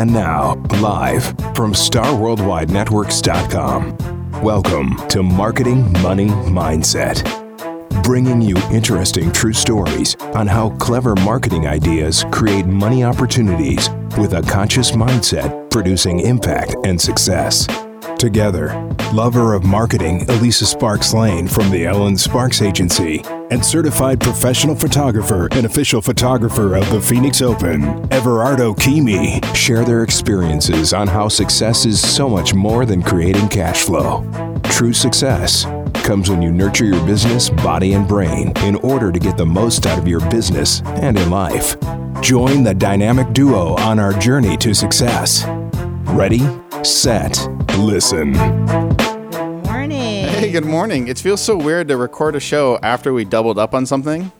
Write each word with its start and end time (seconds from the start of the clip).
And 0.00 0.12
now, 0.14 0.54
live 0.80 1.26
from 1.54 1.74
StarWorldWideNetworks.com. 1.74 4.42
Welcome 4.42 4.96
to 5.08 5.22
Marketing 5.22 5.92
Money 6.00 6.28
Mindset, 6.28 7.22
bringing 8.02 8.40
you 8.40 8.56
interesting 8.72 9.30
true 9.30 9.52
stories 9.52 10.16
on 10.34 10.46
how 10.46 10.70
clever 10.78 11.14
marketing 11.16 11.66
ideas 11.66 12.24
create 12.30 12.64
money 12.64 13.04
opportunities 13.04 13.90
with 14.16 14.32
a 14.32 14.40
conscious 14.40 14.92
mindset 14.92 15.70
producing 15.70 16.20
impact 16.20 16.76
and 16.86 16.98
success. 16.98 17.66
Together, 18.20 18.86
lover 19.14 19.54
of 19.54 19.64
marketing 19.64 20.28
Elisa 20.28 20.66
Sparks 20.66 21.14
Lane 21.14 21.48
from 21.48 21.70
the 21.70 21.84
Elen 21.84 22.18
Sparks 22.18 22.60
Agency 22.60 23.22
and 23.50 23.64
certified 23.64 24.20
professional 24.20 24.74
photographer 24.74 25.48
and 25.52 25.64
official 25.64 26.02
photographer 26.02 26.76
of 26.76 26.88
the 26.90 27.00
Phoenix 27.00 27.40
Open, 27.40 27.80
Everardo 28.10 28.76
Keeme, 28.76 29.42
share 29.56 29.86
their 29.86 30.02
experiences 30.02 30.92
on 30.92 31.08
how 31.08 31.28
success 31.28 31.86
is 31.86 31.98
so 31.98 32.28
much 32.28 32.52
more 32.52 32.84
than 32.84 33.02
creating 33.02 33.48
cash 33.48 33.84
flow. 33.84 34.22
True 34.64 34.92
success 34.92 35.64
comes 36.04 36.28
when 36.28 36.42
you 36.42 36.52
nurture 36.52 36.84
your 36.84 37.02
business, 37.06 37.48
body, 37.48 37.94
and 37.94 38.06
brain 38.06 38.52
in 38.58 38.76
order 38.76 39.10
to 39.10 39.18
get 39.18 39.38
the 39.38 39.46
most 39.46 39.86
out 39.86 39.98
of 39.98 40.06
your 40.06 40.20
business 40.28 40.82
and 40.82 41.18
in 41.18 41.30
life. 41.30 41.74
Join 42.20 42.64
the 42.64 42.74
dynamic 42.74 43.32
duo 43.32 43.76
on 43.76 43.98
our 43.98 44.12
journey 44.12 44.58
to 44.58 44.74
success. 44.74 45.46
Ready, 46.04 46.40
set, 46.84 47.36
listen. 47.78 48.32
Good 48.32 49.64
morning. 49.66 50.24
Hey, 50.28 50.50
good 50.50 50.64
morning. 50.64 51.08
It 51.08 51.18
feels 51.18 51.40
so 51.42 51.56
weird 51.56 51.88
to 51.88 51.96
record 51.96 52.34
a 52.36 52.40
show 52.40 52.78
after 52.82 53.12
we 53.12 53.24
doubled 53.24 53.58
up 53.58 53.74
on 53.74 53.86
something. 53.86 54.30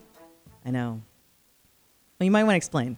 I 0.64 0.70
know. 0.70 1.00
Well, 2.18 2.24
you 2.24 2.30
might 2.30 2.45
want 2.45 2.54
to 2.54 2.56
explain. 2.58 2.96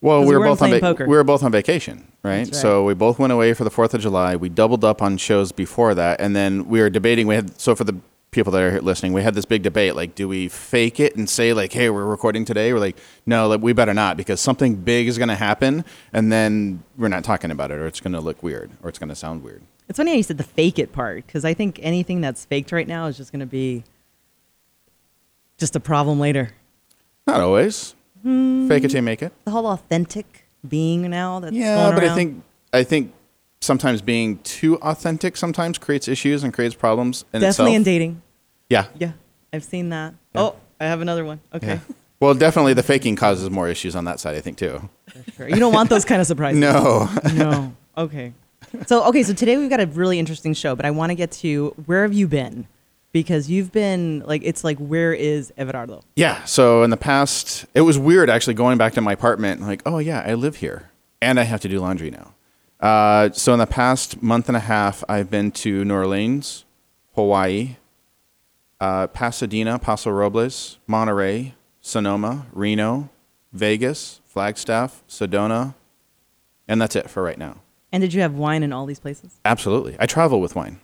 Well, 0.00 0.20
we 0.20 0.26
we 0.28 0.34
were 0.34 0.40
weren't 0.40 0.50
both 0.52 0.62
on 0.62 0.68
playing 0.68 0.80
va- 0.80 0.86
poker. 0.94 1.06
we 1.06 1.16
were 1.16 1.24
both 1.24 1.42
on 1.42 1.52
vacation, 1.52 2.08
right? 2.22 2.38
Right. 2.38 2.54
So 2.54 2.84
we 2.84 2.94
both 2.94 3.18
went 3.18 3.32
away 3.32 3.54
for 3.54 3.64
the 3.64 3.70
Fourth 3.70 3.94
of 3.94 4.00
July. 4.00 4.34
We 4.36 4.48
doubled 4.48 4.84
up 4.84 5.00
on 5.00 5.16
shows 5.16 5.52
before 5.52 5.94
that, 5.94 6.20
and 6.20 6.34
then 6.34 6.66
we 6.68 6.80
were 6.80 6.90
debating. 6.90 7.26
We 7.26 7.36
had 7.36 7.60
so 7.60 7.74
for 7.76 7.84
the 7.84 7.96
people 8.32 8.50
that 8.52 8.62
are 8.62 8.80
listening, 8.80 9.12
we 9.12 9.22
had 9.22 9.34
this 9.34 9.44
big 9.44 9.62
debate. 9.62 9.94
Like, 9.94 10.14
do 10.14 10.26
we 10.26 10.48
fake 10.48 10.98
it 10.98 11.14
and 11.14 11.28
say 11.30 11.52
like, 11.52 11.72
"Hey, 11.72 11.88
we're 11.90 12.04
recording 12.04 12.44
today"? 12.44 12.72
We're 12.72 12.80
like, 12.80 12.96
"No, 13.24 13.46
like, 13.46 13.60
we 13.60 13.72
better 13.72 13.94
not," 13.94 14.16
because 14.16 14.40
something 14.40 14.74
big 14.74 15.06
is 15.06 15.18
going 15.18 15.28
to 15.28 15.36
happen, 15.36 15.84
and 16.12 16.32
then 16.32 16.82
we're 16.98 17.08
not 17.08 17.22
talking 17.22 17.50
about 17.50 17.70
it, 17.70 17.74
or 17.74 17.86
it's 17.86 18.00
going 18.00 18.14
to 18.14 18.20
look 18.20 18.42
weird, 18.42 18.70
or 18.82 18.88
it's 18.88 18.98
going 18.98 19.10
to 19.10 19.14
sound 19.14 19.44
weird. 19.44 19.62
It's 19.88 19.98
funny 19.98 20.12
how 20.12 20.16
you 20.16 20.22
said 20.22 20.38
the 20.38 20.44
fake 20.44 20.78
it 20.78 20.92
part 20.92 21.26
because 21.26 21.44
I 21.44 21.54
think 21.54 21.78
anything 21.82 22.20
that's 22.20 22.44
faked 22.44 22.72
right 22.72 22.88
now 22.88 23.06
is 23.06 23.16
just 23.16 23.30
going 23.30 23.40
to 23.40 23.46
be 23.46 23.84
just 25.58 25.76
a 25.76 25.80
problem 25.80 26.18
later. 26.18 26.50
Not 27.26 27.40
always. 27.40 27.94
Hmm. 28.22 28.68
Fake 28.68 28.84
it 28.84 28.88
till 28.88 28.98
you 28.98 29.02
make 29.02 29.22
it. 29.22 29.32
The 29.44 29.50
whole 29.50 29.66
authentic 29.66 30.46
being 30.66 31.08
now 31.10 31.40
that's 31.40 31.54
Yeah, 31.54 31.90
going 31.90 31.94
but 31.94 32.04
I 32.04 32.14
think 32.14 32.42
I 32.72 32.84
think 32.84 33.12
sometimes 33.62 34.02
being 34.02 34.38
too 34.38 34.76
authentic 34.78 35.36
sometimes 35.36 35.78
creates 35.78 36.08
issues 36.08 36.42
and 36.44 36.52
creates 36.52 36.74
problems 36.74 37.24
in 37.32 37.40
definitely 37.40 37.72
itself. 37.72 37.76
in 37.76 37.82
dating. 37.84 38.22
Yeah. 38.68 38.86
Yeah, 38.98 39.12
I've 39.52 39.64
seen 39.64 39.88
that. 39.90 40.14
Yeah. 40.34 40.40
Oh, 40.42 40.56
I 40.80 40.86
have 40.86 41.00
another 41.00 41.24
one. 41.24 41.40
Okay, 41.54 41.66
Yeah. 41.66 41.78
Well, 42.20 42.34
definitely 42.34 42.74
the 42.74 42.82
faking 42.84 43.16
causes 43.16 43.50
more 43.50 43.68
issues 43.68 43.96
on 43.96 44.04
that 44.04 44.20
side, 44.20 44.36
I 44.36 44.40
think 44.40 44.56
too. 44.56 44.88
sure. 45.36 45.48
You 45.48 45.56
don't 45.56 45.72
want 45.74 45.90
those 45.90 46.04
kind 46.04 46.20
of 46.20 46.26
surprises. 46.26 46.60
No. 46.60 47.08
no. 47.34 47.74
Okay. 47.96 48.32
So 48.86 49.04
okay, 49.08 49.22
so 49.22 49.34
today 49.34 49.56
we've 49.56 49.68
got 49.68 49.80
a 49.80 49.86
really 49.86 50.18
interesting 50.18 50.54
show, 50.54 50.74
but 50.76 50.86
I 50.86 50.90
want 50.92 51.10
to 51.10 51.14
get 51.14 51.30
to 51.42 51.74
where 51.86 52.02
have 52.02 52.12
you 52.12 52.26
been? 52.28 52.66
Because 53.12 53.50
you've 53.50 53.70
been 53.72 54.22
like 54.24 54.40
it's 54.44 54.64
like 54.64 54.78
where 54.78 55.12
is 55.12 55.52
Everardo? 55.58 56.02
yeah. 56.16 56.42
So 56.44 56.82
in 56.82 56.90
the 56.90 56.96
past, 56.96 57.66
it 57.74 57.82
was 57.82 57.98
weird 57.98 58.30
actually 58.30 58.54
going 58.54 58.78
back 58.78 58.94
to 58.94 59.00
my 59.02 59.12
apartment. 59.12 59.60
Like, 59.60 59.82
oh 59.84 59.98
yeah, 59.98 60.22
I 60.26 60.32
live 60.34 60.56
here, 60.56 60.90
and 61.20 61.38
I 61.38 61.42
have 61.42 61.60
to 61.62 61.68
do 61.68 61.78
laundry 61.80 62.10
now. 62.10 62.32
Uh, 62.82 63.30
so 63.30 63.52
in 63.52 63.60
the 63.60 63.66
past 63.66 64.20
month 64.22 64.48
and 64.48 64.56
a 64.56 64.60
half, 64.60 65.04
I've 65.08 65.30
been 65.30 65.52
to 65.52 65.84
New 65.84 65.94
Orleans, 65.94 66.64
Hawaii, 67.14 67.76
uh, 68.80 69.06
Pasadena, 69.06 69.78
Paso 69.78 70.10
Robles, 70.10 70.78
Monterey, 70.88 71.54
Sonoma, 71.80 72.46
Reno, 72.52 73.08
Vegas, 73.52 74.20
Flagstaff, 74.26 75.04
Sedona, 75.08 75.74
and 76.66 76.82
that's 76.82 76.96
it 76.96 77.08
for 77.08 77.22
right 77.22 77.38
now. 77.38 77.58
And 77.92 78.00
did 78.00 78.12
you 78.12 78.22
have 78.22 78.34
wine 78.34 78.64
in 78.64 78.72
all 78.72 78.86
these 78.86 78.98
places? 78.98 79.38
Absolutely. 79.44 79.94
I 80.00 80.06
travel 80.06 80.40
with 80.40 80.56
wine. 80.56 80.80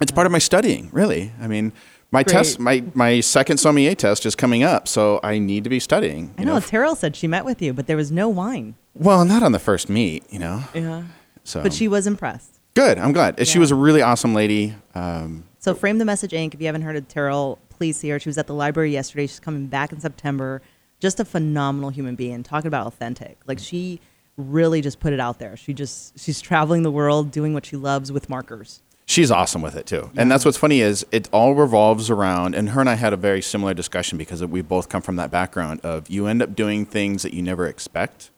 It's 0.00 0.10
part 0.10 0.26
of 0.26 0.32
my 0.32 0.38
studying, 0.38 0.88
really. 0.92 1.30
I 1.40 1.46
mean, 1.46 1.72
my 2.10 2.24
Great. 2.24 2.32
test, 2.32 2.58
my, 2.58 2.82
my 2.94 3.20
second 3.20 3.58
sommelier 3.58 3.94
test 3.94 4.26
is 4.26 4.34
coming 4.34 4.64
up, 4.64 4.88
so 4.88 5.20
I 5.22 5.38
need 5.38 5.62
to 5.64 5.70
be 5.70 5.78
studying. 5.78 6.34
I 6.36 6.42
you 6.42 6.46
know, 6.46 6.56
Taryl 6.56 6.96
said 6.96 7.14
she 7.14 7.28
met 7.28 7.44
with 7.44 7.62
you, 7.62 7.72
but 7.72 7.86
there 7.86 7.96
was 7.96 8.10
no 8.10 8.28
wine. 8.28 8.74
Well, 8.98 9.24
not 9.24 9.42
on 9.42 9.52
the 9.52 9.58
first 9.58 9.88
meet, 9.88 10.24
you 10.30 10.38
know. 10.38 10.62
Yeah. 10.74 11.02
So, 11.44 11.62
But 11.62 11.72
she 11.72 11.88
was 11.88 12.06
impressed. 12.06 12.60
good. 12.74 12.98
I'm 12.98 13.12
glad. 13.12 13.46
She 13.46 13.54
Yeah. 13.54 13.60
was 13.60 13.70
a 13.70 13.74
really 13.74 14.02
awesome 14.02 14.34
lady. 14.34 14.74
Um, 14.94 15.44
So 15.58 15.74
Frame 15.74 15.98
the 15.98 16.04
Message 16.04 16.32
Ink. 16.32 16.54
If 16.54 16.60
you 16.60 16.66
haven't 16.66 16.82
heard 16.82 16.96
of 16.96 17.08
Taryl, 17.08 17.58
please 17.70 17.96
see 17.96 18.08
her. 18.10 18.18
She 18.20 18.28
was 18.28 18.38
at 18.38 18.46
the 18.46 18.54
library 18.54 18.92
yesterday. 18.92 19.26
She's 19.26 19.40
coming 19.40 19.66
back 19.66 19.92
in 19.92 20.00
September. 20.00 20.62
Just 21.00 21.18
a 21.20 21.24
phenomenal 21.24 21.90
human 21.90 22.14
being. 22.14 22.42
Talking 22.42 22.68
about 22.68 22.86
authentic. 22.86 23.38
Like 23.46 23.58
she 23.58 24.00
really 24.36 24.80
just 24.80 25.00
put 25.00 25.12
it 25.12 25.20
out 25.20 25.38
there. 25.38 25.56
She 25.56 25.72
just 25.74 26.18
she's 26.18 26.40
traveling 26.40 26.82
the 26.82 26.90
world 26.90 27.30
doing 27.30 27.52
what 27.54 27.66
she 27.66 27.76
loves 27.76 28.12
with 28.12 28.28
markers. 28.30 28.82
she's 29.08 29.30
awesome 29.30 29.62
with 29.62 29.76
it 29.76 29.86
too. 29.86 30.10
And 30.16 30.30
that's 30.30 30.44
what's 30.44 30.56
funny 30.58 30.80
is 30.80 31.06
it 31.12 31.28
all 31.32 31.54
revolves 31.54 32.10
around. 32.10 32.54
And 32.56 32.70
her 32.70 32.80
and 32.80 32.90
I 32.90 32.94
had 32.94 33.12
a 33.12 33.16
very 33.16 33.40
similar 33.40 33.72
discussion 33.72 34.18
because 34.18 34.44
we 34.44 34.62
both 34.62 34.88
come 34.88 35.00
from 35.00 35.14
that 35.16 35.30
background 35.30 35.80
of 35.84 36.08
you 36.10 36.26
end 36.26 36.42
up 36.42 36.54
doing 36.56 36.84
things 36.84 37.22
that 37.22 37.32
you 37.32 37.40
never 37.42 37.66
expect. 37.68 38.30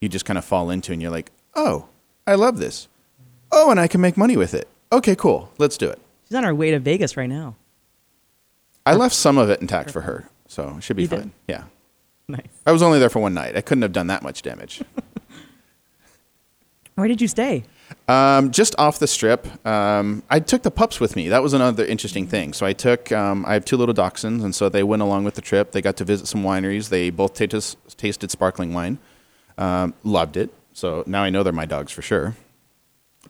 You 0.00 0.08
just 0.08 0.24
kind 0.24 0.38
of 0.38 0.44
fall 0.44 0.70
into, 0.70 0.92
and 0.92 1.02
you're 1.02 1.10
like, 1.10 1.30
oh, 1.54 1.86
I 2.26 2.34
love 2.34 2.58
this. 2.58 2.88
Oh, 3.52 3.70
and 3.70 3.78
I 3.78 3.86
can 3.86 4.00
make 4.00 4.16
money 4.16 4.36
with 4.36 4.54
it. 4.54 4.66
Okay, 4.92 5.14
cool. 5.14 5.52
Let's 5.58 5.76
do 5.76 5.88
it. 5.90 6.00
She's 6.26 6.36
on 6.36 6.44
her 6.44 6.54
way 6.54 6.70
to 6.70 6.78
Vegas 6.78 7.16
right 7.18 7.28
now. 7.28 7.56
I 8.86 8.94
left 8.94 9.14
some 9.14 9.36
of 9.36 9.50
it 9.50 9.60
intact 9.60 9.90
for 9.90 10.02
her, 10.02 10.28
so 10.46 10.76
it 10.78 10.82
should 10.82 10.96
be 10.96 11.02
You 11.02 11.08
did? 11.08 11.18
fine. 11.18 11.32
Yeah. 11.46 11.64
Nice. 12.28 12.46
I 12.66 12.72
was 12.72 12.82
only 12.82 12.98
there 12.98 13.10
for 13.10 13.18
one 13.20 13.34
night. 13.34 13.56
I 13.56 13.60
couldn't 13.60 13.82
have 13.82 13.92
done 13.92 14.06
that 14.06 14.22
much 14.22 14.40
damage. 14.42 14.82
Where 16.94 17.08
did 17.08 17.20
you 17.20 17.28
stay? 17.28 17.64
um, 18.08 18.52
just 18.52 18.74
off 18.78 18.98
the 19.00 19.06
strip, 19.06 19.46
um, 19.66 20.22
I 20.30 20.40
took 20.40 20.62
the 20.62 20.70
pups 20.70 21.00
with 21.00 21.16
me. 21.16 21.28
That 21.28 21.42
was 21.42 21.52
another 21.52 21.84
interesting 21.84 22.26
thing. 22.26 22.52
So 22.52 22.64
I 22.64 22.72
took, 22.72 23.10
um, 23.12 23.44
I 23.46 23.54
have 23.54 23.64
two 23.64 23.76
little 23.76 23.94
dachshunds, 23.94 24.42
and 24.44 24.54
so 24.54 24.68
they 24.68 24.82
went 24.82 25.02
along 25.02 25.24
with 25.24 25.34
the 25.34 25.42
trip. 25.42 25.72
They 25.72 25.82
got 25.82 25.96
to 25.98 26.04
visit 26.04 26.26
some 26.26 26.42
wineries. 26.42 26.88
They 26.88 27.10
both 27.10 27.34
tasted 27.34 28.30
sparkling 28.30 28.72
wine, 28.72 28.98
um, 29.60 29.94
loved 30.02 30.36
it. 30.36 30.50
So 30.72 31.04
now 31.06 31.22
I 31.22 31.30
know 31.30 31.42
they're 31.44 31.52
my 31.52 31.66
dogs 31.66 31.92
for 31.92 32.02
sure. 32.02 32.34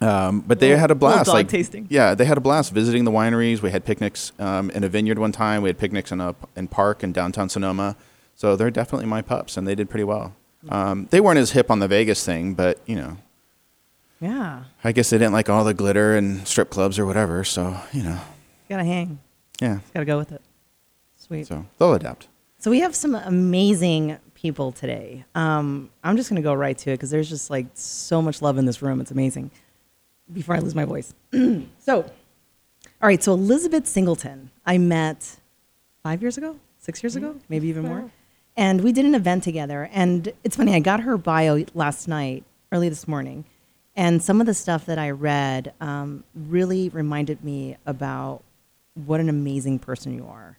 Um, 0.00 0.40
but 0.46 0.60
they 0.60 0.70
had 0.70 0.90
a 0.90 0.94
blast. 0.94 1.28
like, 1.28 1.48
tasting. 1.48 1.86
Yeah, 1.90 2.14
they 2.14 2.24
had 2.24 2.38
a 2.38 2.40
blast 2.40 2.72
visiting 2.72 3.04
the 3.04 3.10
wineries. 3.10 3.60
We 3.60 3.70
had 3.70 3.84
picnics 3.84 4.32
um, 4.38 4.70
in 4.70 4.82
a 4.84 4.88
vineyard 4.88 5.18
one 5.18 5.32
time. 5.32 5.60
We 5.62 5.68
had 5.68 5.76
picnics 5.78 6.10
in 6.10 6.20
a 6.22 6.34
in 6.56 6.68
park 6.68 7.02
in 7.02 7.12
downtown 7.12 7.50
Sonoma. 7.50 7.96
So 8.34 8.56
they're 8.56 8.70
definitely 8.70 9.06
my 9.06 9.20
pups, 9.20 9.58
and 9.58 9.66
they 9.68 9.74
did 9.74 9.90
pretty 9.90 10.04
well. 10.04 10.34
Um, 10.70 11.06
they 11.10 11.20
weren't 11.20 11.38
as 11.38 11.50
hip 11.50 11.70
on 11.70 11.80
the 11.80 11.88
Vegas 11.88 12.24
thing, 12.24 12.54
but 12.54 12.78
you 12.86 12.96
know, 12.96 13.16
Yeah. 14.20 14.64
I 14.84 14.92
guess 14.92 15.10
they 15.10 15.18
didn't 15.18 15.32
like 15.32 15.48
all 15.50 15.64
the 15.64 15.74
glitter 15.74 16.16
and 16.16 16.46
strip 16.46 16.70
clubs 16.70 16.98
or 16.98 17.04
whatever. 17.06 17.44
So 17.44 17.76
you 17.92 18.02
know, 18.02 18.18
Gotta 18.68 18.84
hang. 18.84 19.18
yeah. 19.60 19.80
Gotta 19.92 20.06
go 20.06 20.16
with 20.18 20.32
it. 20.32 20.40
Sweet. 21.18 21.46
So 21.46 21.66
they'll 21.78 21.94
adapt. 21.94 22.28
So 22.58 22.70
we 22.70 22.80
have 22.80 22.94
some 22.94 23.14
amazing 23.14 24.18
people 24.40 24.72
today. 24.72 25.24
Um, 25.34 25.90
I'm 26.02 26.16
just 26.16 26.30
going 26.30 26.40
to 26.40 26.46
go 26.46 26.54
right 26.54 26.76
to 26.78 26.90
it 26.90 26.94
because 26.94 27.10
there's 27.10 27.28
just 27.28 27.50
like 27.50 27.66
so 27.74 28.22
much 28.22 28.40
love 28.40 28.58
in 28.58 28.64
this 28.64 28.80
room. 28.80 29.00
It's 29.00 29.10
amazing. 29.10 29.50
Before 30.32 30.54
I 30.54 30.60
lose 30.60 30.74
my 30.74 30.84
voice. 30.84 31.12
so, 31.32 32.02
all 32.02 32.04
right. 33.02 33.22
So 33.22 33.32
Elizabeth 33.32 33.86
Singleton, 33.86 34.50
I 34.64 34.78
met 34.78 35.36
five 36.02 36.22
years 36.22 36.38
ago, 36.38 36.56
six 36.78 37.02
years 37.02 37.16
ago, 37.16 37.36
maybe 37.48 37.68
even 37.68 37.84
more. 37.84 38.10
And 38.56 38.82
we 38.82 38.92
did 38.92 39.04
an 39.04 39.14
event 39.14 39.44
together. 39.44 39.88
And 39.92 40.32
it's 40.44 40.56
funny, 40.56 40.74
I 40.74 40.80
got 40.80 41.00
her 41.00 41.16
bio 41.18 41.64
last 41.74 42.08
night, 42.08 42.44
early 42.72 42.88
this 42.88 43.08
morning. 43.08 43.44
And 43.96 44.22
some 44.22 44.40
of 44.40 44.46
the 44.46 44.54
stuff 44.54 44.86
that 44.86 44.98
I 44.98 45.10
read 45.10 45.72
um, 45.80 46.24
really 46.34 46.88
reminded 46.88 47.44
me 47.44 47.76
about 47.86 48.42
what 48.94 49.20
an 49.20 49.28
amazing 49.28 49.78
person 49.80 50.14
you 50.14 50.26
are. 50.26 50.56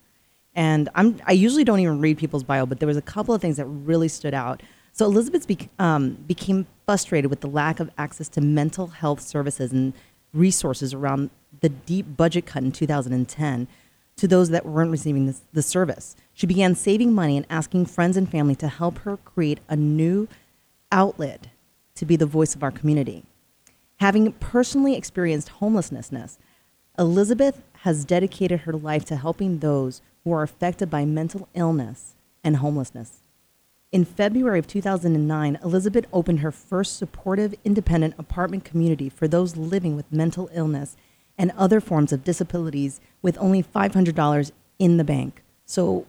And 0.53 0.89
I'm, 0.95 1.19
I 1.25 1.31
usually 1.31 1.63
don't 1.63 1.80
even 1.80 2.00
read 2.00 2.18
people's 2.18 2.44
bio, 2.44 2.65
but 2.65 2.80
there 2.80 2.88
was 2.88 2.98
a 2.98 3.01
couple 3.01 3.33
of 3.33 3.42
things 3.42 3.57
that 3.57 3.65
really 3.65 4.07
stood 4.07 4.33
out. 4.33 4.62
So 4.94 5.06
Elizabeth 5.06 5.48
bec- 5.48 5.69
um, 5.80 6.15
became 6.27 6.68
frustrated 6.86 7.30
with 7.30 7.39
the 7.39 7.48
lack 7.48 7.80
of 7.80 7.89
access 7.98 8.27
to 8.30 8.42
mental 8.42 8.88
health 8.88 9.21
services 9.21 9.71
and 9.71 9.94
resources 10.33 10.94
around 10.94 11.30
the 11.62 11.69
deep 11.69 12.06
budget 12.18 12.45
cut 12.45 12.63
in 12.63 12.71
2010 12.71 13.68
to 14.18 14.27
those 14.27 14.50
that 14.50 14.65
weren't 14.65 14.92
receiving 14.92 15.25
this, 15.25 15.42
the 15.53 15.62
service. 15.62 16.15
She 16.33 16.45
began 16.45 16.75
saving 16.75 17.13
money 17.13 17.38
and 17.38 17.45
asking 17.50 17.86
friends 17.86 18.18
and 18.18 18.30
family 18.30 18.56
to 18.56 18.68
help 18.68 19.00
her 19.00 19.18
create 19.18 19.59
a 19.69 19.75
new 19.75 20.27
outlet 20.92 21.48
to 21.95 22.06
be 22.06 22.15
the 22.15 22.25
voice 22.25 22.56
of 22.56 22.63
our 22.63 22.71
community. 22.71 23.24
Having 24.00 24.33
personally 24.33 24.95
experienced 24.95 25.50
homelessness, 25.50 26.38
Elizabeth 26.98 27.62
has 27.80 28.03
dedicated 28.06 28.62
her 28.62 28.74
life 28.74 29.06
to 29.06 29.15
helping 29.15 29.59
those 29.59 30.01
who 30.23 30.31
are 30.31 30.44
affected 30.44 30.89
by 30.89 31.06
mental 31.06 31.47
illness 31.53 32.15
and 32.44 32.57
homelessness. 32.57 33.19
In 33.91 34.06
February 34.06 34.59
of 34.59 34.68
2009, 34.68 35.59
Elizabeth 35.63 36.06
opened 36.13 36.39
her 36.39 36.51
first 36.51 36.97
supportive 36.97 37.53
independent 37.65 38.15
apartment 38.18 38.63
community 38.63 39.09
for 39.09 39.27
those 39.27 39.57
living 39.57 39.95
with 39.95 40.12
mental 40.12 40.50
illness 40.53 40.95
and 41.38 41.51
other 41.57 41.81
forms 41.81 42.13
of 42.13 42.23
disabilities 42.23 43.01
with 43.21 43.38
only 43.39 43.62
$500 43.62 44.51
in 44.79 44.97
the 44.97 45.03
bank. 45.03 45.44
So 45.65 46.06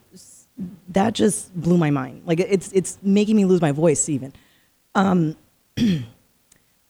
that 0.89 1.15
just 1.15 1.55
blew 1.61 1.77
my 1.77 1.91
mind. 1.91 2.23
Like 2.27 2.39
it's 2.39 2.71
it's 2.73 2.99
making 3.03 3.37
me 3.37 3.45
lose 3.45 3.61
my 3.61 3.73
voice 3.73 4.09
even. 4.09 4.33
Um, 4.95 5.37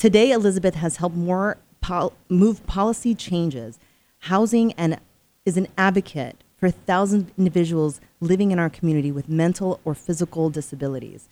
Today, 0.02 0.32
Elizabeth 0.32 0.74
has 0.74 0.96
helped 0.96 1.14
more 1.14 1.58
pol- 1.80 2.12
move 2.28 2.66
policy 2.66 3.14
changes, 3.14 3.78
housing, 4.18 4.72
and 4.72 4.98
is 5.44 5.56
an 5.56 5.68
advocate 5.78 6.42
for 6.62 6.70
thousands 6.70 7.24
of 7.24 7.36
individuals 7.36 8.00
living 8.20 8.52
in 8.52 8.58
our 8.60 8.70
community 8.70 9.10
with 9.10 9.28
mental 9.28 9.80
or 9.84 9.96
physical 9.96 10.48
disabilities. 10.48 11.28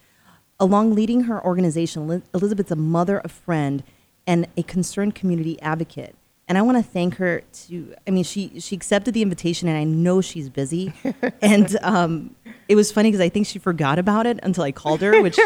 Along 0.59 0.93
leading 0.93 1.23
her 1.23 1.41
organization, 1.45 2.25
Elizabeth's 2.35 2.73
a 2.73 2.75
mother, 2.75 3.21
a 3.23 3.29
friend, 3.29 3.85
and 4.27 4.49
a 4.57 4.65
concerned 4.65 5.15
community 5.15 5.57
advocate. 5.63 6.17
And 6.49 6.59
I 6.59 6.63
want 6.63 6.79
to 6.79 6.83
thank 6.83 7.15
her 7.19 7.45
to, 7.69 7.95
I 8.09 8.11
mean, 8.11 8.25
she, 8.25 8.59
she 8.59 8.75
accepted 8.75 9.15
the 9.15 9.23
invitation 9.23 9.69
and 9.69 9.79
I 9.79 9.85
know 9.85 10.21
she's 10.21 10.49
busy. 10.49 10.93
and 11.41 11.79
um, 11.83 12.35
it 12.67 12.75
was 12.75 12.91
funny 12.91 13.13
because 13.13 13.25
I 13.25 13.29
think 13.29 13.47
she 13.47 13.61
forgot 13.61 14.01
about 14.01 14.27
it 14.27 14.41
until 14.43 14.65
I 14.65 14.73
called 14.73 15.01
her, 15.01 15.23
which 15.23 15.39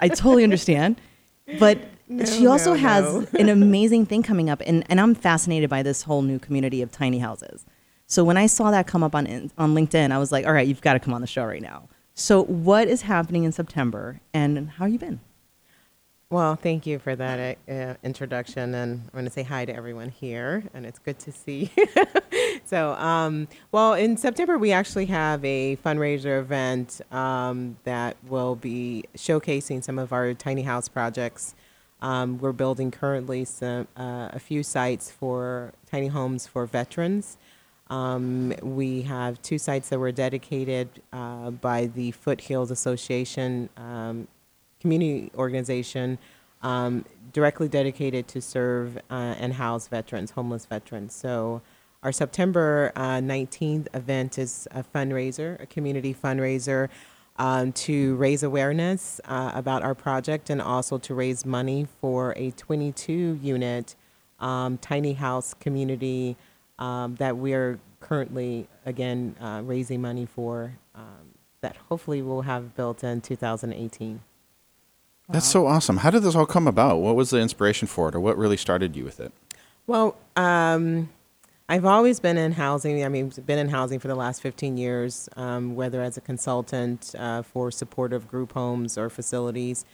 I 0.00 0.06
totally 0.06 0.44
understand. 0.44 1.00
But 1.58 1.80
she 2.26 2.46
also 2.46 2.74
no, 2.74 2.78
has 2.78 3.32
no. 3.32 3.40
an 3.40 3.48
amazing 3.48 4.06
thing 4.06 4.22
coming 4.22 4.48
up. 4.48 4.62
And, 4.64 4.84
and 4.88 5.00
I'm 5.00 5.16
fascinated 5.16 5.68
by 5.68 5.82
this 5.82 6.02
whole 6.02 6.22
new 6.22 6.38
community 6.38 6.80
of 6.80 6.92
tiny 6.92 7.18
houses. 7.18 7.66
So 8.06 8.22
when 8.22 8.36
I 8.36 8.46
saw 8.46 8.70
that 8.70 8.86
come 8.86 9.02
up 9.02 9.14
on, 9.14 9.50
on 9.58 9.74
LinkedIn, 9.74 10.12
I 10.12 10.18
was 10.18 10.30
like, 10.30 10.46
all 10.46 10.52
right, 10.52 10.66
you've 10.66 10.80
got 10.80 10.92
to 10.92 11.00
come 11.00 11.12
on 11.12 11.20
the 11.20 11.26
show 11.26 11.44
right 11.44 11.62
now. 11.62 11.88
So 12.14 12.44
what 12.44 12.88
is 12.88 13.02
happening 13.02 13.44
in 13.44 13.52
September 13.52 14.20
and 14.32 14.70
how 14.70 14.86
you 14.86 14.98
been? 14.98 15.20
Well, 16.28 16.56
thank 16.56 16.86
you 16.86 16.98
for 16.98 17.14
that 17.14 17.58
uh, 17.68 17.94
introduction, 18.02 18.74
and 18.74 19.02
I'm 19.04 19.10
going 19.12 19.26
to 19.26 19.30
say 19.30 19.44
hi 19.44 19.64
to 19.64 19.72
everyone 19.72 20.08
here, 20.08 20.64
and 20.74 20.84
it's 20.84 20.98
good 20.98 21.20
to 21.20 21.30
see. 21.30 21.70
so, 22.64 22.94
um, 22.94 23.46
well, 23.70 23.94
in 23.94 24.16
September 24.16 24.58
we 24.58 24.72
actually 24.72 25.06
have 25.06 25.44
a 25.44 25.76
fundraiser 25.84 26.40
event 26.40 27.00
um, 27.12 27.76
that 27.84 28.16
will 28.26 28.56
be 28.56 29.04
showcasing 29.16 29.84
some 29.84 30.00
of 30.00 30.12
our 30.12 30.34
tiny 30.34 30.62
house 30.62 30.88
projects. 30.88 31.54
Um, 32.02 32.38
we're 32.38 32.50
building 32.50 32.90
currently 32.90 33.44
some 33.44 33.86
uh, 33.96 34.30
a 34.32 34.40
few 34.40 34.64
sites 34.64 35.12
for 35.12 35.74
tiny 35.88 36.08
homes 36.08 36.46
for 36.48 36.66
veterans. 36.66 37.36
Um, 37.88 38.52
we 38.62 39.02
have 39.02 39.40
two 39.42 39.58
sites 39.58 39.88
that 39.90 39.98
were 39.98 40.12
dedicated 40.12 40.88
uh, 41.12 41.50
by 41.50 41.86
the 41.86 42.10
Foothills 42.10 42.70
Association 42.70 43.68
um, 43.76 44.26
community 44.80 45.30
organization 45.36 46.18
um, 46.62 47.04
directly 47.32 47.68
dedicated 47.68 48.26
to 48.28 48.40
serve 48.40 48.96
uh, 49.10 49.34
and 49.38 49.52
house 49.52 49.88
veterans, 49.88 50.32
homeless 50.32 50.66
veterans. 50.66 51.14
So, 51.14 51.62
our 52.02 52.12
September 52.12 52.92
uh, 52.94 53.16
19th 53.16 53.88
event 53.94 54.38
is 54.38 54.68
a 54.70 54.84
fundraiser, 54.84 55.60
a 55.60 55.66
community 55.66 56.14
fundraiser 56.14 56.88
um, 57.38 57.72
to 57.72 58.14
raise 58.16 58.42
awareness 58.42 59.20
uh, 59.24 59.52
about 59.54 59.82
our 59.82 59.94
project 59.94 60.48
and 60.48 60.62
also 60.62 60.98
to 60.98 61.14
raise 61.14 61.44
money 61.44 61.86
for 62.00 62.32
a 62.36 62.50
22 62.52 63.40
unit 63.42 63.96
um, 64.38 64.78
tiny 64.78 65.14
house 65.14 65.54
community 65.54 66.36
um, 66.78 67.16
that 67.16 67.36
we're 67.36 67.78
currently, 68.00 68.68
again, 68.84 69.34
uh, 69.40 69.62
raising 69.64 70.00
money 70.00 70.26
for 70.26 70.72
um, 70.94 71.34
that 71.60 71.76
hopefully 71.88 72.22
we'll 72.22 72.42
have 72.42 72.74
built 72.76 73.02
in 73.02 73.20
2018. 73.20 74.20
That's 75.28 75.46
so 75.46 75.66
awesome. 75.66 75.98
How 75.98 76.10
did 76.10 76.22
this 76.22 76.36
all 76.36 76.46
come 76.46 76.68
about? 76.68 76.98
What 76.98 77.16
was 77.16 77.30
the 77.30 77.38
inspiration 77.38 77.88
for 77.88 78.08
it, 78.08 78.14
or 78.14 78.20
what 78.20 78.38
really 78.38 78.56
started 78.56 78.94
you 78.94 79.04
with 79.04 79.18
it? 79.18 79.32
Well, 79.86 80.16
um, 80.36 81.08
I've 81.68 81.84
always 81.84 82.20
been 82.20 82.36
in 82.36 82.52
housing. 82.52 83.04
I 83.04 83.08
mean, 83.08 83.32
been 83.44 83.58
in 83.58 83.68
housing 83.68 83.98
for 83.98 84.06
the 84.06 84.14
last 84.14 84.40
15 84.40 84.76
years, 84.76 85.28
um, 85.36 85.74
whether 85.74 86.00
as 86.00 86.16
a 86.16 86.20
consultant 86.20 87.12
uh, 87.18 87.42
for 87.42 87.72
supportive 87.72 88.28
group 88.28 88.52
homes 88.52 88.96
or 88.96 89.10
facilities, 89.10 89.84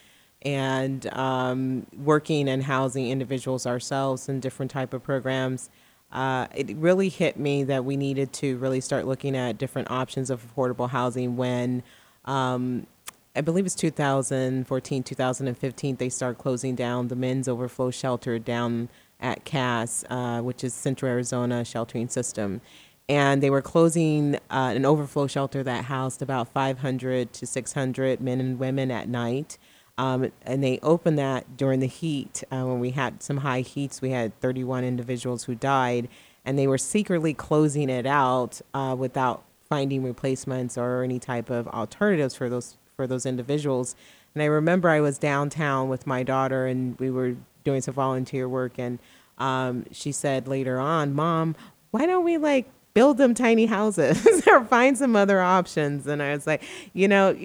and 0.43 1.07
um, 1.15 1.87
working 1.97 2.49
and 2.49 2.65
housing 2.65 3.09
individuals 3.09 3.67
ourselves 3.67 4.29
in 4.29 4.41
different 4.41 4.71
type 4.71 4.93
of 4.93 5.03
programs. 5.03 5.71
Uh, 6.13 6.47
it 6.55 6.77
really 6.77 7.09
hit 7.09 7.39
me 7.39 7.65
that 7.65 7.85
we 7.85 7.97
needed 7.97 8.33
to 8.35 8.59
really 8.59 8.81
start 8.81 9.07
looking 9.07 9.35
at 9.35 9.57
different 9.57 9.91
options 9.91 10.29
of 10.31 10.45
affordable 10.45 10.91
housing 10.91 11.37
when 11.37 11.83
um, 12.27 12.87
I 13.35 13.41
believe 13.41 13.65
it's 13.65 13.75
2014, 13.75 15.03
2015, 15.03 15.97
they 15.97 16.09
start 16.11 16.37
closing 16.37 16.75
down 16.75 17.09
the 17.09 17.17
men's 17.17 17.49
overflow 17.49 17.91
shelter 17.91 18.39
down 18.39 18.91
at 19.21 19.45
CASS, 19.45 20.05
uh, 20.11 20.43
which 20.43 20.63
is 20.63 20.75
Central 20.75 21.11
Arizona 21.11 21.65
Sheltering 21.65 22.09
System. 22.09 22.61
And 23.09 23.43
they 23.43 23.49
were 23.49 23.63
closing 23.63 24.37
uh, 24.51 24.73
an 24.75 24.85
overflow 24.85 25.27
shelter 25.27 25.63
that 25.63 25.87
housed 25.87 26.21
about 26.21 26.49
500 26.53 27.33
to 27.33 27.47
600 27.47 28.21
men 28.21 28.41
and 28.41 28.59
women 28.59 28.91
at 28.91 29.09
night. 29.09 29.57
Um, 29.99 30.33
and 30.43 30.65
they 30.65 30.79
opened 30.83 31.19
that 31.19 31.57
during 31.57 31.81
the 31.81 31.87
heat 31.87 32.43
uh, 32.51 32.65
when 32.65 32.81
we 32.81 32.91
had 32.91 33.23
some 33.23 33.39
high 33.39 33.61
heats. 33.61 34.01
We 34.01 34.11
had 34.11 34.39
31 34.41 34.85
individuals 34.85 35.45
who 35.45 35.55
died, 35.55 36.09
and 36.45 36.59
they 36.59 36.67
were 36.67 36.79
secretly 36.79 37.35
closing 37.35 37.91
it 37.91 38.07
out 38.07 38.61
uh, 38.73 38.97
without 38.99 39.45
finding 39.69 40.03
replacements 40.03 40.77
or 40.77 41.03
any 41.03 41.19
type 41.19 41.51
of 41.51 41.69
alternatives 41.69 42.35
for 42.35 42.49
those 42.49 42.77
for 42.97 43.07
those 43.07 43.27
individuals. 43.27 43.95
And 44.35 44.43
I 44.43 44.47
remember 44.47 44.89
I 44.89 45.01
was 45.01 45.19
downtown 45.19 45.89
with 45.89 46.07
my 46.07 46.23
daughter, 46.23 46.67
and 46.67 46.99
we 46.99 47.11
were 47.11 47.37
doing 47.65 47.83
some 47.83 47.95
volunteer 47.95 48.49
work, 48.49 48.79
and 48.79 48.99
um, 49.39 49.85
she 49.93 50.11
said 50.11 50.49
later 50.49 50.79
on, 50.81 51.15
"Mom, 51.15 51.55
why 51.91 52.07
don't 52.07 52.25
we 52.25 52.39
like 52.39 52.71
build 52.95 53.19
them 53.19 53.35
tiny 53.35 53.67
houses 53.67 54.47
or 54.47 54.65
find 54.65 54.97
some 54.97 55.17
other 55.17 55.41
options?" 55.43 56.07
And 56.07 56.23
I 56.23 56.35
was 56.35 56.47
like, 56.47 56.63
you 56.95 57.09
know. 57.09 57.37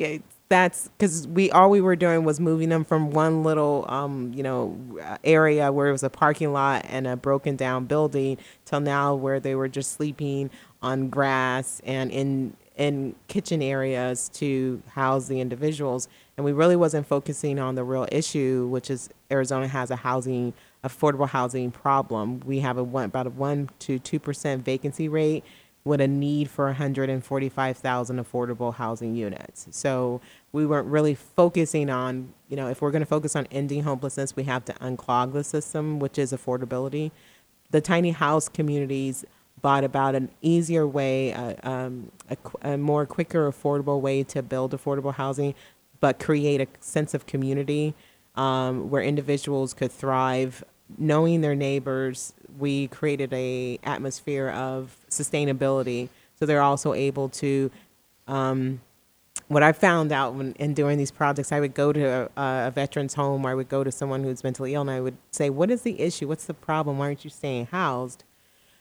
That's 0.49 0.89
because 0.97 1.27
we 1.27 1.51
all 1.51 1.69
we 1.69 1.81
were 1.81 1.95
doing 1.95 2.23
was 2.23 2.39
moving 2.39 2.69
them 2.69 2.85
from 2.85 3.11
one 3.11 3.43
little 3.43 3.85
um, 3.89 4.31
you 4.33 4.43
know 4.43 4.77
area 5.23 5.71
where 5.71 5.89
it 5.89 5.91
was 5.91 6.03
a 6.03 6.09
parking 6.09 6.53
lot 6.53 6.85
and 6.87 7.05
a 7.05 7.15
broken 7.15 7.55
down 7.55 7.85
building 7.85 8.37
till 8.65 8.79
now 8.79 9.13
where 9.13 9.39
they 9.39 9.55
were 9.55 9.67
just 9.67 9.93
sleeping 9.93 10.49
on 10.81 11.09
grass 11.09 11.81
and 11.85 12.11
in 12.11 12.55
in 12.77 13.15
kitchen 13.27 13.61
areas 13.61 14.29
to 14.29 14.81
house 14.89 15.27
the 15.27 15.41
individuals. 15.41 16.07
And 16.37 16.45
we 16.45 16.51
really 16.51 16.75
wasn't 16.75 17.07
focusing 17.07 17.57
on 17.57 17.75
the 17.75 17.83
real 17.83 18.07
issue 18.11 18.67
which 18.67 18.89
is 18.89 19.09
Arizona 19.31 19.67
has 19.67 19.91
a 19.91 19.95
housing 19.97 20.53
affordable 20.83 21.27
housing 21.27 21.71
problem. 21.71 22.41
We 22.45 22.59
have 22.59 22.77
a 22.77 22.83
one 22.83 23.05
about 23.05 23.27
a 23.27 23.31
1 23.31 23.69
to 23.79 23.99
2% 23.99 24.59
vacancy 24.59 25.09
rate 25.09 25.43
with 25.87 26.01
a 26.01 26.07
need 26.07 26.49
for 26.49 26.65
145,000 26.65 28.23
affordable 28.23 28.75
housing 28.75 29.15
units. 29.15 29.67
So 29.71 30.21
we 30.51 30.65
weren't 30.65 30.87
really 30.87 31.15
focusing 31.15 31.89
on, 31.89 32.33
you 32.49 32.55
know, 32.55 32.67
if 32.67 32.81
we're 32.81 32.91
going 32.91 33.01
to 33.01 33.07
focus 33.07 33.35
on 33.35 33.47
ending 33.51 33.83
homelessness, 33.83 34.35
we 34.35 34.43
have 34.43 34.65
to 34.65 34.73
unclog 34.73 35.33
the 35.33 35.43
system, 35.43 35.99
which 35.99 36.17
is 36.17 36.31
affordability. 36.33 37.11
The 37.71 37.81
tiny 37.81 38.11
house 38.11 38.47
communities 38.49 39.25
brought 39.61 39.83
about 39.83 40.15
an 40.15 40.29
easier 40.41 40.85
way, 40.87 41.33
uh, 41.33 41.55
um, 41.63 42.11
a, 42.29 42.73
a 42.73 42.77
more 42.77 43.05
quicker, 43.05 43.51
affordable 43.51 43.99
way 43.99 44.23
to 44.23 44.43
build 44.43 44.71
affordable 44.71 45.13
housing, 45.13 45.55
but 45.99 46.19
create 46.19 46.61
a 46.61 46.67
sense 46.79 47.13
of 47.13 47.25
community 47.25 47.95
um, 48.35 48.89
where 48.89 49.01
individuals 49.01 49.73
could 49.73 49.91
thrive 49.91 50.63
knowing 50.97 51.41
their 51.41 51.55
neighbors 51.55 52.33
we 52.57 52.87
created 52.87 53.31
a 53.33 53.79
atmosphere 53.83 54.49
of 54.49 54.95
sustainability 55.09 56.09
so 56.39 56.45
they're 56.45 56.61
also 56.61 56.93
able 56.93 57.29
to 57.29 57.71
um, 58.27 58.81
what 59.47 59.63
I 59.63 59.71
found 59.71 60.11
out 60.11 60.33
when 60.33 60.53
in 60.53 60.73
doing 60.73 60.97
these 60.97 61.11
projects, 61.11 61.51
I 61.51 61.59
would 61.59 61.73
go 61.73 61.93
to 61.93 62.29
a, 62.35 62.67
a 62.67 62.71
veteran's 62.71 63.13
home 63.13 63.45
or 63.45 63.51
I 63.51 63.55
would 63.55 63.69
go 63.69 63.83
to 63.83 63.91
someone 63.91 64.23
who's 64.23 64.43
mentally 64.43 64.73
ill 64.73 64.81
and 64.81 64.91
I 64.91 64.99
would 64.99 65.17
say, 65.31 65.49
"What 65.49 65.71
is 65.71 65.83
the 65.83 65.99
issue? 66.01 66.27
What's 66.27 66.45
the 66.45 66.53
problem? 66.53 66.97
Why 66.97 67.05
aren't 67.07 67.23
you 67.23 67.29
staying 67.29 67.67
housed?" 67.67 68.23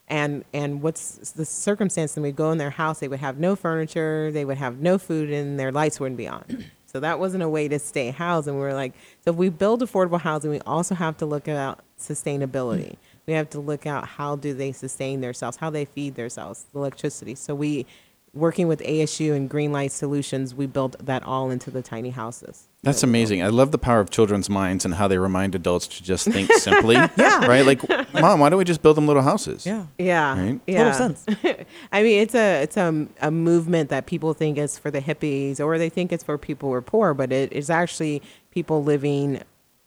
And 0.09 0.45
and 0.53 0.83
what's 0.83 1.33
the 1.33 1.45
circumstance? 1.45 2.17
And 2.17 2.25
we'd 2.25 2.37
go 2.37 2.51
in 2.51 2.59
their 2.59 2.71
house, 2.71 2.99
they 3.01 3.09
would 3.09 3.21
have 3.21 3.39
no 3.39 3.55
furniture, 3.57 4.31
they 4.33 4.45
would 4.45 4.59
have 4.59 4.81
no 4.81 4.99
food, 4.99 5.31
and 5.31 5.59
their 5.59 5.73
lights 5.73 6.01
wouldn't 6.01 6.19
be 6.19 6.29
on. 6.29 6.65
So 6.89 7.01
that 7.01 7.19
wasn't 7.19 7.43
a 7.43 7.49
way 7.49 7.69
to 7.69 7.79
stay 7.79 8.11
housed. 8.11 8.49
And 8.49 8.57
we 8.57 8.63
were 8.63 8.73
like, 8.73 8.95
so 9.23 9.33
if 9.33 9.37
we 9.37 9.51
build 9.51 9.83
affordable 9.83 10.21
housing, 10.21 10.51
we 10.51 10.61
also 10.61 10.95
have 10.95 11.19
to 11.19 11.27
look 11.27 11.47
at 11.47 11.79
sustainability. 11.99 12.97
We 13.27 13.33
have 13.35 13.51
to 13.51 13.61
look 13.61 13.87
out 13.87 14.07
how 14.07 14.37
do 14.37 14.55
they 14.55 14.73
sustain 14.73 15.21
themselves, 15.21 15.57
how 15.57 15.71
they 15.71 15.85
feed 15.85 16.15
themselves, 16.15 16.67
the 16.73 16.79
electricity. 16.79 17.35
So 17.35 17.55
we 17.55 17.87
working 18.35 18.69
with 18.69 18.81
ASU 18.81 19.35
and 19.35 19.49
Greenlight 19.51 19.91
Solutions, 19.91 20.55
we 20.55 20.67
built 20.67 20.95
that 21.05 21.23
all 21.23 21.51
into 21.51 21.71
the 21.71 21.81
tiny 21.81 22.11
houses. 22.11 22.69
That's 22.83 23.03
amazing. 23.03 23.43
I 23.43 23.49
love 23.49 23.71
the 23.73 23.79
power 23.79 23.99
of 23.99 24.11
children's 24.11 24.51
minds 24.51 24.85
and 24.85 24.93
how 24.95 25.09
they 25.09 25.17
remind 25.17 25.55
adults 25.55 25.87
to 25.87 26.03
just 26.03 26.29
think 26.29 26.53
simply. 26.59 26.97
yeah. 26.97 27.47
Right? 27.47 27.65
Like, 27.65 27.83
mom, 28.13 28.41
why 28.41 28.51
don't 28.51 28.59
we 28.59 28.65
just 28.65 28.83
build 28.83 28.99
them 28.99 29.07
little 29.07 29.23
houses? 29.23 29.65
Yeah. 29.65 29.87
Yeah, 29.99 30.39
Right? 30.39 30.61
yeah. 30.67 30.93
Total 30.93 31.17
sense. 31.17 31.27
I 31.93 32.03
mean, 32.03 32.21
it's 32.21 32.35
a 32.35 32.63
it's 32.63 32.77
a, 32.77 33.07
a 33.23 33.31
movement 33.31 33.89
that 33.89 34.05
people 34.05 34.35
think 34.35 34.59
is 34.59 34.79
for 34.79 34.91
the 34.91 35.01
hippies, 35.01 35.59
or 35.59 35.79
they 35.79 35.89
think 35.89 36.13
it's 36.13 36.23
for 36.23 36.37
people 36.37 36.69
who 36.69 36.75
are 36.75 36.83
poor, 36.83 37.15
but 37.15 37.33
it 37.33 37.51
is 37.55 37.71
actually 37.71 38.21
people 38.51 38.85
living 38.85 39.41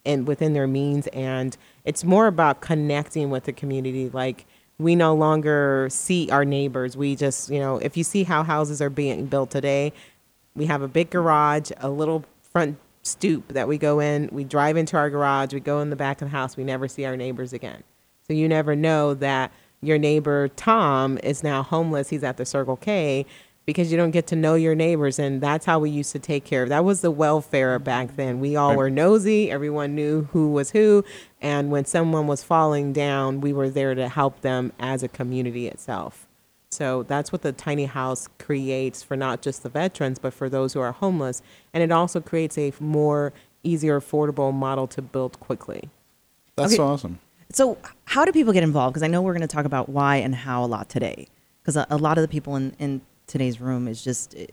in 0.05 0.25
within 0.25 0.53
their 0.53 0.65
means, 0.67 1.05
and 1.07 1.55
it's 1.89 2.03
more 2.03 2.27
about 2.27 2.61
connecting 2.61 3.31
with 3.31 3.45
the 3.45 3.51
community. 3.51 4.09
Like 4.09 4.45
we 4.77 4.95
no 4.95 5.15
longer 5.15 5.87
see 5.89 6.29
our 6.29 6.45
neighbors. 6.45 6.95
We 6.95 7.15
just, 7.15 7.49
you 7.49 7.59
know, 7.59 7.77
if 7.77 7.97
you 7.97 8.03
see 8.03 8.23
how 8.23 8.43
houses 8.43 8.79
are 8.79 8.91
being 8.91 9.25
built 9.25 9.49
today, 9.49 9.91
we 10.55 10.67
have 10.67 10.83
a 10.83 10.87
big 10.87 11.09
garage, 11.09 11.71
a 11.77 11.89
little 11.89 12.25
front 12.53 12.77
stoop 13.01 13.47
that 13.47 13.67
we 13.67 13.79
go 13.79 13.99
in. 13.99 14.29
We 14.31 14.43
drive 14.43 14.77
into 14.77 14.97
our 14.97 15.09
garage. 15.09 15.51
We 15.51 15.61
go 15.61 15.79
in 15.81 15.89
the 15.89 15.95
back 15.95 16.21
of 16.21 16.27
the 16.27 16.31
house. 16.31 16.55
We 16.55 16.63
never 16.63 16.87
see 16.87 17.05
our 17.05 17.17
neighbors 17.17 17.53
again. 17.53 17.83
So 18.27 18.33
you 18.33 18.47
never 18.47 18.75
know 18.75 19.15
that 19.15 19.51
your 19.81 19.97
neighbor 19.97 20.47
Tom 20.49 21.17
is 21.23 21.41
now 21.41 21.63
homeless. 21.63 22.09
He's 22.09 22.23
at 22.23 22.37
the 22.37 22.45
Circle 22.45 22.77
K 22.77 23.25
because 23.69 23.91
you 23.91 23.97
don't 23.97 24.09
get 24.09 24.25
to 24.25 24.35
know 24.35 24.55
your 24.55 24.73
neighbors, 24.73 25.19
and 25.19 25.41
that's 25.41 25.63
how 25.63 25.77
we 25.77 25.91
used 25.91 26.11
to 26.11 26.17
take 26.17 26.43
care 26.43 26.63
of. 26.63 26.69
That 26.69 26.83
was 26.83 27.01
the 27.01 27.11
welfare 27.11 27.77
back 27.77 28.15
then. 28.15 28.39
We 28.39 28.55
all 28.55 28.75
were 28.75 28.89
nosy. 28.89 29.51
Everyone 29.51 29.93
knew 29.93 30.23
who 30.31 30.51
was 30.51 30.71
who, 30.71 31.05
and 31.41 31.71
when 31.71 31.85
someone 31.85 32.27
was 32.27 32.43
falling 32.43 32.91
down, 32.93 33.41
we 33.41 33.53
were 33.53 33.69
there 33.69 33.95
to 33.95 34.09
help 34.09 34.41
them 34.41 34.73
as 34.79 35.03
a 35.03 35.07
community 35.07 35.67
itself. 35.67 36.27
So 36.71 37.03
that's 37.03 37.31
what 37.31 37.41
the 37.41 37.51
tiny 37.51 37.85
house 37.85 38.27
creates 38.37 39.01
for 39.01 39.15
not 39.17 39.41
just 39.41 39.63
the 39.63 39.69
veterans, 39.69 40.19
but 40.19 40.33
for 40.33 40.49
those 40.49 40.73
who 40.73 40.79
are 40.81 40.91
homeless. 40.91 41.41
And 41.73 41.81
it 41.83 41.91
also 41.91 42.19
creates 42.21 42.57
a 42.57 42.71
more 42.79 43.33
easier, 43.63 43.99
affordable 43.99 44.53
model 44.53 44.85
to 44.87 45.01
build 45.01 45.39
quickly. 45.39 45.89
That's 46.55 46.73
Okay. 46.73 46.83
awesome. 46.83 47.19
So, 47.51 47.79
how 48.05 48.25
do 48.25 48.31
people 48.31 48.53
get 48.53 48.61
involved? 48.61 48.93
Because 48.93 49.01
I 49.03 49.07
know 49.07 49.23
we're 49.23 49.33
going 49.33 49.41
to 49.41 49.47
talk 49.47 49.65
about 49.65 49.89
why 49.89 50.17
and 50.17 50.35
how 50.35 50.63
a 50.63 50.67
lot 50.67 50.87
today. 50.89 51.27
Because 51.61 51.75
a, 51.75 51.87
a 51.89 51.97
lot 51.97 52.19
of 52.19 52.21
the 52.21 52.27
people 52.27 52.55
in, 52.55 52.75
in 52.77 53.01
today's 53.25 53.59
room 53.59 53.87
is 53.87 54.03
just, 54.03 54.35
eh, 54.37 54.45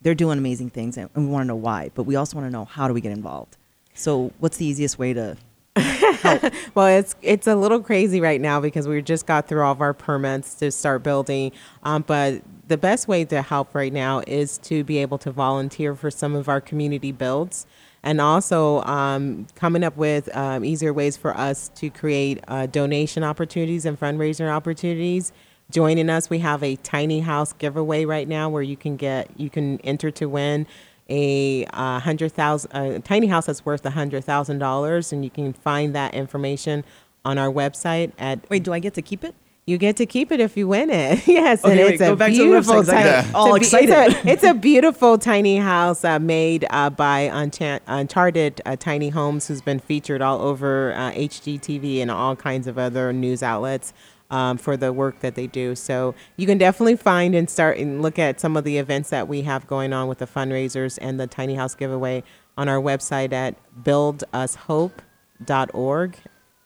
they're 0.00 0.14
doing 0.14 0.38
amazing 0.38 0.70
things 0.70 0.96
and, 0.96 1.10
and 1.16 1.26
we 1.26 1.32
want 1.32 1.42
to 1.42 1.48
know 1.48 1.56
why. 1.56 1.90
But 1.94 2.04
we 2.04 2.14
also 2.14 2.36
want 2.36 2.46
to 2.46 2.52
know 2.52 2.64
how 2.66 2.86
do 2.86 2.94
we 2.94 3.00
get 3.00 3.10
involved? 3.10 3.56
So, 3.94 4.32
what's 4.38 4.58
the 4.58 4.66
easiest 4.66 4.98
way 4.98 5.12
to. 5.14 5.36
Well, 6.74 6.86
it's 6.86 7.14
it's 7.22 7.46
a 7.46 7.56
little 7.56 7.80
crazy 7.80 8.20
right 8.20 8.40
now 8.40 8.60
because 8.60 8.86
we 8.86 9.00
just 9.02 9.26
got 9.26 9.48
through 9.48 9.62
all 9.62 9.72
of 9.72 9.80
our 9.80 9.94
permits 9.94 10.54
to 10.56 10.70
start 10.70 11.02
building. 11.02 11.52
Um, 11.82 12.04
but 12.06 12.42
the 12.68 12.76
best 12.76 13.08
way 13.08 13.24
to 13.24 13.42
help 13.42 13.74
right 13.74 13.92
now 13.92 14.22
is 14.26 14.58
to 14.58 14.84
be 14.84 14.98
able 14.98 15.18
to 15.18 15.30
volunteer 15.32 15.94
for 15.94 16.10
some 16.10 16.34
of 16.34 16.48
our 16.48 16.60
community 16.60 17.12
builds, 17.12 17.66
and 18.02 18.20
also 18.20 18.82
um, 18.82 19.46
coming 19.54 19.82
up 19.82 19.96
with 19.96 20.34
um, 20.36 20.64
easier 20.64 20.92
ways 20.92 21.16
for 21.16 21.36
us 21.36 21.68
to 21.76 21.90
create 21.90 22.40
uh, 22.48 22.66
donation 22.66 23.24
opportunities 23.24 23.84
and 23.84 23.98
fundraiser 23.98 24.50
opportunities. 24.50 25.32
Joining 25.70 26.10
us, 26.10 26.28
we 26.28 26.40
have 26.40 26.64
a 26.64 26.76
tiny 26.76 27.20
house 27.20 27.52
giveaway 27.52 28.04
right 28.04 28.26
now 28.26 28.48
where 28.48 28.62
you 28.62 28.76
can 28.76 28.96
get 28.96 29.30
you 29.38 29.50
can 29.50 29.80
enter 29.80 30.10
to 30.12 30.26
win 30.26 30.66
a 31.10 31.66
uh, 31.72 31.98
hundred 32.00 32.32
thousand 32.32 32.70
a 32.74 33.00
tiny 33.00 33.26
house 33.26 33.46
that's 33.46 33.64
worth 33.66 33.84
a 33.84 33.90
hundred 33.90 34.24
thousand 34.24 34.58
dollars, 34.60 35.12
and 35.12 35.24
you 35.24 35.30
can 35.30 35.52
find 35.52 35.94
that 35.94 36.14
information 36.14 36.84
on 37.24 37.36
our 37.36 37.48
website. 37.50 38.12
At 38.18 38.48
Wait, 38.48 38.62
do 38.62 38.72
I 38.72 38.78
get 38.78 38.94
to 38.94 39.02
keep 39.02 39.24
it? 39.24 39.34
you 39.66 39.78
get 39.78 39.96
to 39.98 40.06
keep 40.06 40.32
it 40.32 40.40
if 40.40 40.56
you 40.56 40.66
win 40.66 40.90
it. 40.90 41.24
yes, 41.28 41.62
and 41.62 41.72
Okay, 41.74 41.84
wait, 41.84 41.92
it's 41.94 42.00
go 42.02 42.14
a 42.14 42.16
back 42.16 42.32
to 42.32 42.38
the 42.38 42.42
beautiful 42.44 42.74
website 42.74 42.76
'cause 42.76 42.88
tiny. 42.88 43.04
got 43.04 43.34
all 43.34 43.54
it's 43.54 43.72
a 43.72 43.78
excited. 43.78 44.12
It's 44.16 44.24
a, 44.24 44.28
it's 44.32 44.42
a 44.44 44.54
beautiful 44.54 45.18
tiny 45.18 45.58
house 45.58 46.04
uh, 46.04 46.18
made 46.18 46.66
uh, 46.70 46.90
by 46.90 47.28
Uncha- 47.32 47.80
Uncharted 47.86 48.60
uh, 48.66 48.74
Tiny 48.76 49.10
Homes, 49.10 49.46
who's 49.46 49.60
been 49.60 49.78
featured 49.78 50.22
all 50.22 50.40
over 50.40 50.92
uh, 50.94 51.12
HGTV 51.12 52.00
and 52.00 52.10
all 52.10 52.34
kinds 52.34 52.66
of 52.66 52.78
other 52.78 53.12
news 53.12 53.42
outlets. 53.44 53.92
Um, 54.30 54.58
for 54.58 54.76
the 54.76 54.92
work 54.92 55.18
that 55.20 55.34
they 55.34 55.48
do, 55.48 55.74
so 55.74 56.14
you 56.36 56.46
can 56.46 56.56
definitely 56.56 56.94
find 56.94 57.34
and 57.34 57.50
start 57.50 57.78
and 57.78 58.00
look 58.00 58.16
at 58.16 58.40
some 58.40 58.56
of 58.56 58.62
the 58.62 58.78
events 58.78 59.10
that 59.10 59.26
we 59.26 59.42
have 59.42 59.66
going 59.66 59.92
on 59.92 60.06
with 60.06 60.18
the 60.18 60.26
fundraisers 60.26 61.00
and 61.02 61.18
the 61.18 61.26
tiny 61.26 61.56
house 61.56 61.74
giveaway 61.74 62.22
on 62.56 62.68
our 62.68 62.80
website 62.80 63.32
at 63.32 63.56
buildushope.org, 63.82 66.16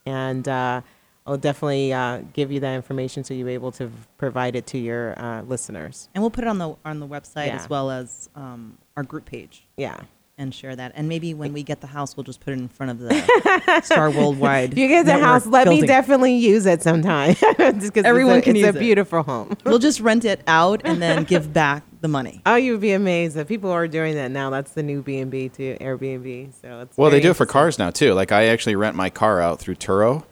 and 0.07 0.49
uh, 0.49 0.81
I'll 1.27 1.39
definitely 1.39 1.93
uh, 1.93 2.19
give 2.35 2.53
you 2.53 2.61
that 2.61 2.75
information 2.75 3.25
so 3.25 3.33
you're 3.33 3.49
able 3.49 3.73
to 3.73 3.91
provide 4.19 4.57
it 4.57 4.67
to 4.69 4.79
your 4.79 5.19
uh, 5.19 5.43
listeners. 5.43 6.09
And 6.15 6.23
we'll 6.23 6.31
put 6.31 6.45
it 6.45 6.49
on 6.49 6.59
the 6.59 6.77
on 6.85 7.01
the 7.01 7.09
website 7.09 7.47
Yeah. 7.47 7.57
as 7.57 7.71
well 7.71 7.91
as 7.91 8.29
um, 8.35 8.77
our 8.97 9.03
group 9.03 9.25
page 9.25 9.65
Yeah. 9.77 10.01
And 10.37 10.53
share 10.55 10.75
that. 10.75 10.93
And 10.97 11.09
maybe 11.09 11.33
when 11.33 11.53
we 11.53 11.63
get 11.63 11.81
the 11.81 11.87
house, 11.87 12.17
we'll 12.17 12.25
just 12.25 12.41
put 12.41 12.53
it 12.53 12.59
in 12.59 12.69
front 12.69 12.91
of 12.91 12.99
the 12.99 13.81
Star 13.85 14.11
Worldwide. 14.11 14.77
You 14.77 14.89
get 14.89 15.05
the 15.07 15.13
Network 15.13 15.27
house, 15.27 15.47
let 15.47 15.69
me 15.69 15.83
definitely 15.87 16.35
use 16.35 16.67
it 16.67 16.83
sometime. 16.83 17.35
Just 17.59 17.95
'cause 17.95 18.05
Everyone 18.05 18.39
it's 18.39 18.47
a, 18.47 18.51
can 18.51 18.57
it's 18.57 18.67
use 18.67 18.75
a 18.75 18.79
it. 18.79 18.81
beautiful 18.81 19.23
home. 19.23 19.57
We'll 19.65 19.79
just 19.79 20.01
rent 20.01 20.25
it 20.25 20.41
out 20.47 20.83
and 20.85 21.01
then 21.01 21.25
give 21.25 21.53
back 21.53 21.85
the 22.01 22.09
money. 22.09 22.43
Oh, 22.47 22.57
you'd 22.57 22.81
be 22.81 22.93
amazed 22.93 23.37
that 23.37 23.49
people 23.49 23.71
are 23.71 23.87
doing 23.89 24.15
that 24.17 24.31
now. 24.31 24.51
That's 24.51 24.73
the 24.73 24.83
new 24.83 25.03
B 25.03 25.19
and 25.19 25.31
B 25.31 25.49
to 25.51 25.79
Airbnb. 25.79 26.53
So 26.61 26.81
it's 26.81 26.97
Well, 26.99 27.11
they 27.11 27.21
do 27.21 27.31
it 27.31 27.35
for 27.37 27.47
cars 27.47 27.79
now 27.79 27.91
too. 27.91 28.13
Like 28.15 28.33
I 28.33 28.47
actually 28.47 28.77
rent 28.77 28.97
my 28.97 29.11
car 29.11 29.41
out 29.41 29.59
through 29.61 29.77
Turo, 29.77 30.25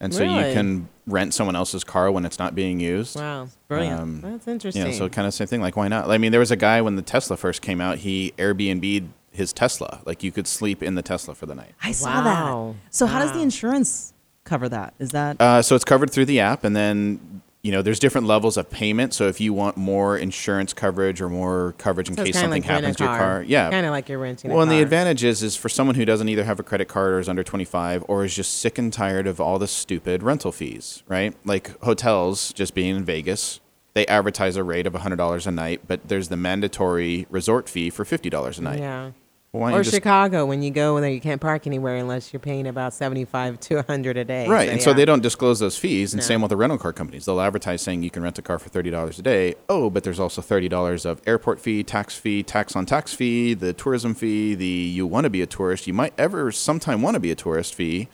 and 0.00 0.12
so 0.12 0.20
Really? 0.20 0.48
you 0.48 0.54
can 0.54 0.88
rent 1.06 1.32
someone 1.34 1.54
else's 1.56 1.84
car 1.84 2.10
when 2.10 2.24
it's 2.24 2.38
not 2.38 2.54
being 2.54 2.80
used. 2.80 3.16
Wow, 3.16 3.48
Brilliant. 3.68 4.00
Um, 4.00 4.20
that's 4.20 4.46
you 4.46 4.52
interesting. 4.52 4.84
know, 4.84 4.90
so 4.90 5.08
kind 5.08 5.26
of 5.26 5.34
same 5.34 5.46
thing. 5.46 5.60
Like, 5.60 5.76
why 5.76 5.88
not? 5.88 6.10
I 6.10 6.18
mean, 6.18 6.30
there 6.32 6.40
was 6.40 6.50
a 6.50 6.56
guy 6.56 6.80
when 6.82 6.96
the 6.96 7.02
Tesla 7.02 7.36
first 7.36 7.62
came 7.62 7.80
out. 7.80 7.98
He 7.98 8.32
Airbnb'd 8.38 9.08
his 9.36 9.52
Tesla. 9.52 10.00
Like, 10.04 10.22
you 10.22 10.32
could 10.32 10.46
sleep 10.46 10.82
in 10.82 10.94
the 10.94 11.02
Tesla 11.02 11.34
for 11.34 11.46
the 11.46 11.54
night. 11.54 11.72
I 11.82 11.92
saw 11.92 12.22
Wow. 12.24 12.74
that. 12.82 12.94
So 12.94 13.06
how 13.06 13.18
does 13.18 13.32
the 13.32 13.40
insurance 13.42 14.12
cover 14.44 14.68
that? 14.68 14.94
Is 14.98 15.10
that 15.10 15.40
Uh, 15.40 15.62
so 15.62 15.74
it's 15.74 15.84
covered 15.84 16.10
through 16.10 16.26
the 16.26 16.40
app, 16.40 16.64
and 16.64 16.74
then 16.76 17.40
you 17.62 17.72
know 17.72 17.80
there's 17.80 17.98
different 17.98 18.26
levels 18.26 18.58
of 18.58 18.68
payment. 18.68 19.14
So 19.14 19.26
if 19.26 19.40
you 19.40 19.54
want 19.54 19.78
more 19.78 20.18
insurance 20.18 20.74
coverage 20.74 21.22
or 21.22 21.30
more 21.30 21.74
coverage 21.78 22.10
in 22.10 22.14
So 22.14 22.20
it's 22.22 22.28
case 22.28 22.34
kinda 22.42 22.44
something 22.56 22.62
like 22.62 22.68
rent 22.68 22.84
a 22.84 22.86
happens 22.88 22.96
to 22.98 23.04
your 23.04 23.16
car, 23.16 23.42
yeah, 23.46 23.70
kind 23.70 23.86
of 23.86 23.92
like 23.92 24.08
you're 24.10 24.18
renting. 24.18 24.50
Well, 24.50 24.60
a 24.60 24.62
and 24.64 24.70
the 24.70 24.74
car. 24.76 24.82
advantage 24.82 25.24
is, 25.24 25.42
is 25.42 25.56
for 25.56 25.70
someone 25.70 25.94
who 25.96 26.04
doesn't 26.04 26.28
either 26.28 26.44
have 26.44 26.60
a 26.60 26.62
credit 26.62 26.88
card 26.88 27.12
or 27.14 27.18
is 27.20 27.28
under 27.28 27.42
25 27.42 28.04
or 28.06 28.22
is 28.24 28.36
just 28.36 28.58
sick 28.60 28.76
and 28.76 28.92
tired 28.92 29.26
of 29.26 29.40
all 29.40 29.58
the 29.58 29.66
stupid 29.66 30.22
rental 30.22 30.52
fees, 30.52 31.02
right? 31.08 31.34
Like 31.46 31.80
hotels, 31.82 32.52
just 32.52 32.74
being 32.74 32.96
in 32.96 33.04
Vegas, 33.04 33.60
they 33.94 34.06
advertise 34.08 34.56
a 34.56 34.62
rate 34.62 34.86
of 34.86 34.92
$100 34.92 35.46
a 35.46 35.50
night, 35.50 35.80
but 35.88 36.06
there's 36.08 36.28
the 36.28 36.36
mandatory 36.36 37.26
resort 37.30 37.70
fee 37.70 37.88
for 37.88 38.04
$50 38.04 38.58
a 38.58 38.60
night. 38.60 38.78
Yeah. 38.80 39.10
Well, 39.54 39.72
Or 39.72 39.78
you 39.78 39.84
just- 39.84 39.94
Chicago, 39.94 40.46
when 40.46 40.62
you 40.64 40.72
go 40.72 41.00
there, 41.00 41.08
you 41.10 41.20
can't 41.20 41.40
park 41.40 41.68
anywhere 41.68 41.94
unless 41.94 42.32
you're 42.32 42.40
paying 42.40 42.66
about 42.66 42.92
seventy-five 42.92 43.60
to 43.60 43.78
a 43.78 43.82
hundred 43.84 44.16
a 44.16 44.24
day. 44.24 44.48
Right, 44.48 44.68
and 44.68 44.82
so 44.82 44.92
they 44.92 45.04
don't 45.04 45.22
disclose 45.22 45.60
those 45.60 45.78
fees. 45.78 46.12
And 46.12 46.20
No. 46.20 46.26
same 46.26 46.40
with 46.42 46.48
the 46.48 46.56
rental 46.56 46.76
car 46.76 46.92
companies; 46.92 47.24
they'll 47.24 47.40
advertise 47.40 47.80
saying 47.80 48.02
you 48.02 48.10
can 48.10 48.24
rent 48.24 48.36
a 48.36 48.42
car 48.42 48.58
for 48.58 48.68
thirty 48.68 48.90
dollars 48.90 49.20
a 49.20 49.22
day. 49.22 49.54
Oh, 49.68 49.90
but 49.90 50.02
there's 50.02 50.18
also 50.18 50.42
thirty 50.42 50.68
dollars 50.68 51.04
of 51.04 51.22
airport 51.24 51.60
fee, 51.60 51.84
tax 51.84 52.16
fee, 52.16 52.42
tax 52.42 52.74
on 52.74 52.84
tax 52.84 53.14
fee, 53.14 53.54
the 53.54 53.72
tourism 53.72 54.12
fee, 54.14 54.56
the 54.56 54.66
you 54.66 55.06
want 55.06 55.22
to 55.22 55.30
be 55.30 55.40
a 55.40 55.46
tourist, 55.46 55.86
you 55.86 55.94
might 55.94 56.14
ever 56.18 56.50
sometime 56.50 57.00
want 57.00 57.14
to 57.14 57.20
be 57.20 57.30
a 57.30 57.36
tourist 57.36 57.76
fee, 57.76 58.08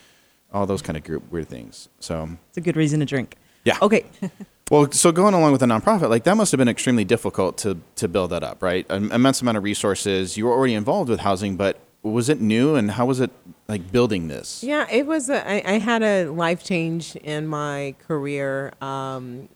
all 0.53 0.67
those 0.67 0.83
kind 0.83 0.99
of 0.99 1.05
group 1.05 1.23
weird 1.33 1.49
things. 1.49 1.89
So 2.01 2.29
it's 2.51 2.59
a 2.59 2.61
good 2.61 2.77
reason 2.77 3.01
to 3.01 3.07
drink? 3.07 3.37
Yeah. 3.65 3.79
Okay. 3.81 4.05
Well, 4.71 4.89
so 4.93 5.11
going 5.11 5.35
along 5.35 5.51
with 5.51 5.65
a 5.65 5.67
nonprofit, 5.67 6.11
like 6.11 6.23
that 6.25 6.37
must 6.37 6.53
have 6.53 6.59
been 6.59 6.69
extremely 6.69 7.05
difficult 7.05 7.59
to 7.59 7.79
to 7.97 8.07
build 8.07 8.31
that 8.31 8.45
up, 8.45 8.63
right? 8.63 8.87
An 8.89 9.11
immense 9.11 9.43
amount 9.43 9.57
of 9.57 9.65
resources. 9.65 10.37
You 10.37 10.47
were 10.47 10.53
already 10.53 10.75
involved 10.75 11.11
with 11.11 11.21
housing, 11.21 11.57
but 11.57 11.81
was 12.03 12.29
it 12.29 12.41
new, 12.41 12.77
and 12.77 12.93
how 12.93 13.05
was 13.05 13.19
it 13.19 13.33
like 13.67 13.91
building 13.91 14.29
this? 14.29 14.63
Yeah, 14.63 14.87
it 14.89 15.07
was. 15.07 15.29
A, 15.29 15.47
I, 15.47 15.75
I 15.75 15.79
had 15.79 16.05
a 16.05 16.27
life 16.31 16.63
change 16.63 17.17
in 17.17 17.49
my 17.49 17.97
career 18.07 18.73
um, 18.81 19.49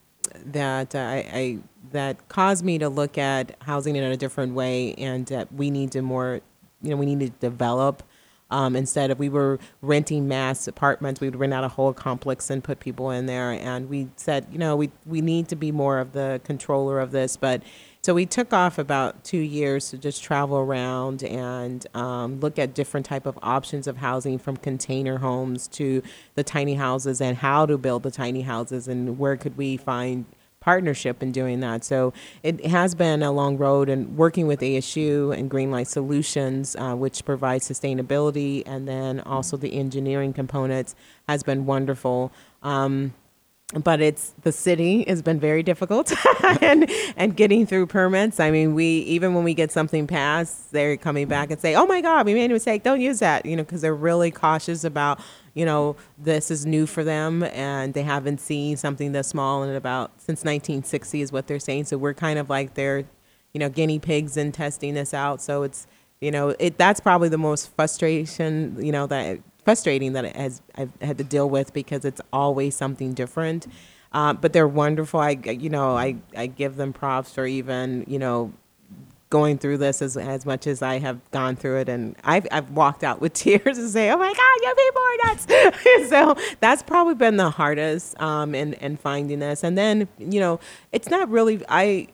that 0.47 0.97
I, 0.97 1.17
I 1.33 1.59
that 1.93 2.29
caused 2.29 2.65
me 2.65 2.79
to 2.79 2.89
look 2.89 3.17
at 3.17 3.57
housing 3.63 3.95
in 3.95 4.03
a 4.03 4.17
different 4.17 4.55
way, 4.55 4.95
and 4.95 5.27
that 5.27 5.53
we 5.55 5.71
need 5.71 5.93
to 5.93 6.03
more, 6.03 6.41
you 6.83 6.91
know, 6.91 6.97
we 6.97 7.07
need 7.07 7.21
to 7.21 7.31
develop. 7.39 8.03
Um, 8.51 8.77
instead 8.77 9.11
of 9.11 9.19
we 9.19 9.29
were 9.29 9.59
renting 9.83 10.29
mass 10.29 10.69
apartments, 10.69 11.21
we 11.21 11.29
would 11.29 11.39
rent 11.39 11.55
out 11.55 11.65
a 11.65 11.69
whole 11.69 11.93
complex 11.93 12.51
and 12.51 12.63
put 12.63 12.79
people 12.79 13.11
in 13.11 13.27
there. 13.27 13.51
And 13.51 13.89
we 13.89 14.09
said, 14.17 14.47
you 14.53 14.59
know, 14.59 14.77
we 14.77 14.91
we 15.07 15.21
need 15.21 15.49
to 15.49 15.57
be 15.57 15.73
more 15.73 15.99
of 15.99 16.13
the 16.13 16.41
controller 16.45 17.01
of 17.01 17.11
this. 17.11 17.37
But 17.37 17.63
so 18.03 18.13
we 18.13 18.27
took 18.27 18.53
off 18.53 18.77
about 18.77 19.25
two 19.25 19.39
years 19.39 19.89
to 19.89 19.97
just 19.97 20.23
travel 20.23 20.59
around 20.59 21.25
and 21.25 21.87
um, 21.95 22.39
look 22.41 22.59
at 22.59 22.75
different 22.75 23.07
type 23.07 23.25
of 23.25 23.39
options 23.43 23.87
of 23.87 23.97
housing, 23.97 24.39
from 24.39 24.59
container 24.59 25.19
homes 25.19 25.67
to 25.69 26.03
the 26.35 26.45
tiny 26.45 26.75
houses, 26.75 27.23
and 27.23 27.39
how 27.39 27.65
to 27.65 27.79
build 27.79 28.03
the 28.03 28.11
tiny 28.11 28.43
houses, 28.43 28.89
and 28.89 29.19
where 29.19 29.39
could 29.39 29.57
we 29.57 29.79
find 29.79 30.27
partnership 30.65 31.23
in 31.23 31.31
doing 31.31 31.61
that. 31.61 31.85
So 31.85 32.15
it 32.43 32.65
has 32.67 32.95
been 32.95 33.23
a 33.23 33.31
long 33.31 33.59
road, 33.59 33.91
and 33.91 34.17
working 34.17 34.47
with 34.47 34.61
ASU 34.61 35.37
and 35.37 35.51
Greenlight 35.51 35.87
Solutions, 35.87 36.75
uh, 36.77 36.95
which 36.95 37.23
provides 37.27 37.69
sustainability 37.69 38.63
and 38.65 38.89
then 38.89 39.21
also 39.21 39.59
the 39.59 39.75
engineering 39.75 40.33
components, 40.33 40.95
has 41.29 41.43
been 41.43 41.67
wonderful. 41.67 42.33
Um, 42.63 43.13
but 43.73 44.01
it's 44.01 44.35
the 44.43 44.53
city 44.53 45.05
has 45.09 45.23
been 45.23 45.41
very 45.41 45.63
difficult 45.63 46.13
and 46.61 46.91
and 47.17 47.37
getting 47.37 47.67
through 47.67 47.87
permits. 47.87 48.39
I 48.39 48.51
mean, 48.51 48.75
we 48.75 48.85
even 48.85 49.35
when 49.35 49.43
we 49.43 49.55
get 49.55 49.73
something 49.73 50.07
passed, 50.07 50.71
they're 50.73 50.97
coming 50.97 51.27
back 51.27 51.51
and 51.51 51.61
say, 51.61 51.75
"Oh 51.75 51.87
my 51.87 52.01
God, 52.01 52.27
we 52.27 52.35
made 52.35 52.51
a 52.51 52.55
mistake. 52.55 52.83
Don't 52.83 53.01
use 53.01 53.21
that." 53.21 53.47
You 53.47 53.57
know, 53.57 53.65
because 53.65 53.81
they're 53.81 53.95
really 53.95 54.31
cautious 54.31 54.85
about 54.85 55.19
you 55.55 55.65
know 55.65 55.97
this 56.19 56.51
is 56.51 56.67
new 56.67 56.87
for 56.87 57.05
them 57.05 57.43
and 57.43 57.95
they 57.95 58.03
haven't 58.03 58.41
seen 58.41 58.77
something 58.77 59.13
this 59.13 59.29
small 59.29 59.63
in 59.63 59.75
about 59.75 60.11
since 60.19 60.41
1960 60.41 61.23
is 61.23 61.33
what 61.33 61.47
they're 61.47 61.59
saying. 61.59 61.87
So 61.87 61.97
we're 61.97 62.15
kind 62.15 62.39
of 62.39 62.51
like 62.51 62.75
their 62.75 63.05
you 63.55 63.61
know 63.61 63.71
guinea 63.71 63.99
pigs 63.99 64.37
in 64.37 64.53
testing 64.53 64.95
this 64.95 65.15
out. 65.15 65.41
So 65.41 65.63
it's 65.63 65.87
you 66.21 66.31
know 66.31 66.55
it 66.59 66.77
that's 66.77 67.01
probably 67.01 67.31
the 67.31 67.39
most 67.39 67.75
frustration 67.75 68.77
you 68.85 68.93
know 68.93 69.07
that 69.07 69.39
frustrating 69.65 70.13
that 70.13 70.25
it 70.25 70.37
has 70.37 70.63
I've 70.75 70.91
had 71.01 71.19
to 71.19 71.25
deal 71.25 71.49
with 71.49 71.73
because 71.73 72.05
it's 72.05 72.21
always 72.33 72.75
something 72.75 73.15
different. 73.15 73.67
Uh, 74.13 74.33
but 74.33 74.53
they're 74.53 74.69
wonderful. 74.69 75.21
I 75.21 75.31
you 75.31 75.71
know 75.71 75.97
I 75.97 76.17
I 76.37 76.47
give 76.47 76.77
them 76.77 76.93
props 76.93 77.33
for 77.33 77.47
even 77.47 78.05
you 78.07 78.19
know 78.19 78.53
going 79.35 79.59
through 79.59 79.77
this 79.79 80.01
as 80.01 80.17
as 80.17 80.47
much 80.47 80.65
as 80.69 80.81
I 80.81 81.01
have 81.01 81.19
gone 81.33 81.57
through 81.57 81.81
it, 81.81 81.89
and 81.89 82.15
I've 82.23 82.47
I've 82.53 82.71
walked 82.71 83.03
out 83.03 83.21
with 83.21 83.33
tears 83.45 83.79
and 83.79 83.91
say, 83.91 84.11
"Oh 84.11 84.17
my 84.17 84.33
God, 84.33 84.63
you 84.63 84.75
people 84.77 85.03
are 85.03 85.17
nuts!" 85.27 86.09
so 86.09 86.55
that's 86.61 86.85
probably 86.85 87.17
been 87.17 87.37
the 87.37 87.51
hardest 87.51 88.21
um, 88.21 88.55
in 88.55 88.75
in 88.75 88.97
finding 88.97 89.41
this. 89.41 89.65
And 89.65 89.77
then 89.77 90.07
you 90.19 90.39
know, 90.39 90.61
it's 90.93 91.09
not 91.11 91.29
really 91.29 91.63
I. 91.69 92.09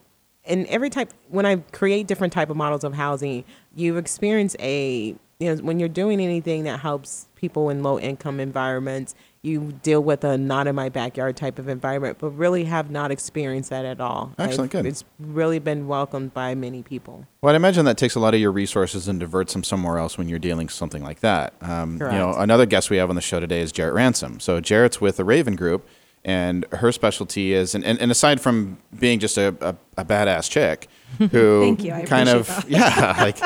And 0.47 0.67
every 0.69 0.89
type 0.89 1.13
when 1.29 1.45
I 1.45 1.57
create 1.57 2.07
different 2.07 2.33
type 2.33 2.49
of 2.49 2.57
models 2.57 2.83
of 2.83 2.95
housing, 2.95 3.45
you 3.75 3.99
experience 3.99 4.57
a 4.59 5.15
you 5.41 5.55
know 5.55 5.63
when 5.63 5.81
you're 5.81 5.89
doing 5.89 6.21
anything 6.21 6.65
that 6.65 6.81
helps 6.81 7.27
people 7.35 7.71
in 7.71 7.83
low 7.83 7.99
income 7.99 8.39
environments 8.39 9.15
you 9.43 9.73
deal 9.83 10.03
with 10.03 10.23
a 10.23 10.37
not 10.37 10.67
in 10.67 10.75
my 10.75 10.91
backyard 10.91 11.35
type 11.35 11.59
of 11.59 11.67
environment, 11.67 12.19
but 12.19 12.29
really 12.31 12.65
have 12.65 12.91
not 12.91 13.11
experienced 13.11 13.71
that 13.71 13.87
at 13.87 13.99
all. 13.99 14.35
Excellent, 14.39 14.75
I've- 14.75 14.83
good. 14.83 14.87
It's 14.87 15.03
really 15.19 15.59
been 15.59 15.89
welcomed 15.89 16.35
by 16.35 16.55
many 16.55 16.83
people. 16.83 17.27
Well, 17.41 17.51
I'd 17.55 17.57
imagine 17.57 17.87
that 17.87 17.97
takes 17.97 18.15
a 18.15 18.21
lot 18.21 18.35
of 18.35 18.41
your 18.41 18.53
resources 18.53 19.09
and 19.09 19.19
diverts 19.19 19.55
them 19.55 19.65
somewhere 19.65 19.97
else 19.97 20.19
when 20.19 20.29
you're 20.29 20.39
dealing 20.39 20.67
with 20.67 20.75
something 20.75 21.03
like 21.03 21.21
that. 21.21 21.55
Um, 21.63 21.93
you 21.95 22.07
know, 22.07 22.35
another 22.35 22.67
guest 22.67 22.91
we 22.91 22.99
have 22.99 23.09
on 23.09 23.17
the 23.17 23.23
show 23.23 23.41
today 23.41 23.63
is 23.63 23.73
Jarrett 23.73 23.95
Ransom. 23.95 24.41
So 24.41 24.61
Jarrett's 24.61 25.01
with 25.01 25.17
the 25.17 25.25
Raven 25.25 25.57
Group, 25.57 25.89
and 26.23 26.67
her 26.73 26.93
specialty 26.93 27.55
is, 27.55 27.75
and, 27.75 27.83
and, 27.83 27.99
and 27.99 28.11
aside 28.11 28.43
from 28.43 28.77
being 28.99 29.21
just 29.21 29.39
a, 29.39 29.57
a, 29.63 30.03
a 30.03 30.05
badass 30.05 30.51
chick, 30.51 30.87
who 31.19 31.63
Thank 31.63 31.83
you, 31.85 31.95
I 31.95 32.03
kind 32.05 32.29
of, 32.29 32.67
yeah, 32.69 33.15
like 33.19 33.39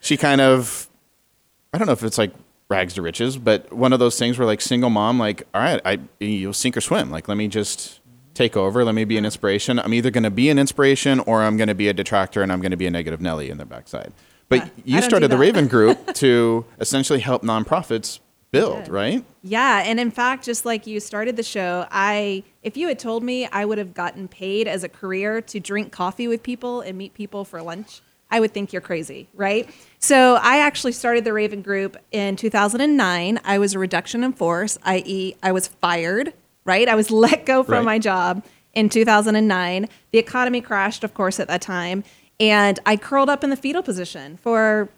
she 0.00 0.16
kind 0.16 0.40
of, 0.40 0.88
I 1.72 1.78
don't 1.78 1.86
know 1.86 1.92
if 1.92 2.02
it's 2.02 2.18
like 2.18 2.32
rags 2.68 2.94
to 2.94 3.02
riches, 3.02 3.36
but 3.36 3.72
one 3.72 3.92
of 3.92 3.98
those 3.98 4.18
things 4.18 4.38
where 4.38 4.46
like 4.46 4.60
single 4.60 4.90
mom, 4.90 5.18
like, 5.18 5.46
all 5.54 5.60
right, 5.60 5.80
I 5.84 6.00
you'll 6.20 6.52
sink 6.52 6.76
or 6.76 6.80
swim. 6.80 7.10
Like, 7.10 7.28
let 7.28 7.36
me 7.36 7.48
just 7.48 8.00
take 8.34 8.56
over. 8.56 8.84
Let 8.84 8.94
me 8.94 9.04
be 9.04 9.18
an 9.18 9.24
inspiration. 9.24 9.78
I'm 9.78 9.94
either 9.94 10.10
going 10.10 10.24
to 10.24 10.30
be 10.30 10.48
an 10.48 10.58
inspiration 10.58 11.20
or 11.20 11.42
I'm 11.42 11.56
going 11.56 11.68
to 11.68 11.74
be 11.74 11.88
a 11.88 11.92
detractor 11.92 12.42
and 12.42 12.50
I'm 12.50 12.60
going 12.60 12.70
to 12.70 12.76
be 12.76 12.86
a 12.86 12.90
negative 12.90 13.20
Nelly 13.20 13.50
in 13.50 13.58
the 13.58 13.66
backside. 13.66 14.12
But 14.48 14.56
Yeah, 14.84 14.96
you 14.96 15.02
started 15.02 15.30
the. 15.30 15.38
Raven 15.38 15.68
Group 15.68 16.14
to 16.14 16.64
essentially 16.80 17.20
help 17.20 17.42
nonprofits 17.42 18.20
build, 18.50 18.88
right? 18.88 19.24
Yeah, 19.42 19.82
and 19.84 19.98
in 19.98 20.10
fact, 20.10 20.44
just 20.44 20.64
like 20.64 20.86
you 20.86 21.00
started 21.00 21.36
the 21.36 21.42
show, 21.42 21.86
I 21.90 22.44
if 22.62 22.76
you 22.76 22.88
had 22.88 22.98
told 22.98 23.22
me 23.22 23.46
I 23.46 23.64
would 23.64 23.78
have 23.78 23.94
gotten 23.94 24.28
paid 24.28 24.68
as 24.68 24.84
a 24.84 24.88
career 24.88 25.40
to 25.42 25.58
drink 25.58 25.90
coffee 25.90 26.28
with 26.28 26.42
people 26.42 26.80
and 26.82 26.96
meet 26.98 27.14
people 27.14 27.44
for 27.44 27.62
lunch, 27.62 28.02
I 28.30 28.40
would 28.40 28.52
think 28.52 28.72
you're 28.72 28.82
crazy, 28.82 29.28
right? 29.34 29.68
So 30.04 30.34
I 30.42 30.58
actually 30.58 30.90
started 30.92 31.22
the 31.24 31.32
Raven 31.32 31.62
Group 31.62 31.96
in 32.10 32.34
2009. 32.34 33.38
I 33.44 33.58
was 33.58 33.74
a 33.74 33.78
reduction 33.78 34.24
in 34.24 34.32
force, 34.32 34.76
i.e., 34.82 35.36
I 35.44 35.52
was 35.52 35.68
fired, 35.68 36.34
right? 36.64 36.88
I 36.88 36.96
was 36.96 37.10
let 37.12 37.46
go 37.46 37.62
from 37.62 37.74
Right. 37.74 37.84
my 37.84 37.98
job 38.00 38.44
in 38.74 38.88
2009. 38.88 39.88
The 40.10 40.18
economy 40.18 40.60
crashed, 40.60 41.04
of 41.04 41.14
course, 41.14 41.38
at 41.38 41.46
that 41.46 41.62
time, 41.62 42.02
and 42.40 42.80
I 42.84 42.96
curled 42.96 43.30
up 43.30 43.44
in 43.44 43.50
the 43.50 43.56
fetal 43.56 43.82
position 43.84 44.38
for 44.38 44.88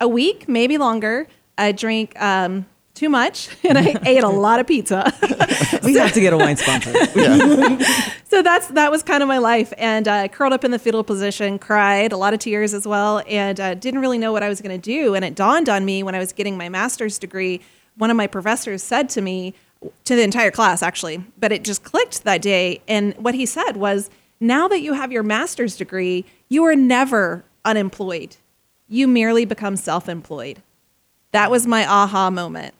a 0.00 0.08
week, 0.08 0.48
maybe 0.48 0.78
longer. 0.78 1.28
I 1.56 1.70
drank 1.70 2.20
um, 2.20 2.66
too 3.00 3.08
much 3.08 3.48
and 3.64 3.78
I 3.78 3.96
ate 4.04 4.22
a 4.22 4.28
lot 4.28 4.60
of 4.60 4.66
pizza. 4.66 5.12
We 5.82 5.94
have 5.94 6.12
to 6.12 6.20
get 6.20 6.34
a 6.34 6.36
wine 6.36 6.58
sponsor. 6.58 6.92
so 8.24 8.42
that's 8.42 8.66
that 8.68 8.90
was 8.90 9.02
kind 9.02 9.22
of 9.22 9.28
my 9.28 9.38
life. 9.38 9.72
And 9.78 10.06
uh, 10.06 10.12
I 10.12 10.28
curled 10.28 10.52
up 10.52 10.62
in 10.62 10.72
the 10.72 10.78
fetal 10.78 11.02
position, 11.02 11.58
cried, 11.58 12.12
a 12.12 12.18
lot 12.18 12.34
of 12.34 12.40
tears 12.40 12.74
as 12.74 12.86
well, 12.86 13.22
and 13.26 13.58
uh, 13.58 13.74
didn't 13.74 14.00
really 14.00 14.18
know 14.18 14.30
what 14.30 14.42
I 14.42 14.48
was 14.50 14.60
going 14.60 14.78
to 14.78 14.82
do. 14.94 15.14
And 15.14 15.24
it 15.24 15.34
dawned 15.34 15.70
on 15.70 15.86
me 15.86 16.02
when 16.02 16.14
I 16.14 16.18
was 16.18 16.32
getting 16.34 16.58
my 16.58 16.68
master's 16.68 17.18
degree. 17.18 17.62
One 17.96 18.10
of 18.10 18.16
my 18.16 18.26
professors 18.26 18.82
said 18.82 19.08
to 19.10 19.22
me, 19.22 19.54
to 20.04 20.14
the 20.14 20.22
entire 20.22 20.50
class 20.50 20.82
actually, 20.82 21.24
but 21.38 21.50
it 21.50 21.64
just 21.64 21.82
clicked 21.82 22.24
that 22.24 22.42
day. 22.42 22.82
And 22.86 23.14
what 23.14 23.34
he 23.34 23.46
said 23.46 23.78
was, 23.78 24.10
"Now 24.38 24.68
that 24.68 24.82
you 24.82 24.92
have 24.92 25.10
your 25.10 25.22
master's 25.22 25.76
degree, 25.76 26.26
you 26.50 26.62
are 26.64 26.76
never 26.76 27.44
unemployed. 27.64 28.36
You 28.86 29.08
merely 29.08 29.46
become 29.46 29.76
self-employed." 29.76 30.62
That 31.32 31.50
was 31.50 31.66
my 31.66 31.86
aha 31.86 32.28
moment. 32.28 32.74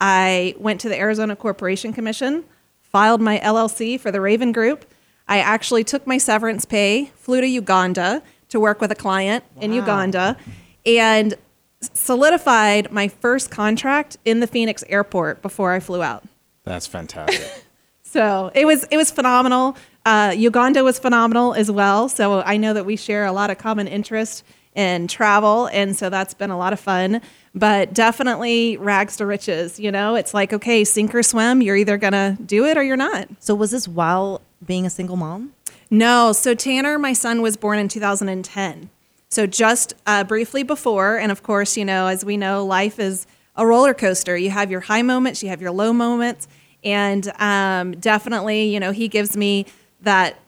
I 0.00 0.54
went 0.58 0.80
to 0.82 0.88
the 0.88 0.98
Arizona 0.98 1.36
Corporation 1.36 1.92
Commission, 1.92 2.44
filed 2.80 3.20
my 3.20 3.38
LLC 3.38 3.98
for 3.98 4.10
the 4.10 4.20
Raven 4.20 4.52
Group. 4.52 4.84
I 5.28 5.38
actually 5.38 5.84
took 5.84 6.06
my 6.06 6.18
severance 6.18 6.64
pay, 6.64 7.06
flew 7.16 7.40
to 7.40 7.46
Uganda 7.48 8.22
to 8.48 8.60
work 8.60 8.80
with 8.80 8.92
a 8.92 8.94
client 8.94 9.44
in 9.60 9.72
Uganda, 9.72 10.36
and 10.84 11.34
solidified 11.80 12.92
my 12.92 13.08
first 13.08 13.50
contract 13.50 14.16
in 14.24 14.40
the 14.40 14.46
Phoenix 14.46 14.84
airport 14.88 15.42
before 15.42 15.72
I 15.72 15.80
flew 15.80 16.02
out. 16.02 16.24
That's 16.64 16.86
fantastic. 16.86 17.64
So 18.08 18.50
it 18.54 18.64
was 18.64 18.84
it 18.90 18.96
was 18.96 19.10
phenomenal. 19.10 19.76
Uh, 20.06 20.32
Uganda 20.34 20.82
was 20.82 20.98
phenomenal 20.98 21.52
as 21.52 21.70
well. 21.70 22.08
So 22.08 22.40
I 22.40 22.56
know 22.56 22.72
that 22.72 22.86
we 22.86 22.96
share 22.96 23.26
a 23.26 23.32
lot 23.32 23.50
of 23.50 23.58
common 23.58 23.88
interest 23.88 24.44
in 24.74 25.06
travel, 25.08 25.66
and 25.66 25.94
so 25.94 26.08
that's 26.08 26.32
been 26.32 26.50
a 26.50 26.56
lot 26.56 26.72
of 26.72 26.80
fun. 26.80 27.20
But 27.56 27.94
definitely 27.94 28.76
rags 28.76 29.16
to 29.16 29.26
riches. 29.26 29.80
You 29.80 29.90
know, 29.90 30.14
it's 30.14 30.34
like 30.34 30.52
okay, 30.52 30.84
sink 30.84 31.14
or 31.14 31.22
swim. 31.22 31.62
You're 31.62 31.76
either 31.76 31.96
gonna 31.96 32.36
do 32.44 32.66
it 32.66 32.76
or 32.76 32.82
you're 32.82 32.96
not. 32.96 33.28
So 33.40 33.54
was 33.54 33.70
this 33.70 33.88
while 33.88 34.42
being 34.64 34.84
a 34.84 34.90
single 34.90 35.16
mom? 35.16 35.54
No. 35.90 36.32
So 36.32 36.54
Tanner, 36.54 36.98
my 36.98 37.14
son, 37.14 37.40
was 37.40 37.56
born 37.56 37.78
in 37.78 37.88
2010. 37.88 38.90
So 39.28 39.46
just 39.46 39.94
uh, 40.06 40.24
briefly 40.24 40.62
before, 40.62 41.16
and 41.16 41.32
of 41.32 41.42
course, 41.42 41.76
you 41.76 41.84
know, 41.84 42.06
as 42.06 42.24
we 42.24 42.36
know, 42.36 42.64
life 42.64 42.98
is 42.98 43.26
a 43.56 43.66
roller 43.66 43.94
coaster. 43.94 44.36
You 44.36 44.50
have 44.50 44.70
your 44.70 44.80
high 44.80 45.02
moments, 45.02 45.42
you 45.42 45.48
have 45.48 45.60
your 45.60 45.72
low 45.72 45.92
moments, 45.92 46.46
and 46.84 47.32
um, 47.38 47.92
definitely, 47.92 48.64
you 48.64 48.78
know, 48.78 48.92
he 48.92 49.08
gives 49.08 49.36
me 49.36 49.66
that 50.02 50.38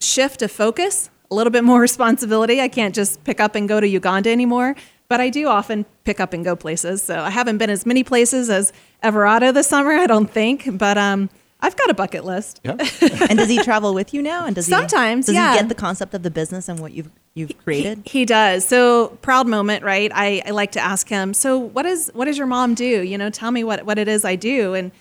shift 0.00 0.42
of 0.42 0.50
focus, 0.50 1.08
a 1.30 1.34
little 1.34 1.50
bit 1.50 1.64
more 1.64 1.80
responsibility. 1.90 2.60
I 2.60 2.68
can't 2.68 2.94
just 2.94 3.24
pick 3.24 3.40
up 3.40 3.54
and 3.54 3.68
go 3.68 3.80
to 3.80 3.88
Uganda 3.88 4.30
anymore, 4.30 4.76
but 5.08 5.20
I 5.20 5.30
do 5.30 5.48
often 5.48 5.86
pick 6.04 6.20
up 6.20 6.32
and 6.32 6.44
go 6.44 6.54
places. 6.54 7.02
So 7.02 7.18
I 7.18 7.30
haven't 7.30 7.58
been 7.58 7.70
as 7.70 7.86
many 7.86 8.04
places 8.04 8.50
as 8.50 8.72
Everardo 9.02 9.52
this 9.52 9.66
summer, 9.66 9.92
I 9.92 10.06
don't 10.06 10.30
think, 10.30 10.78
but 10.78 10.98
um, 10.98 11.30
I've 11.60 11.76
got 11.76 11.90
a 11.90 11.94
bucket 11.94 12.24
list. 12.24 12.60
yep. 12.62 12.78
and 13.00 13.38
does 13.38 13.48
he 13.48 13.62
travel 13.62 13.94
with 13.94 14.12
you 14.12 14.22
now? 14.22 14.44
And 14.44 14.54
does 14.54 14.66
Sometimes, 14.66 15.26
he, 15.26 15.32
does 15.32 15.36
yeah. 15.36 15.52
he 15.54 15.58
get 15.60 15.68
the 15.68 15.74
concept 15.74 16.14
of 16.14 16.22
the 16.22 16.30
business 16.30 16.68
and 16.68 16.78
what 16.78 16.92
you've 16.92 17.10
you've 17.34 17.56
created? 17.58 18.02
He, 18.04 18.20
he 18.20 18.24
does. 18.24 18.66
So 18.66 19.08
proud 19.22 19.48
moment, 19.48 19.82
right? 19.82 20.10
I, 20.14 20.42
I 20.44 20.50
like 20.50 20.72
to 20.72 20.80
ask 20.80 21.08
him. 21.08 21.32
So 21.32 21.58
what 21.58 21.86
is 21.86 22.10
what 22.14 22.26
does 22.26 22.36
your 22.36 22.46
mom 22.46 22.74
do? 22.74 23.02
You 23.02 23.16
know, 23.16 23.30
tell 23.30 23.50
me 23.50 23.64
what 23.64 23.86
what 23.86 23.98
it 23.98 24.08
is 24.08 24.24
I 24.24 24.36
do. 24.36 24.74
And 24.74 24.92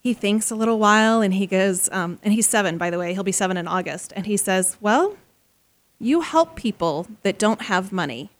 he 0.00 0.14
thinks 0.14 0.50
a 0.52 0.54
little 0.54 0.78
while, 0.78 1.20
and 1.20 1.34
he 1.34 1.48
goes, 1.48 1.90
um, 1.90 2.20
and 2.22 2.32
he's 2.32 2.46
seven, 2.46 2.78
by 2.78 2.90
the 2.90 2.98
way. 2.98 3.12
He'll 3.12 3.24
be 3.24 3.32
seven 3.32 3.56
in 3.56 3.66
August, 3.66 4.12
and 4.14 4.24
he 4.24 4.36
says, 4.36 4.76
"Well, 4.80 5.16
you 5.98 6.20
help 6.20 6.54
people 6.54 7.08
that 7.22 7.38
don't 7.38 7.62
have 7.62 7.92
money." 7.92 8.30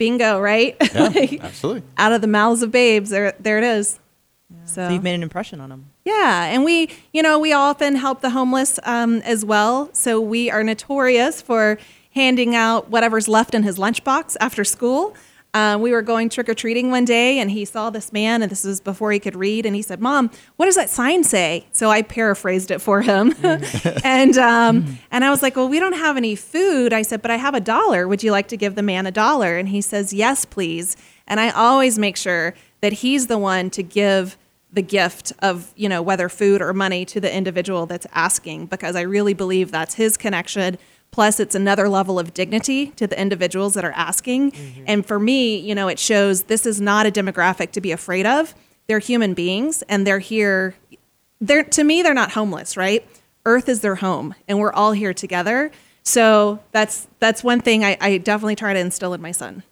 Bingo, 0.00 0.40
right? 0.40 0.74
Yeah, 0.94 1.02
Like, 1.14 1.44
absolutely. 1.44 1.82
out 1.98 2.12
of 2.12 2.22
the 2.22 2.26
mouths 2.26 2.62
of 2.62 2.72
babes, 2.72 3.10
there 3.10 3.34
there 3.38 3.58
it 3.58 3.64
is. 3.64 4.00
so 4.64 4.88
you've 4.88 5.02
made 5.04 5.14
an 5.14 5.22
impression 5.22 5.60
on 5.60 5.70
him. 5.70 5.84
Yeah, 6.04 6.46
and 6.46 6.64
we, 6.64 6.88
you 7.12 7.22
know, 7.22 7.38
we 7.38 7.52
often 7.52 7.94
help 7.96 8.22
the 8.22 8.30
homeless 8.30 8.80
um, 8.84 9.18
as 9.18 9.44
well. 9.44 9.90
So 9.92 10.18
we 10.20 10.50
are 10.50 10.64
notorious 10.64 11.42
for 11.42 11.78
handing 12.14 12.56
out 12.56 12.88
whatever's 12.90 13.28
left 13.28 13.54
in 13.54 13.62
his 13.62 13.76
lunchbox 13.78 14.36
after 14.40 14.64
school. 14.64 15.14
Uh, 15.52 15.76
we 15.80 15.90
were 15.90 16.02
going 16.02 16.28
trick 16.28 16.48
or 16.48 16.54
treating 16.54 16.90
one 16.90 17.04
day, 17.04 17.40
and 17.40 17.50
he 17.50 17.64
saw 17.64 17.90
this 17.90 18.12
man, 18.12 18.40
and 18.40 18.50
this 18.50 18.62
was 18.62 18.80
before 18.80 19.10
he 19.10 19.18
could 19.18 19.34
read, 19.34 19.66
and 19.66 19.74
he 19.74 19.82
said, 19.82 20.00
"Mom, 20.00 20.30
what 20.56 20.66
does 20.66 20.76
that 20.76 20.88
sign 20.88 21.24
say?" 21.24 21.66
So 21.72 21.90
I 21.90 22.02
paraphrased 22.02 22.70
it 22.70 22.78
for 22.80 23.02
him, 23.02 23.34
and 24.04 24.38
um, 24.38 24.98
and 25.10 25.24
I 25.24 25.30
was 25.30 25.42
like, 25.42 25.56
"Well, 25.56 25.68
we 25.68 25.80
don't 25.80 25.94
have 25.94 26.16
any 26.16 26.36
food." 26.36 26.92
I 26.92 27.02
said, 27.02 27.20
"But 27.20 27.32
I 27.32 27.36
have 27.36 27.54
a 27.54 27.60
dollar. 27.60 28.06
Would 28.06 28.22
you 28.22 28.30
like 28.30 28.46
to 28.48 28.56
give 28.56 28.76
the 28.76 28.82
man 28.82 29.06
a 29.06 29.10
dollar?" 29.10 29.58
And 29.58 29.68
he 29.68 29.80
says, 29.80 30.12
"Yes, 30.12 30.44
please." 30.44 30.96
And 31.26 31.40
I 31.40 31.50
always 31.50 31.98
make 31.98 32.16
sure 32.16 32.54
that 32.80 32.92
he's 32.92 33.26
the 33.26 33.38
one 33.38 33.70
to 33.70 33.82
give 33.82 34.36
the 34.72 34.82
gift 34.82 35.32
of 35.40 35.72
you 35.76 35.88
know 35.88 36.00
whether 36.00 36.28
food 36.28 36.62
or 36.62 36.72
money 36.72 37.04
to 37.04 37.20
the 37.20 37.34
individual 37.34 37.86
that's 37.86 38.06
asking 38.12 38.66
because 38.66 38.94
i 38.94 39.00
really 39.00 39.34
believe 39.34 39.70
that's 39.70 39.94
his 39.94 40.16
connection 40.16 40.78
plus 41.10 41.40
it's 41.40 41.54
another 41.54 41.88
level 41.88 42.18
of 42.18 42.32
dignity 42.32 42.88
to 42.96 43.06
the 43.06 43.20
individuals 43.20 43.74
that 43.74 43.84
are 43.84 43.92
asking 43.92 44.52
mm-hmm. 44.52 44.84
and 44.86 45.06
for 45.06 45.18
me 45.18 45.56
you 45.56 45.74
know 45.74 45.88
it 45.88 45.98
shows 45.98 46.44
this 46.44 46.66
is 46.66 46.80
not 46.80 47.06
a 47.06 47.10
demographic 47.10 47.72
to 47.72 47.80
be 47.80 47.92
afraid 47.92 48.26
of 48.26 48.54
they're 48.86 48.98
human 48.98 49.34
beings 49.34 49.82
and 49.88 50.06
they're 50.06 50.18
here 50.18 50.74
they're 51.40 51.64
to 51.64 51.84
me 51.84 52.02
they're 52.02 52.14
not 52.14 52.32
homeless, 52.32 52.76
right? 52.76 53.06
Earth 53.46 53.68
is 53.68 53.80
their 53.80 53.96
home, 53.96 54.34
and 54.46 54.58
we're 54.58 54.72
all 54.72 54.92
here 54.92 55.14
together. 55.14 55.70
So 56.02 56.60
that's 56.72 57.08
that's 57.18 57.42
one 57.42 57.60
thing 57.60 57.84
I, 57.84 57.96
I 58.00 58.18
definitely 58.18 58.56
try 58.56 58.72
to 58.74 58.78
instill 58.78 59.14
in 59.14 59.22
my 59.22 59.32
son. 59.32 59.62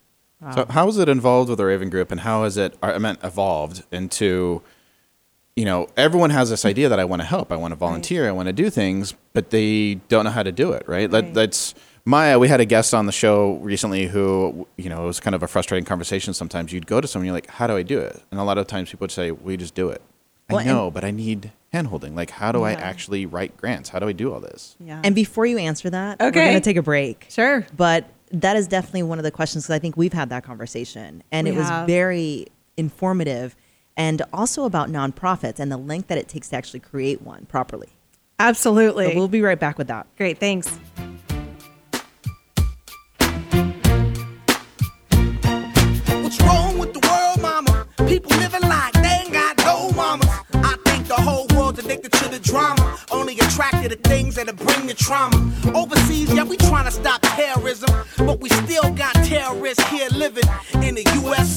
So 0.55 0.67
how 0.71 0.87
is 0.87 0.99
it 0.99 1.09
involved 1.09 1.49
with 1.49 1.59
the 1.59 1.65
Raven 1.65 1.91
Group, 1.91 2.13
and 2.13 2.21
how 2.21 2.45
has 2.45 2.57
it, 2.57 2.77
I 2.81 2.97
meant, 2.99 3.19
evolved 3.25 3.83
into, 3.91 4.63
you 5.59 5.65
know, 5.65 5.89
everyone 5.97 6.31
has 6.31 6.51
this 6.51 6.65
idea 6.65 6.89
that 6.89 7.01
I 7.01 7.05
want 7.05 7.21
to 7.21 7.27
help, 7.27 7.51
I 7.51 7.57
want 7.57 7.73
to 7.73 7.77
volunteer, 7.77 8.29
I 8.29 8.33
want 8.33 8.47
to 8.47 8.53
do 8.53 8.71
things, 8.71 9.15
but 9.33 9.51
they 9.51 9.95
don't 10.09 10.25
know 10.25 10.31
how 10.31 10.45
to 10.45 10.53
do 10.53 10.71
it, 10.73 10.85
right? 10.87 11.11
That, 11.11 11.35
that's 11.35 11.75
Maya. 12.05 12.39
We 12.39 12.47
had 12.47 12.61
a 12.61 12.65
guest 12.65 12.95
on 12.95 13.07
the 13.07 13.13
show 13.13 13.55
recently 13.57 14.07
who, 14.07 14.69
you 14.77 14.89
know, 14.89 15.03
it 15.03 15.07
was 15.07 15.19
kind 15.19 15.35
of 15.35 15.43
a 15.43 15.49
frustrating 15.49 15.85
conversation. 15.85 16.33
Sometimes 16.33 16.73
you'd 16.73 16.87
go 16.87 17.01
to 17.01 17.09
someone, 17.09 17.27
you're 17.27 17.35
like, 17.35 17.49
how 17.49 17.67
do 17.67 17.77
I 17.77 17.83
do 17.83 17.99
it? 17.99 18.23
And 18.31 18.39
a 18.39 18.45
lot 18.45 18.57
of 18.57 18.69
times 18.69 18.91
people 18.91 19.05
would 19.05 19.11
say, 19.11 19.33
we 19.33 19.57
just 19.57 19.75
do 19.75 19.89
it. 19.89 20.01
Well, 20.49 20.61
I 20.61 20.63
and- 20.63 20.71
know, 20.71 20.91
but 20.93 21.03
I 21.05 21.11
need 21.11 21.51
handholding. 21.75 22.15
Like, 22.15 22.31
how 22.31 22.53
do 22.53 22.63
I 22.63 22.73
actually 22.73 23.27
write 23.27 23.57
grants? 23.57 23.89
How 23.89 23.99
do 23.99 24.07
I 24.07 24.13
do 24.13 24.33
all 24.33 24.39
this? 24.41 24.77
Yeah. 24.79 25.01
And 25.03 25.13
before 25.15 25.45
you 25.45 25.59
answer 25.59 25.91
that, 25.91 26.21
we're 26.21 26.29
Okay. 26.29 26.45
going 26.51 26.55
to 26.55 26.61
take 26.61 26.77
a 26.77 26.83
break. 26.83 27.27
Sure. 27.31 27.67
But 27.77 28.09
that 28.31 28.57
is 28.57 28.69
definitely 28.69 29.03
one 29.03 29.19
of 29.19 29.25
the 29.25 29.31
questions 29.33 29.65
because 29.65 29.75
I 29.75 29.81
think 29.81 29.97
we've 29.97 30.13
had 30.13 30.31
that 30.31 30.45
conversation 30.45 31.23
and 31.33 31.47
We 31.49 31.55
it 31.55 31.59
was 31.59 31.69
very 31.87 32.47
informative 32.79 33.57
and 33.99 34.23
also 34.33 34.65
about 34.65 34.89
nonprofits 34.89 35.59
and 35.59 35.71
the 35.71 35.77
length 35.77 36.07
that 36.07 36.17
it 36.17 36.29
takes 36.29 36.49
to 36.51 36.57
actually 36.57 36.81
create 36.81 37.21
one 37.21 37.45
properly. 37.47 37.89
Absolutely. 38.39 39.11
So 39.11 39.17
we'll 39.17 39.29
be 39.29 39.43
right 39.43 39.59
back 39.59 39.77
with 39.77 39.89
that. 39.89 40.07
Great, 40.17 40.39
thanks. 40.39 40.69
What's 46.23 46.41
wrong 46.43 46.79
with 46.79 46.95
the 46.95 47.01
world, 47.09 47.43
mama? 47.43 47.87
People 48.07 48.31
living 48.37 48.63
like 48.63 48.93
they 48.93 49.23
ain't 49.25 49.33
got 49.33 49.59
no 49.59 49.91
mamas. 49.91 50.29
I 50.55 50.77
think 50.85 51.09
the 51.09 51.15
whole 51.15 51.49
world's 51.57 51.81
addicted 51.81 52.13
to 52.13 52.29
the 52.29 52.39
drama. 52.39 52.97
Only 53.11 53.37
attracted 53.41 53.91
to 53.91 53.97
things 54.09 54.37
that'll 54.37 54.55
bring 54.55 54.87
the 54.87 54.95
trauma. 54.95 55.37
Overseas, 55.75 56.33
yeah, 56.33 56.45
we 56.45 56.57
trying 56.57 56.85
to 56.85 56.93
stop 56.93 57.21
terrorism. 57.23 57.91
But 58.19 58.41
we 58.41 58.49
still 58.51 58.93
got 58.93 59.15
terrorists 59.25 59.83
here 59.89 60.09
living 60.11 60.45
in 60.75 60.95
the 60.95 61.03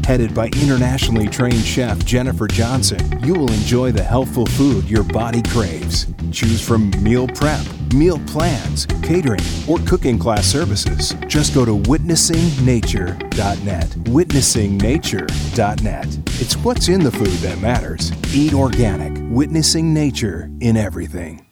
Headed 0.03 0.35
by 0.35 0.47
internationally 0.47 1.29
trained 1.29 1.63
chef 1.63 2.03
Jennifer 2.03 2.49
Johnson, 2.49 2.99
you 3.23 3.33
will 3.33 3.49
enjoy 3.53 3.93
the 3.93 4.03
healthful 4.03 4.45
food 4.45 4.89
your 4.89 5.03
body 5.03 5.41
craves. 5.43 6.07
Choose 6.33 6.61
from 6.61 6.91
meal 7.01 7.29
prep, 7.29 7.65
meal 7.93 8.19
plans, 8.27 8.85
catering, 9.01 9.39
or 9.69 9.79
cooking 9.87 10.19
class 10.19 10.45
services. 10.45 11.15
Just 11.27 11.55
go 11.55 11.63
to 11.63 11.71
witnessingnature.net. 11.71 13.87
Witnessingnature.net. 13.87 16.07
It's 16.41 16.57
what's 16.57 16.89
in 16.89 17.05
the 17.05 17.11
food 17.11 17.27
that 17.27 17.61
matters. 17.61 18.11
Eat 18.35 18.53
organic, 18.53 19.13
witnessing 19.31 19.93
nature 19.93 20.49
in 20.59 20.75
everything. 20.75 21.44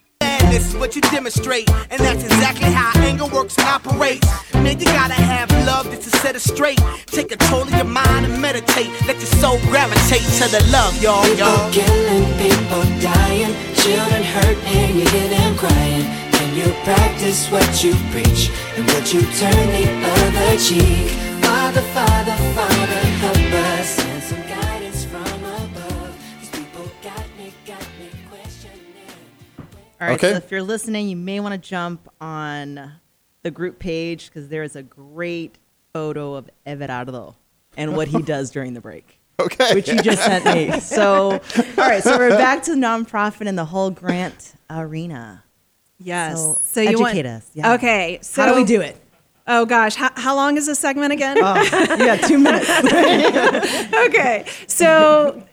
This 0.54 0.68
is 0.68 0.76
what 0.76 0.94
you 0.94 1.00
demonstrate, 1.10 1.68
and 1.90 1.98
that's 1.98 2.22
exactly 2.22 2.70
how 2.70 2.92
anger 3.02 3.26
works 3.26 3.58
and 3.58 3.66
operates. 3.66 4.24
Man, 4.54 4.78
you 4.78 4.86
gotta 4.86 5.14
have 5.14 5.50
love 5.66 5.90
just 5.90 6.02
to 6.04 6.10
set 6.18 6.36
it 6.36 6.42
straight. 6.42 6.78
Take 7.06 7.30
control 7.30 7.62
of 7.62 7.74
your 7.74 7.82
mind 7.82 8.26
and 8.26 8.40
meditate. 8.40 8.86
Let 9.08 9.16
your 9.16 9.32
soul 9.42 9.58
gravitate 9.66 10.22
to 10.38 10.46
the 10.54 10.62
love, 10.70 10.94
y'all, 11.02 11.24
People 11.24 11.38
y'all. 11.38 11.72
killing, 11.72 12.26
people 12.38 12.84
dying, 13.02 13.50
children 13.74 14.22
hurt 14.22 14.58
and 14.78 14.94
you 14.94 15.04
hear 15.10 15.28
them 15.28 15.56
crying. 15.58 16.06
Can 16.30 16.54
you 16.54 16.70
practice 16.86 17.50
what 17.50 17.82
you 17.82 17.92
preach 18.14 18.48
and 18.76 18.86
would 18.94 19.12
you 19.12 19.22
turn 19.42 19.66
the 19.74 19.90
other 20.06 20.56
cheek? 20.56 21.10
Father, 21.42 21.82
Father, 21.90 22.36
Father, 22.54 22.73
All 30.04 30.10
right. 30.10 30.18
Okay. 30.24 30.32
So 30.32 30.36
if 30.38 30.50
you're 30.50 30.62
listening, 30.62 31.08
you 31.08 31.16
may 31.16 31.40
want 31.40 31.52
to 31.60 31.68
jump 31.68 32.08
on 32.20 32.92
the 33.42 33.50
group 33.50 33.78
page 33.78 34.28
because 34.28 34.48
there 34.48 34.62
is 34.62 34.76
a 34.76 34.82
great 34.82 35.58
photo 35.92 36.34
of 36.34 36.48
Everardo 36.66 37.34
and 37.76 37.96
what 37.96 38.08
he 38.08 38.22
does 38.22 38.50
during 38.50 38.74
the 38.74 38.80
break. 38.80 39.18
Okay. 39.40 39.74
Which 39.74 39.88
you 39.88 40.00
just 40.00 40.24
sent 40.24 40.44
me. 40.44 40.78
So, 40.80 41.32
all 41.32 41.40
right. 41.76 42.02
So 42.02 42.16
we're 42.18 42.30
back 42.30 42.62
to 42.64 42.72
nonprofit 42.72 43.46
and 43.48 43.58
the 43.58 43.64
whole 43.64 43.90
grant 43.90 44.54
arena. 44.70 45.42
Yes. 45.98 46.58
So, 46.64 46.80
you 46.80 46.88
educate 47.04 47.26
us. 47.26 47.50
Yeah. 47.54 47.74
Okay. 47.74 48.18
So 48.22 48.42
How 48.42 48.48
do 48.50 48.54
we 48.56 48.64
do 48.64 48.80
it? 48.80 48.96
Oh 49.46 49.66
gosh, 49.66 49.94
how, 49.94 50.10
how 50.14 50.34
long 50.34 50.56
is 50.56 50.64
this 50.66 50.78
segment 50.78 51.12
again? 51.12 51.36
Oh, 51.38 51.62
you 51.62 51.70
got 52.06 52.22
two 52.26 52.38
minutes. 52.38 52.66
okay. 54.06 54.46
So, 54.66 55.34
y- 55.36 55.44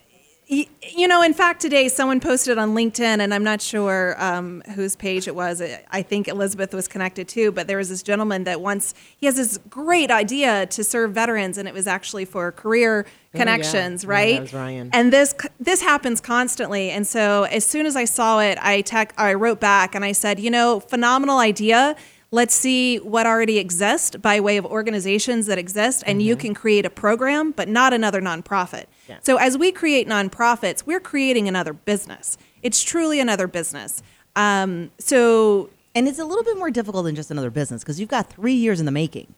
you 0.95 1.07
know, 1.07 1.21
in 1.21 1.33
fact, 1.33 1.61
today 1.61 1.87
someone 1.87 2.19
posted 2.19 2.57
on 2.57 2.73
LinkedIn, 2.75 3.19
and 3.19 3.33
I'm 3.33 3.43
not 3.43 3.61
sure 3.61 4.15
um, 4.23 4.61
whose 4.75 4.95
page 4.95 5.27
it 5.27 5.35
was. 5.35 5.61
I 5.91 6.01
think 6.01 6.27
Elizabeth 6.27 6.73
was 6.73 6.87
connected 6.87 7.27
too, 7.27 7.51
but 7.51 7.67
there 7.67 7.77
was 7.77 7.89
this 7.89 8.03
gentleman 8.03 8.43
that 8.45 8.61
once 8.61 8.93
he 9.17 9.25
has 9.25 9.35
this 9.35 9.57
great 9.69 10.11
idea 10.11 10.65
to 10.67 10.83
serve 10.83 11.11
veterans, 11.13 11.57
and 11.57 11.67
it 11.67 11.73
was 11.73 11.87
actually 11.87 12.25
for 12.25 12.51
career 12.51 13.05
connections, 13.33 14.03
Oh, 14.03 14.07
Yeah, 14.09 14.13
right? 14.13 14.35
that 14.35 14.41
was 14.41 14.53
Ryan. 14.53 14.89
And 14.93 15.13
this 15.13 15.33
this 15.59 15.81
happens 15.81 16.19
constantly. 16.21 16.89
And 16.91 17.07
so 17.07 17.43
as 17.43 17.65
soon 17.65 17.85
as 17.85 17.95
I 17.95 18.05
saw 18.05 18.39
it, 18.39 18.57
I 18.61 18.81
tech 18.81 19.13
I 19.17 19.33
wrote 19.33 19.59
back 19.59 19.95
and 19.95 20.03
I 20.03 20.11
said, 20.11 20.39
you 20.39 20.51
know, 20.51 20.79
phenomenal 20.79 21.37
idea. 21.39 21.95
Let's 22.33 22.53
see 22.53 22.97
what 22.97 23.25
already 23.27 23.57
exists 23.59 24.15
by 24.15 24.39
way 24.39 24.55
of 24.55 24.65
organizations 24.65 25.47
that 25.47 25.57
exist, 25.57 26.01
and 26.07 26.21
you 26.21 26.37
can 26.37 26.53
create 26.53 26.85
a 26.85 26.89
program, 26.89 27.51
but 27.51 27.67
not 27.67 27.91
another 27.91 28.21
nonprofit. 28.21 28.85
Yeah. 29.09 29.17
So 29.21 29.35
as 29.35 29.57
we 29.57 29.73
create 29.73 30.07
nonprofits, 30.07 30.85
we're 30.85 31.01
creating 31.01 31.49
another 31.49 31.73
business. 31.73 32.37
It's 32.63 32.83
truly 32.83 33.19
another 33.19 33.47
business. 33.47 34.01
Um, 34.37 34.91
so 34.97 35.69
and 35.93 36.07
it's 36.07 36.19
a 36.19 36.23
little 36.23 36.45
bit 36.45 36.57
more 36.57 36.71
difficult 36.71 37.03
than 37.03 37.15
just 37.15 37.31
another 37.31 37.49
business 37.49 37.83
because 37.83 37.99
you've 37.99 38.07
got 38.07 38.29
three 38.31 38.53
years 38.53 38.79
in 38.79 38.85
the 38.85 38.93
making 38.93 39.33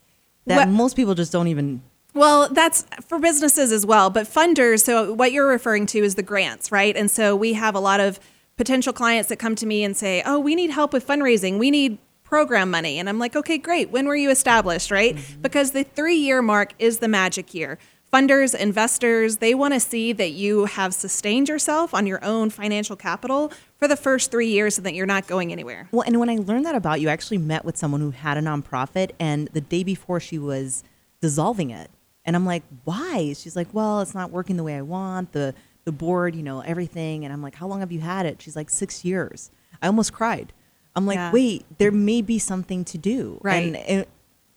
that 0.45 0.58
What- 0.58 0.69
most 0.69 0.95
people 0.95 1.15
just 1.15 1.32
don't 1.32 1.47
even. 1.47 1.82
Well, 2.13 2.47
that's 2.49 2.86
for 3.08 3.17
businesses 3.17 3.71
as 3.71 3.88
well, 3.88 4.12
but 4.12 4.27
funders. 4.27 4.84
So, 4.84 5.13
what 5.13 5.32
you're 5.32 5.47
referring 5.47 5.88
to 5.88 5.99
is 6.03 6.13
the 6.13 6.21
grants, 6.21 6.71
right? 6.71 6.95
And 6.95 7.10
so, 7.10 7.36
we 7.36 7.53
have 7.53 7.73
a 7.73 7.79
lot 7.79 7.99
of 7.99 8.19
potential 8.56 8.93
clients 8.93 9.29
that 9.29 9.38
come 9.38 9.56
to 9.56 9.65
me 9.65 9.84
and 9.84 9.97
say, 9.97 10.21
Oh, 10.23 10.38
we 10.39 10.53
need 10.53 10.69
help 10.69 10.93
with 10.93 11.08
fundraising. 11.08 11.58
We 11.58 11.71
need 11.71 11.97
program 12.34 12.72
money. 12.72 12.98
And 12.98 13.08
I'm 13.08 13.19
like, 13.19 13.36
Okay, 13.36 13.60
great. 13.60 13.91
When 13.91 14.08
were 14.08 14.15
you 14.15 14.32
established, 14.32 14.89
right? 14.89 15.15
Mm-hmm. 15.15 15.41
Because 15.43 15.69
the 15.72 15.84
three 15.84 16.15
year 16.15 16.41
mark 16.41 16.74
is 16.80 16.98
the 16.98 17.08
magic 17.08 17.54
year. 17.54 17.78
funders, 18.12 18.56
investors, 18.56 19.38
they 19.38 19.54
want 19.54 19.74
to 19.74 19.80
see 19.80 20.13
that 20.13 20.32
you 20.32 20.65
have 20.65 20.93
sustained 20.96 21.48
yourself 21.48 21.93
on 21.93 22.08
your 22.08 22.24
own 22.24 22.50
financial 22.50 22.96
capital 22.96 23.52
for 23.80 23.88
the 23.88 23.96
first 23.96 24.32
three 24.32 24.48
years 24.48 24.78
and 24.78 24.86
that 24.86 24.96
you're 24.96 25.06
not 25.15 25.28
going 25.28 25.52
anywhere. 25.52 25.88
Well, 25.91 26.04
and 26.08 26.19
when 26.19 26.30
I 26.30 26.38
learned 26.38 26.65
that 26.65 26.76
about 26.76 27.02
you, 27.02 27.10
I 27.10 27.12
actually 27.12 27.39
met 27.39 27.65
with 27.65 27.78
someone 27.78 28.02
who 28.02 28.12
had 28.12 28.36
a 28.38 28.41
nonprofit, 28.41 29.12
and 29.19 29.48
the 29.54 29.62
day 29.62 29.84
before 29.84 30.19
she 30.19 30.38
was 30.39 30.84
dissolving 31.22 31.69
it, 31.72 31.89
and 32.26 32.36
I'm 32.36 32.46
like, 32.46 32.63
why? 32.84 33.34
She's 33.34 33.56
like, 33.56 33.67
well, 33.74 34.02
it's 34.02 34.15
not 34.15 34.32
working 34.32 34.58
the 34.58 34.63
way 34.63 34.76
I 34.76 34.82
want. 34.82 35.32
The 35.34 35.54
the 35.86 35.91
board, 35.91 36.34
you 36.36 36.43
know, 36.43 36.62
everything. 36.62 37.26
And 37.26 37.34
I'm 37.34 37.41
like, 37.43 37.56
how 37.56 37.67
long 37.67 37.82
have 37.82 37.91
you 37.91 38.00
had 38.00 38.26
it? 38.26 38.41
She's 38.41 38.56
like, 38.56 38.69
six 38.69 39.04
years. 39.04 39.52
I 39.82 39.88
almost 39.88 40.13
cried. 40.13 40.54
I'm 40.95 41.06
like, 41.06 41.15
Yeah. 41.17 41.32
wait, 41.32 41.65
there 41.77 41.91
may 41.91 42.21
be 42.21 42.39
something 42.39 42.86
to 42.86 42.97
do, 42.97 43.39
Right. 43.41 43.65
And 43.67 43.75
it, 43.75 44.10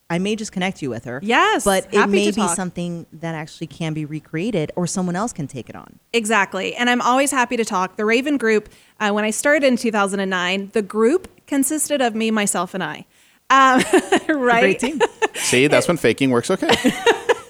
I 0.08 0.18
may 0.18 0.36
just 0.36 0.52
connect 0.52 0.82
you 0.82 0.90
with 0.90 1.04
her. 1.06 1.18
Yes, 1.22 1.64
but 1.64 1.86
it 1.86 1.94
happy 1.94 2.12
may 2.12 2.26
to 2.26 2.32
be 2.32 2.40
talk. 2.40 2.54
something 2.54 3.06
that 3.12 3.34
actually 3.34 3.66
can 3.66 3.92
be 3.92 4.04
recreated, 4.04 4.70
or 4.76 4.86
someone 4.86 5.16
else 5.16 5.32
can 5.32 5.48
take 5.48 5.68
it 5.68 5.74
on. 5.74 5.98
Exactly. 6.12 6.76
And 6.76 6.88
I'm 6.88 7.00
always 7.00 7.32
happy 7.32 7.56
to 7.56 7.64
talk. 7.64 7.96
The 7.96 8.04
Raven 8.04 8.36
Group, 8.36 8.68
uh, 9.00 9.10
when 9.10 9.24
I 9.24 9.30
started 9.30 9.64
in 9.66 9.76
2009, 9.76 10.70
the 10.74 10.82
group 10.82 11.28
consisted 11.48 12.00
of 12.00 12.14
me, 12.14 12.30
myself, 12.30 12.72
and 12.72 12.84
I. 12.84 13.04
Um, 13.50 13.82
right? 14.28 14.60
Great 14.60 14.78
team. 14.78 15.00
See, 15.34 15.66
that's 15.66 15.88
when 15.88 15.96
faking 16.06 16.30
works 16.30 16.52
okay. 16.52 16.68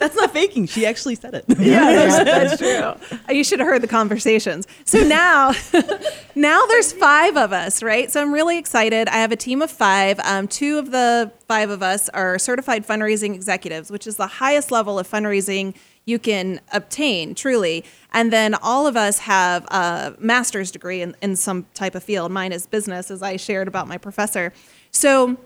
That's 0.07 0.17
not 0.17 0.33
faking. 0.33 0.67
She 0.67 0.87
actually 0.87 1.17
said 1.17 1.35
it. 1.35 1.45
Yeah, 1.59 1.93
that's, 2.25 2.59
that's 2.59 3.09
true. 3.09 3.35
You 3.35 3.43
should 3.43 3.59
have 3.59 3.67
heard 3.67 3.83
the 3.83 3.89
conversations. 3.89 4.69
So 4.85 5.01
now, 5.01 5.53
now 6.37 6.65
there's 6.67 6.93
five 6.93 7.37
of 7.37 7.53
us, 7.53 7.83
right? 7.83 8.09
So 8.09 8.23
I'm 8.23 8.33
really 8.33 8.57
excited. 8.57 9.09
I 9.09 9.17
have 9.17 9.33
a 9.33 9.37
team 9.37 9.63
of 9.63 9.71
five. 9.71 10.21
Um, 10.21 10.47
two 10.47 10.79
of 10.79 10.93
the 10.93 11.33
five 11.49 11.71
of 11.71 11.83
us 11.83 12.09
are 12.11 12.39
certified 12.39 12.87
fundraising 12.87 13.35
executives, 13.35 13.91
which 13.91 14.07
is 14.07 14.15
the 14.15 14.29
highest 14.29 14.71
level 14.71 14.97
of 14.97 15.11
fundraising 15.11 15.75
you 16.05 16.21
can 16.21 16.61
obtain, 16.73 17.35
truly. 17.35 17.85
And 18.13 18.33
then 18.33 18.55
all 18.55 18.87
of 18.87 18.97
us 18.97 19.19
have 19.19 19.65
a 19.73 20.15
master's 20.21 20.71
degree 20.71 21.03
in, 21.03 21.17
in 21.21 21.35
some 21.35 21.67
type 21.75 21.97
of 21.97 22.05
field. 22.05 22.31
Mine 22.31 22.53
is 22.53 22.65
business, 22.69 23.11
as 23.11 23.25
I 23.25 23.39
shared 23.39 23.67
about 23.67 23.89
my 23.89 23.99
professor. 23.99 24.53
So 24.93 25.37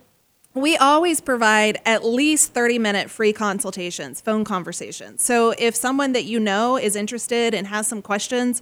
we 0.55 0.77
always 0.77 1.21
provide 1.21 1.79
at 1.87 2.05
least 2.05 2.53
30 2.53 2.79
minute 2.79 3.11
free 3.11 3.33
consultations, 3.33 4.21
phone 4.21 4.45
conversations. 4.45 5.23
So 5.23 5.55
if 5.59 5.77
someone 5.77 6.13
that 6.13 6.25
you 6.25 6.41
know 6.41 6.77
is 6.77 6.97
interested 6.97 7.55
and 7.55 7.69
has 7.69 7.87
some 7.87 8.03
questions, 8.03 8.61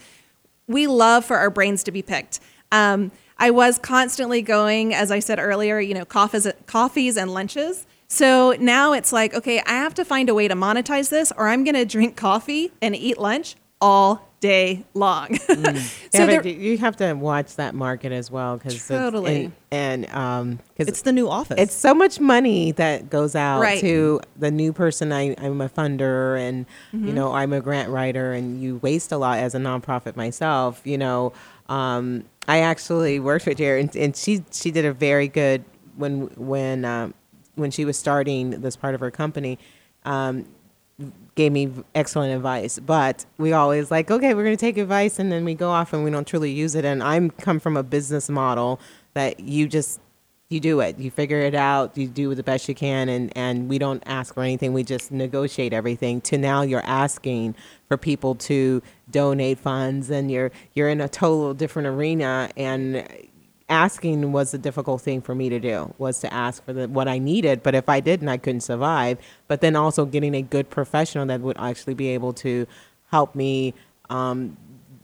we 0.66 0.86
love 0.86 1.24
for 1.24 1.38
our 1.38 1.50
brains 1.50 1.82
to 1.84 1.90
be 1.90 2.02
picked. 2.02 2.40
Um, 2.70 3.10
I 3.38 3.50
was 3.50 3.78
constantly 3.78 4.42
going, 4.42 4.92
as 4.92 5.10
I 5.10 5.20
said 5.20 5.38
earlier, 5.38 5.80
you 5.80 5.94
know, 5.94 6.04
coffees, 6.04 6.46
coffees 6.66 7.16
and 7.16 7.32
lunches. 7.32 7.86
So 8.08 8.54
now 8.58 8.92
it's 8.92 9.12
like, 9.12 9.32
okay, 9.34 9.60
I 9.60 9.72
have 9.72 9.94
to 9.94 10.04
find 10.04 10.28
a 10.28 10.34
way 10.34 10.48
to 10.48 10.54
monetize 10.54 11.08
this, 11.08 11.32
or 11.36 11.48
I'm 11.48 11.62
going 11.62 11.74
to 11.74 11.84
drink 11.84 12.16
coffee 12.16 12.72
and 12.82 12.96
eat 12.96 13.18
lunch 13.18 13.54
all 13.80 14.26
day 14.40 14.84
long. 14.94 15.36
so 15.38 15.54
yeah, 16.12 16.26
but 16.26 16.46
you 16.46 16.78
have 16.78 16.96
to 16.96 17.12
watch 17.14 17.56
that 17.56 17.74
market 17.74 18.12
as 18.12 18.30
well 18.30 18.56
because 18.56 18.86
Totally. 18.86 19.46
and, 19.72 20.06
and 20.06 20.14
um 20.14 20.58
because 20.68 20.86
It's 20.88 21.02
the 21.02 21.12
new 21.12 21.28
office. 21.28 21.56
it's 21.58 21.74
so 21.74 21.92
much 21.92 22.20
money 22.20 22.70
that 22.72 23.10
goes 23.10 23.34
out 23.34 23.60
Right. 23.60 23.80
to 23.80 24.20
the 24.36 24.50
new 24.52 24.72
person. 24.72 25.12
I, 25.12 25.34
I'm 25.38 25.60
a 25.60 25.68
funder 25.68 26.38
and, 26.38 26.66
Mm-hmm. 26.92 27.08
you 27.08 27.12
know, 27.14 27.32
I'm 27.32 27.52
a 27.52 27.60
grant 27.60 27.90
writer 27.90 28.32
and 28.32 28.62
you 28.62 28.76
waste 28.76 29.10
a 29.10 29.16
lot 29.18 29.38
as 29.38 29.54
a 29.56 29.58
nonprofit 29.58 30.14
myself, 30.16 30.80
you 30.84 30.98
know. 30.98 31.32
Um, 31.68 32.24
I 32.46 32.60
actually 32.60 33.18
worked 33.20 33.44
with 33.46 33.58
her 33.58 33.76
and, 33.76 33.94
and 33.96 34.16
she, 34.16 34.44
she 34.52 34.70
did 34.70 34.84
a 34.84 34.92
very 34.92 35.26
good 35.28 35.64
when, 35.96 36.28
when, 36.36 36.84
um, 36.84 37.12
when 37.56 37.72
she 37.72 37.84
was 37.84 37.98
starting 37.98 38.50
this 38.50 38.76
part 38.76 38.94
of 38.94 39.00
her 39.00 39.10
company, 39.10 39.58
um, 40.04 40.46
gave 41.34 41.52
me 41.52 41.70
excellent 41.94 42.34
advice. 42.34 42.78
But 42.78 43.24
we 43.38 43.52
always 43.52 43.90
like, 43.90 44.10
okay, 44.10 44.34
we're 44.34 44.44
going 44.44 44.56
to 44.56 44.60
take 44.60 44.76
advice 44.76 45.18
and 45.18 45.30
then 45.30 45.44
we 45.44 45.54
go 45.54 45.70
off 45.70 45.92
and 45.92 46.04
we 46.04 46.10
don't 46.10 46.26
truly 46.26 46.50
use 46.50 46.74
it. 46.74 46.84
And 46.84 47.02
I'm 47.02 47.30
come 47.30 47.60
from 47.60 47.76
a 47.76 47.82
business 47.82 48.28
model 48.28 48.80
that 49.14 49.40
you 49.40 49.68
just 49.68 50.00
you 50.50 50.60
do 50.60 50.80
it. 50.80 50.98
You 50.98 51.10
figure 51.10 51.40
it 51.40 51.54
out. 51.54 51.96
You 51.96 52.08
do 52.08 52.34
the 52.34 52.42
best 52.42 52.68
you 52.68 52.74
can, 52.74 53.08
and 53.08 53.30
and 53.36 53.68
we 53.68 53.78
don't 53.78 54.02
ask 54.06 54.32
for 54.32 54.42
anything. 54.42 54.72
We 54.72 54.82
just 54.82 55.12
negotiate 55.12 55.72
everything. 55.74 56.22
To 56.22 56.38
now, 56.38 56.62
you're 56.62 56.84
asking 56.86 57.54
for 57.86 57.98
people 57.98 58.34
to 58.36 58.82
donate 59.10 59.58
funds, 59.58 60.08
and 60.08 60.30
you're 60.30 60.50
you're 60.72 60.88
in 60.88 61.02
a 61.02 61.08
total 61.08 61.52
different 61.52 61.88
arena. 61.88 62.48
And 62.56 63.06
asking 63.68 64.32
was 64.32 64.50
the 64.50 64.58
difficult 64.58 65.02
thing 65.02 65.20
for 65.20 65.34
me 65.34 65.48
to 65.48 65.58
do. 65.58 65.94
Was 65.98 66.20
to 66.20 66.32
ask 66.32 66.64
for 66.64 66.72
the 66.72 66.88
what 66.88 67.08
I 67.08 67.18
needed, 67.18 67.62
but 67.62 67.74
if 67.74 67.88
I 67.88 68.00
didn't, 68.00 68.28
I 68.28 68.36
couldn't 68.36 68.62
survive. 68.62 69.18
But 69.46 69.60
then 69.60 69.76
also 69.76 70.04
getting 70.04 70.34
a 70.34 70.42
good 70.42 70.70
professional 70.70 71.26
that 71.26 71.40
would 71.40 71.58
actually 71.58 71.94
be 71.94 72.08
able 72.08 72.32
to 72.34 72.66
help 73.10 73.34
me. 73.34 73.74
Um, 74.10 74.56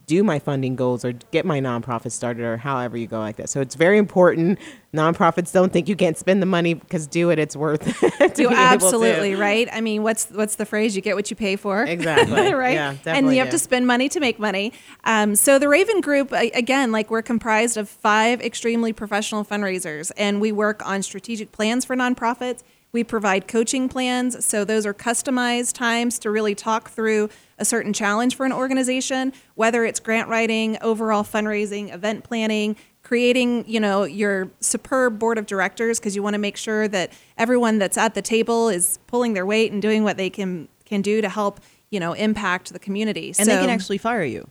do 0.06 0.22
my 0.22 0.38
funding 0.38 0.76
goals 0.76 1.04
or 1.04 1.12
get 1.30 1.44
my 1.44 1.60
nonprofit 1.60 2.12
started 2.12 2.42
or 2.44 2.56
however 2.56 2.96
you 2.96 3.06
go 3.06 3.18
like 3.18 3.36
that. 3.36 3.48
So 3.48 3.60
it's 3.60 3.74
very 3.74 3.98
important. 3.98 4.58
Nonprofits 4.92 5.52
don't 5.52 5.72
think 5.72 5.88
you 5.88 5.96
can't 5.96 6.16
spend 6.18 6.42
the 6.42 6.46
money 6.46 6.74
because 6.74 7.06
do 7.06 7.30
it. 7.30 7.38
It's 7.38 7.56
worth 7.56 8.02
it. 8.02 8.34
to 8.36 8.42
You 8.42 8.48
to. 8.50 8.54
absolutely 8.54 9.34
right. 9.34 9.68
I 9.72 9.80
mean, 9.80 10.02
what's 10.02 10.26
what's 10.30 10.56
the 10.56 10.66
phrase? 10.66 10.94
You 10.94 11.02
get 11.02 11.16
what 11.16 11.30
you 11.30 11.36
pay 11.36 11.56
for. 11.56 11.84
Exactly. 11.94 12.52
right. 12.52 12.74
Yeah, 12.74 12.96
and 13.06 13.30
you 13.32 13.38
have 13.38 13.48
do. 13.48 13.52
to 13.52 13.58
spend 13.58 13.86
money 13.86 14.08
to 14.08 14.20
make 14.20 14.38
money. 14.38 14.72
Um, 15.04 15.36
so 15.36 15.58
the 15.58 15.68
Raven 15.68 16.00
Group, 16.00 16.32
again, 16.32 16.90
like 16.92 17.10
we're 17.10 17.22
comprised 17.22 17.76
of 17.76 17.88
five 17.88 18.40
extremely 18.40 18.92
professional 18.92 19.44
fundraisers, 19.44 20.10
and 20.16 20.40
we 20.40 20.50
work 20.50 20.84
on 20.86 21.02
strategic 21.02 21.52
plans 21.52 21.84
for 21.84 21.94
nonprofits. 21.96 22.62
We 22.92 23.04
provide 23.04 23.48
coaching 23.48 23.88
plans, 23.88 24.44
so 24.44 24.64
those 24.64 24.86
are 24.86 24.94
customized 24.94 25.74
times 25.74 26.18
to 26.20 26.30
really 26.30 26.54
talk 26.54 26.90
through 26.90 27.28
a 27.58 27.64
certain 27.64 27.92
challenge 27.92 28.36
for 28.36 28.44
an 28.46 28.52
organization, 28.52 29.32
whether 29.54 29.84
it's 29.84 30.00
grant 30.00 30.28
writing, 30.28 30.78
overall 30.80 31.22
fundraising, 31.22 31.92
event 31.92 32.24
planning, 32.24 32.76
creating 33.02 33.64
you 33.68 33.78
know 33.78 34.04
your 34.04 34.50
superb 34.60 35.18
board 35.18 35.38
of 35.38 35.46
directors 35.46 36.00
because 36.00 36.16
you 36.16 36.22
want 36.22 36.34
to 36.34 36.38
make 36.38 36.56
sure 36.56 36.88
that 36.88 37.12
everyone 37.36 37.78
that's 37.78 37.98
at 37.98 38.14
the 38.14 38.22
table 38.22 38.68
is 38.68 38.98
pulling 39.06 39.34
their 39.34 39.46
weight 39.46 39.70
and 39.70 39.82
doing 39.82 40.02
what 40.04 40.16
they 40.16 40.30
can 40.30 40.68
can 40.84 41.02
do 41.02 41.20
to 41.20 41.28
help 41.28 41.60
you 41.90 42.00
know 42.00 42.12
impact 42.14 42.72
the 42.72 42.78
community. 42.78 43.34
And 43.38 43.48
they 43.48 43.56
can 43.56 43.70
actually 43.70 43.98
fire 43.98 44.24
you. 44.24 44.48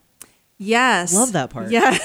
yes. 0.58 1.14
Love 1.14 1.34
that 1.34 1.50
part. 1.50 1.72
yeah. 1.72 1.98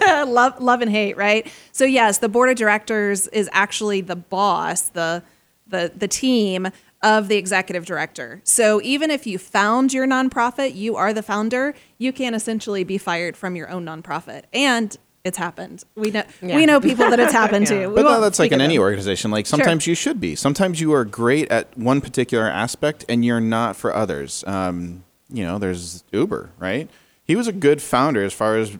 Love 0.26 0.60
love 0.60 0.80
and 0.80 0.90
hate 0.90 1.16
right? 1.16 1.50
So 1.72 1.84
yes 1.84 2.18
the 2.18 2.28
board 2.28 2.48
of 2.50 2.56
directors 2.56 3.26
is 3.28 3.50
actually 3.52 4.00
the 4.00 4.16
boss 4.16 4.82
the 4.90 5.22
the 5.66 5.92
the 5.94 6.08
team 6.08 6.68
of 7.02 7.28
the 7.28 7.36
executive 7.36 7.84
director 7.84 8.40
so 8.44 8.80
even 8.82 9.10
if 9.10 9.26
you 9.26 9.38
found 9.38 9.92
your 9.92 10.06
nonprofit 10.06 10.74
you 10.74 10.96
are 10.96 11.12
the 11.12 11.22
founder 11.22 11.74
you 11.98 12.12
can 12.12 12.34
essentially 12.34 12.84
be 12.84 12.96
fired 12.98 13.36
from 13.36 13.54
your 13.54 13.68
own 13.68 13.84
nonprofit 13.84 14.44
and 14.52 14.96
it's 15.24 15.36
happened 15.38 15.84
we 15.94 16.10
know 16.10 16.22
Yeah. 16.40 16.56
we 16.56 16.64
know 16.66 16.80
people 16.80 17.10
that 17.10 17.20
it's 17.20 17.32
happened 17.32 17.66
Yeah. 17.70 17.80
to 17.82 17.86
We 17.88 17.94
But 17.96 18.02
no, 18.02 18.20
that's 18.20 18.38
like 18.38 18.52
in 18.52 18.60
any 18.60 18.76
them. 18.76 18.82
organization. 18.82 19.30
Like 19.32 19.46
sometimes 19.46 19.84
you 19.86 19.94
should 19.96 20.20
be. 20.20 20.36
Sometimes 20.36 20.80
you 20.80 20.92
are 20.94 21.04
great 21.04 21.50
at 21.50 21.76
one 21.76 22.00
particular 22.00 22.44
aspect 22.48 23.04
and 23.08 23.24
you're 23.24 23.40
not 23.40 23.74
for 23.74 23.92
others. 23.92 24.44
Um, 24.46 25.02
you 25.28 25.42
know, 25.44 25.58
there's 25.58 26.04
Uber, 26.12 26.50
right? 26.60 26.88
He 27.24 27.34
was 27.34 27.48
a 27.48 27.52
good 27.52 27.82
founder 27.82 28.22
as 28.22 28.32
far 28.32 28.56
as 28.56 28.78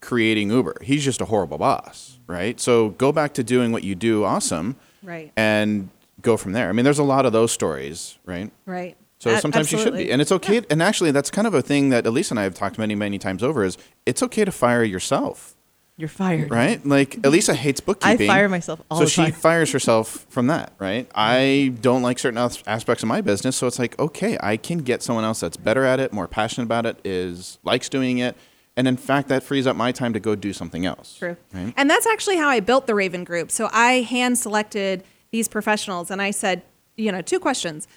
creating 0.00 0.50
Uber. 0.50 0.76
He's 0.82 1.04
just 1.04 1.20
a 1.20 1.26
horrible 1.26 1.58
boss, 1.58 2.18
right? 2.26 2.58
So 2.58 2.90
go 2.90 3.12
back 3.12 3.34
to 3.34 3.44
doing 3.44 3.70
what 3.70 3.84
you 3.84 3.94
do 3.94 4.24
awesome 4.24 4.76
Right. 5.02 5.32
and 5.36 5.90
go 6.24 6.36
from 6.36 6.52
there. 6.52 6.68
I 6.68 6.72
mean, 6.72 6.84
there's 6.84 6.98
a 6.98 7.04
lot 7.04 7.26
of 7.26 7.32
those 7.32 7.52
stories, 7.52 8.18
right? 8.24 8.50
right 8.66 8.96
So 9.20 9.30
A- 9.30 9.40
sometimes 9.40 9.70
you 9.70 9.78
should 9.78 9.94
be. 9.94 10.10
And 10.10 10.20
it's 10.20 10.32
okay. 10.32 10.62
And 10.68 10.82
actually, 10.82 11.12
that's 11.12 11.30
kind 11.30 11.46
of 11.46 11.54
a 11.54 11.62
thing 11.62 11.90
that 11.90 12.04
Elisa 12.06 12.32
and 12.32 12.40
I 12.40 12.42
have 12.42 12.54
talked 12.54 12.78
many, 12.78 12.96
many 12.96 13.18
times 13.18 13.42
over 13.42 13.62
is 13.62 13.78
it's 14.04 14.22
okay 14.24 14.44
to 14.44 14.50
fire 14.50 14.82
yourself. 14.82 15.54
You're 15.96 16.08
fired. 16.08 16.50
Right? 16.50 16.84
Like 16.84 17.24
Elisa 17.24 17.54
hates 17.54 17.80
bookkeeping. 17.80 18.28
I 18.28 18.34
fire 18.34 18.48
myself 18.48 18.80
all 18.90 18.98
so 18.98 19.04
the 19.04 19.10
she 19.10 19.30
fires 19.30 19.70
herself 19.70 20.26
from 20.28 20.48
that, 20.48 20.72
right? 20.80 21.08
I 21.14 21.72
don't 21.80 22.02
like 22.02 22.18
certain 22.18 22.38
aspects 22.66 23.04
of 23.04 23.08
my 23.08 23.20
business, 23.20 23.54
so 23.54 23.68
it's 23.68 23.78
like, 23.78 23.96
okay, 24.00 24.36
I 24.40 24.56
can 24.56 24.78
get 24.78 25.04
someone 25.04 25.22
else 25.22 25.38
that's 25.38 25.56
better 25.56 25.84
at 25.84 26.00
it, 26.00 26.12
more 26.12 26.26
passionate 26.26 26.64
about 26.64 26.84
it, 26.84 26.98
is 27.04 27.58
likes 27.62 27.88
doing 27.88 28.18
it, 28.18 28.36
and 28.76 28.88
in 28.88 28.96
fact, 28.96 29.28
that 29.28 29.44
frees 29.44 29.66
up 29.66 29.76
my 29.76 29.92
time 29.92 30.12
to 30.14 30.20
go 30.20 30.34
do 30.34 30.52
something 30.52 30.84
else. 30.84 31.16
True. 31.16 31.36
Right? 31.52 31.72
And 31.76 31.88
that's 31.88 32.06
actually 32.06 32.38
how 32.38 32.48
I 32.48 32.58
built 32.60 32.88
the 32.88 32.94
Raven 32.94 33.22
Group. 33.22 33.50
So 33.52 33.68
I 33.72 34.00
hand 34.00 34.36
selected 34.36 35.04
these 35.34 35.48
professionals 35.48 36.12
and 36.12 36.22
I 36.22 36.30
said, 36.30 36.62
you 36.96 37.10
know, 37.10 37.20
two 37.20 37.40
questions. 37.40 37.88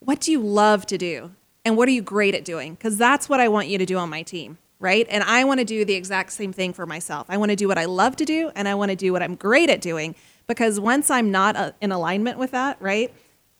What 0.00 0.18
do 0.18 0.32
you 0.32 0.40
love 0.40 0.86
to 0.86 0.96
do? 0.96 1.32
And 1.62 1.76
what 1.76 1.88
are 1.88 1.92
you 1.92 2.00
great 2.00 2.34
at 2.34 2.42
doing? 2.42 2.72
Because 2.74 2.96
that's 2.96 3.28
what 3.28 3.38
I 3.38 3.48
want 3.48 3.68
you 3.68 3.76
to 3.76 3.84
do 3.84 3.98
on 3.98 4.08
my 4.08 4.22
team, 4.22 4.56
right? 4.80 5.06
And 5.10 5.22
I 5.22 5.44
want 5.44 5.60
to 5.60 5.66
do 5.66 5.84
the 5.84 5.92
exact 5.92 6.32
same 6.32 6.54
thing 6.54 6.72
for 6.72 6.86
myself. 6.86 7.26
I 7.28 7.36
want 7.36 7.50
to 7.50 7.56
do 7.56 7.68
what 7.68 7.76
I 7.76 7.84
love 7.84 8.16
to 8.16 8.24
do 8.24 8.50
and 8.56 8.66
I 8.66 8.74
want 8.76 8.92
to 8.92 8.96
do 8.96 9.12
what 9.12 9.22
I'm 9.22 9.34
great 9.34 9.68
at 9.68 9.82
doing. 9.82 10.14
Because 10.46 10.80
once 10.80 11.10
I'm 11.10 11.30
not 11.30 11.54
uh, 11.54 11.72
in 11.82 11.92
alignment 11.92 12.38
with 12.38 12.52
that, 12.52 12.80
right, 12.80 13.12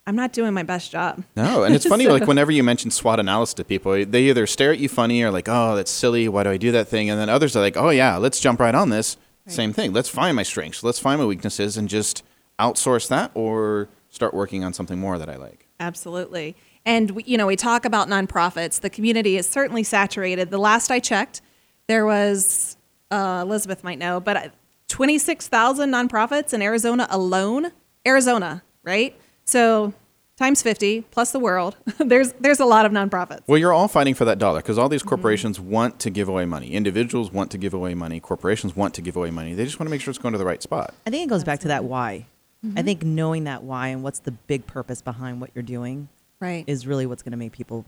I'm 0.07 0.17
not 0.17 0.33
doing 0.33 0.55
my 0.55 0.63
best 0.63 0.91
job. 0.91 1.23
No, 1.37 1.65
and 1.65 1.75
it's 1.75 1.85
funny. 1.95 2.05
So- 2.07 2.13
Like 2.13 2.27
whenever 2.27 2.51
you 2.53 2.63
mention 2.63 2.91
SWOT 2.91 3.21
analysis 3.21 3.53
to 3.55 3.65
people, 3.65 4.03
they 4.07 4.23
either 4.31 4.47
stare 4.47 4.73
at 4.73 4.79
you 4.79 4.89
funny 4.89 5.23
or 5.23 5.31
like, 5.31 5.49
"Oh, 5.49 5.77
that's 5.77 5.91
silly. 5.91 6.27
Why 6.29 6.43
do 6.45 6.51
I 6.51 6.57
do 6.57 6.71
that 6.73 6.89
thing?" 6.89 7.11
And 7.11 7.21
then 7.21 7.29
others 7.29 7.55
are 7.57 7.61
like, 7.61 7.77
"Oh 7.77 7.91
yeah, 7.91 8.17
let's 8.17 8.39
jump 8.41 8.61
right 8.61 8.75
on 8.75 8.89
this." 8.91 9.19
Same 9.49 9.73
thing. 9.73 9.93
Let's 9.93 10.09
find 10.09 10.35
my 10.37 10.43
strengths. 10.45 10.83
Let's 10.83 10.99
find 11.01 11.21
my 11.21 11.27
weaknesses 11.27 11.77
and 11.77 11.89
just 11.89 12.23
outsource 12.59 13.09
that 13.09 13.31
or 13.35 13.89
start 14.09 14.35
working 14.35 14.65
on 14.65 14.73
something 14.73 14.99
more 14.99 15.19
that 15.19 15.29
I 15.29 15.37
like. 15.37 15.67
Absolutely. 15.81 16.57
And 16.85 17.11
we, 17.13 17.25
you 17.25 17.37
know, 17.37 17.47
we 17.47 17.57
talk 17.57 17.85
about 17.85 18.09
nonprofits. 18.09 18.81
The 18.81 18.91
community 18.91 19.37
is 19.37 19.47
certainly 19.47 19.83
saturated. 19.83 20.51
The 20.51 20.59
last 20.59 20.91
I 20.91 21.01
checked, 21.01 21.43
there 21.87 22.07
was 22.07 22.77
uh, 23.11 23.41
Elizabeth 23.45 23.85
might 23.85 23.99
know, 23.99 24.21
but 24.21 24.37
uh, 24.37 24.49
26,000 24.89 25.91
nonprofits 25.91 26.55
in 26.55 26.63
Arizona 26.63 27.07
alone. 27.11 27.73
Arizona, 28.07 28.63
right? 28.85 29.19
So 29.45 29.93
times 30.37 30.63
50 30.63 31.03
plus 31.11 31.33
the 31.33 31.41
world. 31.41 31.77
there's 31.99 32.33
there's 32.35 32.61
a 32.61 32.65
lot 32.65 32.87
of 32.87 32.93
nonprofits. 32.93 33.43
Well, 33.47 33.59
you're 33.59 33.73
all 33.73 33.89
fighting 33.89 34.15
for 34.15 34.25
that 34.25 34.39
dollar 34.39 34.61
because 34.61 34.79
all 34.79 34.89
these 34.89 35.03
corporations 35.03 35.59
want 35.59 35.99
to 36.01 36.11
give 36.11 36.29
away 36.29 36.45
money. 36.45 36.73
Individuals 36.73 37.33
want 37.33 37.51
to 37.51 37.59
give 37.59 37.75
away 37.75 37.95
money. 37.95 38.21
Corporations 38.21 38.77
want 38.77 38.95
to 38.95 39.03
give 39.03 39.17
away 39.17 39.31
money. 39.31 39.55
They 39.55 39.65
just 39.65 39.81
want 39.81 39.89
to 39.89 39.91
make 39.91 40.01
sure 40.01 40.11
it's 40.11 40.19
going 40.19 40.33
to 40.33 40.39
the 40.39 40.47
right 40.47 40.63
spot. 40.63 40.95
I 41.07 41.11
think 41.11 41.27
it 41.27 41.31
goes 41.31 41.45
back 41.45 41.61
to 41.61 41.69
that 41.69 41.85
why. 41.85 42.27
I 42.67 42.81
mm-hmm. 42.81 42.85
think 42.85 43.03
knowing 43.03 43.45
that 43.45 43.63
why 43.63 43.89
and 43.89 44.03
what's 44.03 44.21
the 44.21 44.33
big 44.33 44.67
purpose 44.67 45.03
behind 45.03 45.41
what 45.41 45.51
you're 45.55 45.63
doing 45.63 46.09
Right. 46.41 46.65
is 46.67 46.87
really 46.87 47.07
what's 47.07 47.23
going 47.23 47.33
to 47.33 47.39
make 47.39 47.53
people 47.53 47.85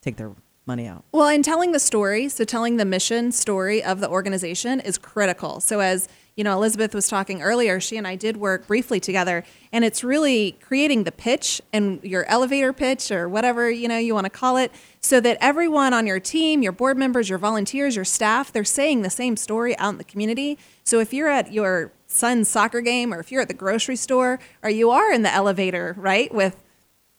take 0.00 0.16
their 0.16 0.32
money 0.66 0.86
out. 0.86 1.04
Well, 1.12 1.28
and 1.28 1.44
telling 1.44 1.72
the 1.72 1.78
story, 1.78 2.28
so 2.28 2.44
telling 2.44 2.76
the 2.76 2.84
mission 2.84 3.32
story 3.32 3.82
of 3.82 4.00
the 4.00 4.08
organization 4.08 4.80
is 4.80 4.96
critical. 4.96 5.60
So 5.60 5.80
as 5.80 6.08
you 6.36 6.42
know, 6.42 6.56
Elizabeth 6.56 6.92
was 6.94 7.06
talking 7.06 7.42
earlier, 7.42 7.78
she 7.78 7.96
and 7.96 8.08
I 8.08 8.16
did 8.16 8.36
work 8.36 8.66
briefly 8.66 8.98
together, 8.98 9.44
and 9.72 9.84
it's 9.84 10.02
really 10.02 10.56
creating 10.60 11.04
the 11.04 11.12
pitch 11.12 11.62
and 11.72 12.02
your 12.02 12.24
elevator 12.24 12.72
pitch 12.72 13.12
or 13.12 13.28
whatever, 13.28 13.70
you 13.70 13.86
know, 13.86 13.98
you 13.98 14.14
want 14.14 14.24
to 14.24 14.30
call 14.30 14.56
it, 14.56 14.72
so 15.00 15.20
that 15.20 15.38
everyone 15.40 15.94
on 15.94 16.08
your 16.08 16.18
team, 16.18 16.60
your 16.60 16.72
board 16.72 16.96
members, 16.96 17.28
your 17.28 17.38
volunteers, 17.38 17.94
your 17.94 18.04
staff, 18.04 18.50
they're 18.50 18.64
saying 18.64 19.02
the 19.02 19.10
same 19.10 19.36
story 19.36 19.78
out 19.78 19.90
in 19.90 19.98
the 19.98 20.04
community. 20.04 20.58
So 20.82 20.98
if 20.98 21.12
you're 21.12 21.28
at 21.28 21.52
your 21.52 21.92
son's 22.14 22.48
soccer 22.48 22.80
game 22.80 23.12
or 23.12 23.20
if 23.20 23.30
you're 23.32 23.42
at 23.42 23.48
the 23.48 23.54
grocery 23.54 23.96
store 23.96 24.38
or 24.62 24.70
you 24.70 24.90
are 24.90 25.12
in 25.12 25.22
the 25.22 25.32
elevator, 25.32 25.94
right, 25.98 26.32
with 26.32 26.56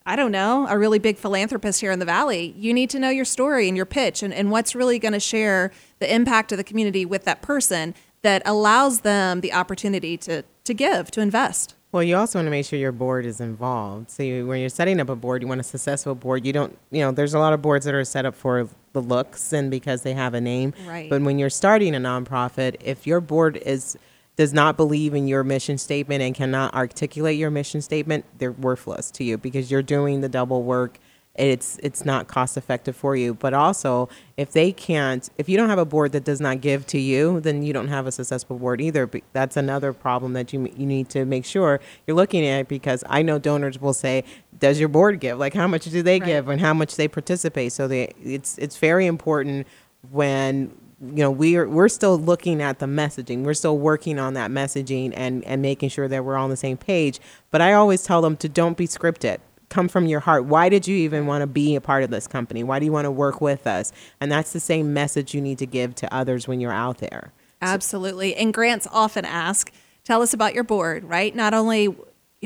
I 0.08 0.16
don't 0.16 0.32
know, 0.32 0.68
a 0.70 0.78
really 0.78 1.00
big 1.00 1.18
philanthropist 1.18 1.82
here 1.82 1.92
in 1.92 1.98
the 1.98 2.06
Valley, 2.06 2.54
you 2.58 2.76
need 2.76 2.92
to 2.92 3.00
know 3.00 3.10
your 3.10 3.26
story 3.26 3.68
and 3.68 3.76
your 3.76 3.88
pitch 3.88 4.22
and, 4.22 4.32
and 4.32 4.52
what's 4.52 4.76
really 4.76 5.00
going 5.00 5.14
to 5.14 5.20
share 5.20 5.72
the 5.98 6.14
impact 6.14 6.52
of 6.52 6.60
the 6.60 6.64
community 6.64 7.06
with 7.06 7.26
that 7.26 7.42
person 7.42 7.96
that 8.22 8.44
allows 8.46 9.02
them 9.02 9.42
the 9.42 9.52
opportunity 9.52 10.16
to, 10.18 10.44
to 10.64 10.74
give, 10.76 11.10
to 11.10 11.22
invest. 11.22 11.74
Well, 11.92 12.04
you 12.04 12.18
also 12.18 12.38
want 12.38 12.48
to 12.48 12.52
make 12.52 12.66
sure 12.66 12.78
your 12.78 12.92
board 12.92 13.26
is 13.26 13.40
involved. 13.40 14.12
So 14.12 14.22
you, 14.22 14.46
when 14.46 14.60
you're 14.60 14.70
setting 14.70 15.00
up 15.00 15.10
a 15.10 15.16
board, 15.16 15.42
you 15.42 15.48
want 15.48 15.62
a 15.62 15.64
successful 15.64 16.14
board. 16.14 16.46
You 16.46 16.54
don't, 16.54 16.78
you 16.92 17.00
know, 17.00 17.12
there's 17.12 17.34
a 17.34 17.40
lot 17.40 17.54
of 17.54 17.62
boards 17.62 17.86
that 17.86 17.96
are 17.96 18.04
set 18.04 18.26
up 18.26 18.36
for 18.36 18.68
the 18.94 19.02
looks 19.02 19.54
and 19.54 19.72
because 19.72 20.04
they 20.04 20.14
have 20.14 20.34
a 20.34 20.42
name. 20.42 20.74
Right. 20.86 21.10
But 21.10 21.22
when 21.22 21.40
you're 21.40 21.50
starting 21.50 21.96
a 21.96 22.00
nonprofit, 22.00 22.76
if 22.84 23.08
your 23.08 23.22
board 23.22 23.58
is 23.58 23.98
does 24.36 24.54
not 24.54 24.76
believe 24.78 25.13
in 25.13 25.28
your 25.28 25.43
mission 25.43 25.78
statement 25.78 26.21
and 26.21 26.36
cannot 26.36 26.74
articulate 26.74 27.38
your 27.38 27.52
mission 27.52 27.82
statement, 27.82 28.26
they're 28.38 28.52
worthless 28.52 29.10
to 29.12 29.24
you 29.24 29.38
because 29.38 29.71
you're 29.71 29.82
doing 29.82 30.21
the 30.21 30.30
double 30.30 30.63
work. 30.63 31.00
It's 31.36 31.78
it's 31.84 32.06
not 32.06 32.28
cost 32.28 32.56
effective 32.56 32.95
for 32.95 33.15
you. 33.15 33.34
But 33.34 33.54
also, 33.54 34.08
if 34.38 34.54
they 34.54 34.71
can't, 34.71 35.30
if 35.38 35.50
you 35.50 35.58
don't 35.58 35.67
have 35.67 35.80
a 35.80 35.86
board 35.86 36.13
that 36.13 36.24
does 36.24 36.39
not 36.39 36.62
give 36.62 36.88
to 36.88 36.98
you, 36.98 37.41
then 37.41 37.62
you 37.62 37.74
don't 37.74 37.89
have 37.89 38.08
a 38.08 38.12
successful 38.12 38.58
board 38.58 38.80
either. 38.80 39.06
But 39.06 39.21
that's 39.34 39.58
another 39.58 39.91
problem 39.91 40.32
that 40.34 40.54
you 40.54 40.71
you 40.78 40.86
need 40.86 41.10
to 41.10 41.26
make 41.26 41.43
sure 41.43 41.82
you're 42.08 42.15
looking 42.15 42.45
at 42.45 42.69
because 42.69 43.04
I 43.10 43.21
know 43.21 43.38
donors 43.38 43.82
will 43.82 43.93
say, 43.93 44.24
"Does 44.58 44.80
your 44.80 44.88
board 44.88 45.19
give? 45.19 45.38
Like 45.38 45.54
how 45.54 45.67
much 45.67 45.84
do 45.84 46.02
they 46.02 46.19
give 46.21 46.48
and 46.48 46.62
how 46.62 46.74
much 46.74 46.95
they 46.95 47.10
participate?" 47.10 47.74
So 47.74 47.86
they 47.89 48.13
it's 48.24 48.58
it's 48.58 48.78
very 48.78 49.06
important 49.06 49.67
when 50.10 50.71
you 51.02 51.18
know 51.18 51.32
we're 51.32 51.68
we're 51.68 51.90
still 51.90 52.18
looking 52.18 52.62
at 52.62 52.80
the 52.80 52.86
messaging. 52.86 53.44
We're 53.44 53.54
still 53.54 53.78
working 53.78 54.20
on 54.20 54.34
that 54.36 54.52
messaging 54.52 55.14
and 55.16 55.44
and 55.46 55.62
making 55.62 55.90
sure 55.90 56.08
that 56.08 56.24
we're 56.24 56.38
on 56.38 56.50
the 56.50 56.58
same 56.58 56.78
page. 56.78 57.20
But 57.52 57.62
i 57.62 57.74
always 57.74 58.04
tell 58.04 58.22
them 58.22 58.38
to 58.38 58.50
don't 58.50 58.78
be 58.78 58.88
scripted. 58.88 59.40
Come 59.70 59.88
from 59.88 60.06
your 60.06 60.22
heart. 60.22 60.46
Why 60.46 60.70
did 60.70 60.88
you 60.88 60.96
even 60.98 61.26
want 61.26 61.42
to 61.42 61.48
be 61.48 61.76
a 61.76 61.82
part 61.82 62.04
of 62.04 62.12
this 62.12 62.28
company? 62.28 62.64
Why 62.64 62.80
do 62.80 62.86
you 62.86 62.92
want 62.92 63.06
to 63.06 63.12
work 63.12 63.42
with 63.42 63.66
us? 63.68 63.92
And 64.22 64.32
that's 64.32 64.54
the 64.54 64.60
same 64.60 64.94
message 64.94 65.34
you 65.34 65.42
need 65.42 65.58
to 65.58 65.66
give 65.66 65.96
to 65.96 66.14
others 66.14 66.48
when 66.48 66.60
you're 66.60 66.72
out 66.72 67.00
there. 67.00 67.34
Absolutely. 67.62 68.36
And 68.36 68.54
grants 68.54 68.88
often 68.92 69.26
ask, 69.26 69.72
tell 70.04 70.22
us 70.22 70.34
about 70.34 70.54
your 70.54 70.64
board, 70.64 71.04
right? 71.04 71.36
Not 71.36 71.54
only 71.54 71.96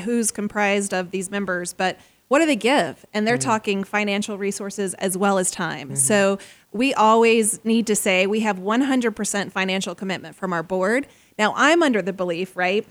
who's 0.04 0.32
comprised 0.32 0.94
of 0.94 1.12
these 1.12 1.30
members, 1.30 1.74
but 1.74 2.00
what 2.30 2.40
do 2.40 2.46
they 2.46 2.56
give? 2.56 3.06
And 3.14 3.28
they're 3.28 3.38
mm-hmm. 3.38 3.50
talking 3.50 3.84
financial 3.84 4.38
resources 4.38 4.94
as 4.96 5.18
well 5.18 5.38
as 5.38 5.52
time. 5.52 5.90
Mm-hmm. 5.90 5.96
So 5.96 6.40
we 6.72 6.94
always 6.94 7.64
need 7.66 7.86
to 7.88 7.96
say 7.96 8.26
we 8.26 8.40
have 8.42 8.58
100% 8.58 9.52
financial 9.52 9.94
commitment 9.96 10.36
from 10.36 10.54
our 10.54 10.64
board. 10.64 11.08
Now, 11.38 11.54
I'm 11.58 11.84
under 11.84 12.02
the 12.02 12.14
belief, 12.14 12.56
right? 12.56 12.88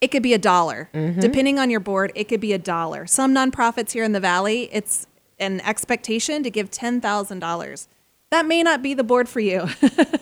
It 0.00 0.08
could 0.08 0.22
be 0.22 0.34
a 0.34 0.38
dollar. 0.38 0.90
Mm-hmm. 0.92 1.20
Depending 1.20 1.58
on 1.58 1.70
your 1.70 1.80
board, 1.80 2.12
it 2.14 2.24
could 2.24 2.40
be 2.40 2.52
a 2.52 2.58
dollar. 2.58 3.06
Some 3.06 3.34
nonprofits 3.34 3.92
here 3.92 4.04
in 4.04 4.12
the 4.12 4.20
Valley, 4.20 4.68
it's 4.72 5.06
an 5.38 5.60
expectation 5.60 6.42
to 6.42 6.50
give 6.50 6.70
$10,000 6.70 7.86
that 8.30 8.46
may 8.46 8.62
not 8.62 8.80
be 8.80 8.94
the 8.94 9.04
board 9.04 9.28
for 9.28 9.40
you, 9.40 9.68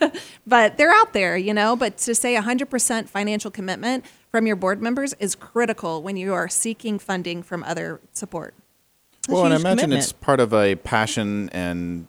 but 0.46 0.78
they're 0.78 0.92
out 0.92 1.12
there, 1.12 1.36
you 1.36 1.52
know. 1.52 1.76
But 1.76 1.98
to 1.98 2.14
say 2.14 2.34
100% 2.34 3.08
financial 3.08 3.50
commitment 3.50 4.04
from 4.30 4.46
your 4.46 4.56
board 4.56 4.82
members 4.82 5.14
is 5.18 5.34
critical 5.34 6.02
when 6.02 6.16
you 6.16 6.34
are 6.34 6.48
seeking 6.48 6.98
funding 6.98 7.42
from 7.42 7.62
other 7.64 8.00
support. 8.12 8.54
a 9.28 9.32
well, 9.32 9.44
and 9.44 9.54
I 9.54 9.56
imagine 9.58 9.78
commitment. 9.78 10.02
it's 10.02 10.12
part 10.12 10.40
of 10.40 10.52
a 10.52 10.74
passion 10.76 11.48
and 11.50 12.06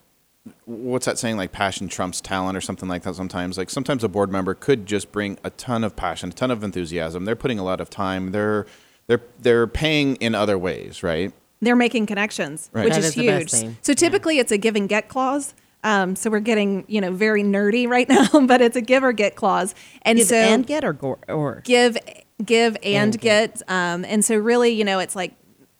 what's 0.65 1.05
that 1.05 1.17
saying? 1.17 1.37
Like 1.37 1.51
passion 1.51 1.87
trumps 1.87 2.21
talent 2.21 2.57
or 2.57 2.61
something 2.61 2.89
like 2.89 3.03
that. 3.03 3.15
Sometimes, 3.15 3.57
like 3.57 3.69
sometimes 3.69 4.03
a 4.03 4.09
board 4.09 4.31
member 4.31 4.53
could 4.53 4.85
just 4.85 5.11
bring 5.11 5.37
a 5.43 5.49
ton 5.51 5.83
of 5.83 5.95
passion, 5.95 6.29
a 6.29 6.33
ton 6.33 6.51
of 6.51 6.63
enthusiasm. 6.63 7.25
They're 7.25 7.35
putting 7.35 7.59
a 7.59 7.63
lot 7.63 7.79
of 7.81 7.89
time. 7.89 8.31
They're 8.31 8.65
they're 9.07 9.21
they're 9.39 9.67
paying 9.67 10.15
in 10.17 10.35
other 10.35 10.57
ways, 10.57 11.03
right? 11.03 11.33
They're 11.61 11.75
making 11.75 12.05
connections, 12.05 12.69
Right. 12.71 12.85
which 12.85 12.93
That 12.93 12.99
is 12.99 13.05
is 13.07 13.15
the 13.15 13.27
best 13.27 13.51
huge. 13.53 13.61
thing. 13.61 13.77
So 13.81 13.93
typically, 13.93 14.39
it's 14.39 14.51
a 14.51 14.57
give 14.57 14.75
and 14.77 14.87
get 14.87 15.09
clause. 15.09 15.53
Um, 15.83 16.15
so 16.15 16.29
we're 16.29 16.39
getting 16.39 16.85
you 16.87 16.99
know 17.01 17.11
very 17.11 17.43
nerdy 17.43 17.87
right 17.87 18.07
now, 18.15 18.27
but 18.45 18.61
it's 18.61 18.75
a 18.75 18.81
give 18.81 19.03
or 19.03 19.13
get 19.13 19.35
clause. 19.35 19.73
And 20.01 20.17
Give 20.17 20.27
so 20.27 20.35
and 20.35 20.65
get 20.65 20.83
or 20.83 20.93
go, 20.93 21.17
or? 21.27 21.61
Give 21.63 21.97
give 22.43 22.77
and 22.83 23.19
get. 23.19 23.61
um, 23.67 24.05
and 24.05 24.23
so 24.23 24.37
really 24.37 24.69
you 24.71 24.83
know 24.83 24.99
it's 24.99 25.15
like 25.15 25.33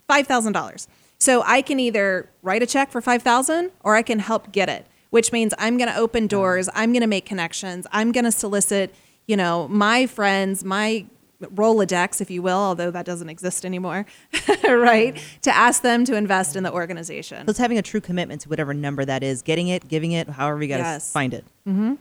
five 0.08 0.28
thousand 0.28 0.54
dollars. 0.54 0.88
So 1.22 1.44
i 1.46 1.62
can 1.62 1.80
either 1.82 2.30
write 2.42 2.64
a 2.64 2.66
check 2.66 2.92
for 2.92 3.02
five 3.02 3.22
thousand 3.24 3.72
or 3.84 3.96
i 3.98 4.02
can 4.02 4.20
help 4.20 4.54
get 4.54 4.70
it 4.70 4.86
which 5.10 5.34
means 5.34 5.54
i'm 5.58 5.78
going 5.78 5.90
to 5.90 5.98
open 5.98 6.28
doors 6.28 6.70
i'm 6.74 6.94
going 6.94 7.02
to 7.02 7.08
make 7.08 7.26
connections 7.26 7.86
i'm 7.92 8.14
going 8.14 8.24
to 8.24 8.32
solicit 8.32 8.96
you 9.28 9.36
know 9.36 9.68
my 9.68 10.06
friends 10.08 10.64
my 10.64 11.06
rolodex 11.42 12.20
if 12.22 12.30
you 12.30 12.42
will 12.42 12.58
although 12.58 12.92
that 12.92 13.06
doesn't 13.06 13.30
exist 13.30 13.66
anymore 13.66 14.06
right 14.70 15.22
to 15.42 15.56
ask 15.56 15.82
them 15.82 16.04
to 16.06 16.16
invest 16.16 16.56
in 16.56 16.64
the 16.64 16.72
organization 16.74 17.46
So 17.46 17.52
it's 17.52 17.60
having 17.60 17.78
a 17.78 17.82
true 17.82 18.02
commitment 18.02 18.42
to 18.42 18.50
whatever 18.50 18.74
number 18.74 19.06
that 19.06 19.24
is, 19.24 19.42
getting 19.42 19.68
it, 19.70 19.88
giving 19.88 20.12
it, 20.12 20.30
however 20.30 20.62
you 20.62 20.68
got 20.68 20.78
to 20.78 20.84
Yes. 20.84 21.12
find 21.12 21.34
it. 21.34 21.46
Mm-hmm. 21.68 21.94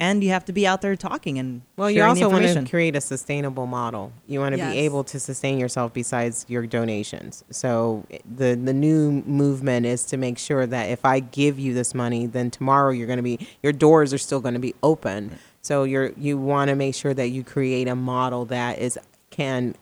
And 0.00 0.22
you 0.22 0.30
have 0.30 0.44
to 0.44 0.52
be 0.52 0.64
out 0.64 0.80
there 0.80 0.94
talking 0.94 1.40
and 1.40 1.62
Well, 1.76 1.90
you 1.90 1.96
sharing 1.96 2.10
also 2.10 2.28
want 2.28 2.44
information. 2.44 2.64
to 2.66 2.70
create 2.70 2.94
a 2.94 3.00
sustainable 3.00 3.66
model. 3.66 4.12
You 4.28 4.38
want 4.38 4.52
to 4.52 4.58
Yes. 4.58 4.72
be 4.72 4.78
able 4.78 5.02
to 5.04 5.18
sustain 5.18 5.58
yourself 5.58 5.92
besides 5.92 6.46
your 6.48 6.66
donations. 6.68 7.42
So 7.50 8.04
the 8.24 8.54
the 8.54 8.72
new 8.72 9.22
movement 9.26 9.86
is 9.86 10.04
to 10.06 10.16
make 10.16 10.38
sure 10.38 10.66
that 10.66 10.88
if 10.88 11.04
I 11.04 11.18
give 11.20 11.58
you 11.58 11.74
this 11.74 11.94
money, 11.94 12.26
then 12.26 12.48
tomorrow 12.50 12.90
you're 12.90 13.08
going 13.08 13.16
to 13.18 13.24
be 13.24 13.48
your 13.62 13.72
doors 13.72 14.14
are 14.14 14.18
still 14.18 14.40
going 14.40 14.54
to 14.54 14.60
be 14.60 14.74
open. 14.84 15.36
So 15.62 15.84
you're 15.84 16.12
you 16.16 16.38
want 16.38 16.68
to 16.68 16.74
make 16.74 16.94
sure 16.94 17.14
that 17.14 17.28
you 17.28 17.44
create 17.44 17.88
a 17.88 17.96
model 17.96 18.44
that 18.46 18.78
is 18.78 18.98
can 19.30 19.74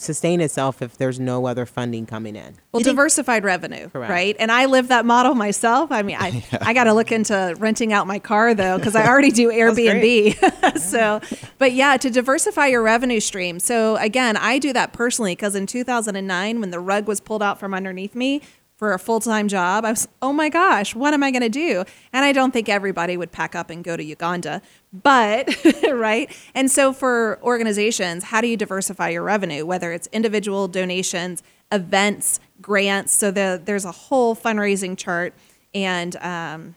sustain 0.00 0.40
itself 0.40 0.80
if 0.80 0.96
there's 0.96 1.20
no 1.20 1.46
other 1.46 1.66
funding 1.66 2.06
coming 2.06 2.34
in. 2.34 2.56
Well, 2.72 2.82
diversified 2.82 3.44
revenue, 3.44 3.90
Correct. 3.90 4.10
right? 4.10 4.34
And 4.38 4.50
I 4.50 4.64
live 4.64 4.88
that 4.88 5.04
model 5.04 5.34
myself. 5.34 5.92
I 5.92 6.02
mean, 6.02 6.16
I 6.18 6.42
I 6.60 6.72
got 6.72 6.84
to 6.84 6.94
look 6.94 7.12
into 7.12 7.54
renting 7.58 7.92
out 7.92 8.06
my 8.06 8.18
car 8.18 8.54
though 8.54 8.78
because 8.78 8.96
I 8.96 9.06
already 9.06 9.30
do 9.30 9.48
Airbnb. 9.52 10.78
so, 10.78 11.20
but 11.58 11.72
yeah, 11.72 11.98
to 11.98 12.10
diversify 12.10 12.68
your 12.68 12.82
revenue 12.82 13.20
stream. 13.20 13.60
So 13.60 13.96
again, 13.96 14.36
I 14.36 14.58
do 14.58 14.72
that 14.72 14.92
personally 14.94 15.32
because 15.32 15.54
in 15.54 15.66
2009, 15.66 16.60
when 16.60 16.70
the 16.70 16.80
rug 16.80 17.06
was 17.06 17.20
pulled 17.20 17.42
out 17.42 17.60
from 17.60 17.74
underneath 17.74 18.14
me 18.14 18.40
for 18.80 18.94
a 18.94 18.98
full 18.98 19.20
time 19.20 19.46
job, 19.46 19.84
I 19.84 19.90
was, 19.90 20.08
oh 20.22 20.32
my 20.32 20.48
gosh, 20.48 20.94
what 20.94 21.12
am 21.12 21.22
I 21.22 21.30
going 21.30 21.42
to 21.42 21.50
do? 21.50 21.84
And 22.14 22.24
I 22.24 22.32
don't 22.32 22.50
think 22.50 22.70
everybody 22.70 23.14
would 23.14 23.30
pack 23.30 23.54
up 23.54 23.68
and 23.68 23.84
go 23.84 23.94
to 23.94 24.02
Uganda, 24.02 24.62
but 24.90 25.54
right. 25.92 26.34
And 26.54 26.70
so 26.70 26.94
for 26.94 27.38
organizations, 27.42 28.24
how 28.24 28.40
do 28.40 28.46
you 28.46 28.56
diversify 28.56 29.10
your 29.10 29.22
revenue? 29.22 29.66
Whether 29.66 29.92
it's 29.92 30.08
individual 30.12 30.66
donations, 30.66 31.42
events, 31.70 32.40
grants. 32.62 33.12
So 33.12 33.30
the, 33.30 33.60
there's 33.62 33.84
a 33.84 33.92
whole 33.92 34.34
fundraising 34.34 34.96
chart, 34.96 35.34
and 35.74 36.16
um, 36.16 36.74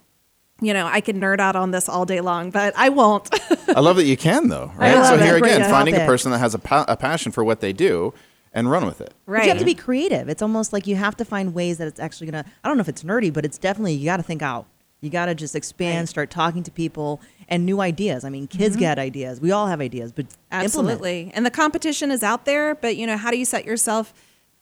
you 0.60 0.74
know 0.74 0.86
I 0.88 1.00
could 1.00 1.16
nerd 1.16 1.40
out 1.40 1.56
on 1.56 1.72
this 1.72 1.88
all 1.88 2.06
day 2.06 2.20
long, 2.20 2.52
but 2.52 2.74
I 2.76 2.90
won't. 2.90 3.30
I 3.70 3.80
love 3.80 3.96
that 3.96 4.06
you 4.06 4.18
can 4.18 4.50
though, 4.50 4.74
right? 4.76 5.06
so 5.06 5.18
here 5.18 5.38
again, 5.38 5.62
finding 5.70 5.96
a 5.96 6.06
person 6.06 6.32
that 6.32 6.40
has 6.40 6.54
a, 6.54 6.60
pa- 6.60 6.86
a 6.90 6.98
passion 6.98 7.32
for 7.32 7.46
what 7.46 7.62
they 7.62 7.72
do 7.72 8.14
and 8.54 8.70
run 8.70 8.86
with 8.86 9.02
it. 9.02 9.14
But 9.26 9.44
you 9.44 9.50
have 9.50 9.60
to 9.60 9.66
be 9.66 9.76
creative. 9.76 10.30
It's 10.30 10.42
almost 10.42 10.74
like 10.74 10.88
you 10.88 10.96
have 10.96 11.18
to 11.18 11.26
find 11.26 11.54
ways 11.54 11.78
that 11.80 11.88
it's 11.88 12.00
actually 12.00 12.28
gonna. 12.28 12.46
I 12.64 12.68
don't 12.68 12.78
know 12.78 12.82
if 12.82 12.90
it's 12.90 13.04
nerdy, 13.04 13.32
but 13.34 13.46
it's 13.46 13.58
definitely 13.58 13.94
you 13.94 14.06
got 14.06 14.18
to 14.18 14.24
think 14.24 14.42
out. 14.42 14.68
You 15.02 15.10
got 15.10 15.26
to 15.26 15.36
just 15.36 15.54
expand, 15.54 16.08
start 16.08 16.30
talking 16.30 16.64
to 16.64 16.72
people, 16.72 17.20
and 17.50 17.66
new 17.66 17.82
ideas. 17.82 18.24
I 18.24 18.30
mean, 18.30 18.48
kids 18.48 18.78
get 18.78 18.98
ideas. 18.98 19.42
We 19.42 19.52
all 19.52 19.68
have 19.68 19.82
ideas, 19.82 20.14
but 20.14 20.28
implement. 20.50 20.64
Absolutely. 20.64 21.32
And 21.34 21.46
the 21.46 21.52
competition 21.52 22.10
is 22.10 22.24
out 22.24 22.46
there, 22.46 22.76
but 22.76 22.96
you 22.96 23.06
know, 23.06 23.18
how 23.18 23.30
do 23.30 23.38
you 23.38 23.44
set 23.44 23.66
yourself 23.66 24.14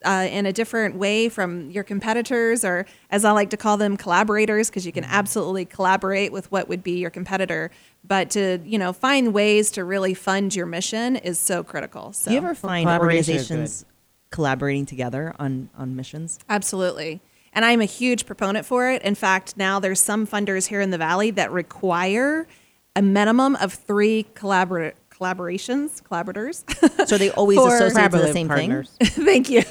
uh, 0.04 0.28
in 0.32 0.46
a 0.46 0.54
different 0.54 0.96
way 0.96 1.30
from 1.30 1.70
your 1.70 1.84
competitors, 1.84 2.66
or 2.66 2.86
as 3.10 3.24
I 3.24 3.32
like 3.32 3.52
to 3.52 3.58
call 3.58 3.78
them, 3.78 3.98
collaborators, 3.98 4.70
because 4.70 4.86
you 4.86 4.92
can 4.92 5.04
absolutely 5.04 5.66
collaborate 5.66 6.32
with 6.32 6.52
what 6.52 6.68
would 6.68 6.84
be 6.84 6.94
your 6.94 7.12
competitor. 7.12 7.70
But 8.04 8.32
to 8.32 8.60
you 8.66 8.78
know 8.78 8.94
find 8.94 9.34
ways 9.34 9.72
to 9.72 9.84
really 9.84 10.14
fund 10.14 10.56
your 10.56 10.66
mission 10.66 11.16
is 11.16 11.40
so 11.40 11.64
critical. 11.64 12.14
So 12.14 12.30
Do 12.30 12.36
you 12.36 12.38
ever 12.38 12.56
find 12.56 12.86
collaboration 12.86 13.36
is 13.36 13.52
organizations 13.52 13.86
collaborating 14.32 14.86
together 14.86 15.36
on 15.40 15.70
on 15.78 15.96
missions? 15.96 16.40
Absolutely. 16.50 17.22
And 17.54 17.66
I'm 17.66 17.82
a 17.82 17.86
huge 17.86 18.26
proponent 18.26 18.66
for 18.66 18.90
it. 18.90 19.02
In 19.02 19.14
fact, 19.14 19.58
now 19.58 19.80
there's 19.80 20.00
some 20.00 20.26
funders 20.26 20.68
here 20.68 20.80
in 20.82 20.90
the 20.90 20.98
Valley 20.98 21.32
that 21.32 21.52
require 21.52 22.48
a 22.96 23.02
minimum 23.02 23.56
of 23.58 23.74
three 23.74 24.26
collabor- 24.36 24.94
collaborations, 25.22 26.04
collaborators. 26.04 26.66
So 27.08 27.18
they 27.18 27.32
always 27.32 27.58
For- 27.58 27.76
associate 27.76 28.12
to 28.12 28.18
the 28.20 28.32
same 28.32 28.48
partners. 28.48 28.92
thing. 29.00 29.26
Thank 29.26 29.50
you. 29.50 29.64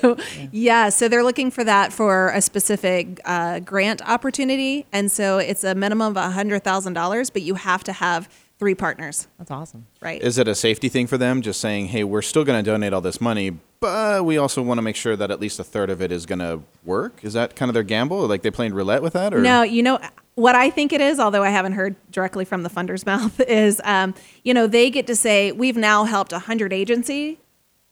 Yeah, 0.53 0.89
so 0.91 1.09
they're 1.09 1.23
looking 1.23 1.51
for 1.51 1.65
that 1.65 1.93
for 1.93 2.29
a 2.31 2.41
specific 2.43 3.21
uh, 3.25 3.61
grant 3.61 4.03
opportunity. 4.07 4.85
And 4.93 5.11
so 5.11 5.39
it's 5.39 5.65
a 5.65 5.75
minimum 5.75 6.17
of 6.17 6.23
$100,000, 6.35 7.33
but 7.33 7.43
you 7.43 7.55
have 7.55 7.83
to 7.85 7.93
have 7.93 8.29
three 8.59 8.75
partners, 8.75 9.27
That's 9.39 9.51
awesome. 9.51 9.87
right? 10.03 10.21
Is 10.21 10.37
it 10.39 10.47
a 10.49 10.55
safety 10.55 10.89
thing 10.91 11.07
for 11.07 11.17
them, 11.17 11.41
just 11.41 11.61
saying, 11.61 11.87
"Hey, 11.87 12.05
we're 12.05 12.21
still 12.21 12.45
going 12.45 12.63
to 12.63 12.71
donate 12.71 12.93
all 12.93 13.01
this 13.01 13.19
money, 13.21 13.59
but 13.81 14.23
we 14.27 14.37
also 14.37 14.61
want 14.61 14.77
to 14.77 14.83
make 14.83 14.97
sure 14.97 15.17
that 15.17 15.31
at 15.31 15.41
least 15.41 15.59
a 15.59 15.65
third 15.65 15.89
of 15.89 16.03
it 16.03 16.13
is 16.13 16.27
going 16.27 16.41
to 16.41 16.61
work"? 16.85 17.21
Is 17.25 17.33
that 17.33 17.57
kind 17.57 17.71
of 17.71 17.75
their 17.75 17.83
gamble? 17.85 18.27
Like 18.27 18.43
they 18.43 18.51
playing 18.51 18.75
roulette 18.75 19.03
with 19.03 19.15
that, 19.15 19.33
or 19.33 19.41
No, 19.41 19.63
you 19.63 19.83
know 19.83 19.99
what 20.35 20.55
I 20.55 20.71
think 20.71 20.93
it 20.93 21.01
is, 21.01 21.19
although 21.19 21.43
I 21.43 21.51
haven't 21.51 21.73
heard 21.73 21.97
directly 22.11 22.45
from 22.45 22.63
the 22.63 22.71
funder's 22.71 23.05
mouth, 23.13 23.41
is 23.41 23.81
um, 23.85 24.15
you 24.45 24.55
know 24.55 24.67
they 24.67 24.91
get 24.91 25.07
to 25.09 25.17
say 25.17 25.53
we've 25.53 25.77
now 25.77 26.05
helped 26.05 26.33
hundred 26.33 26.73
agency 26.73 27.39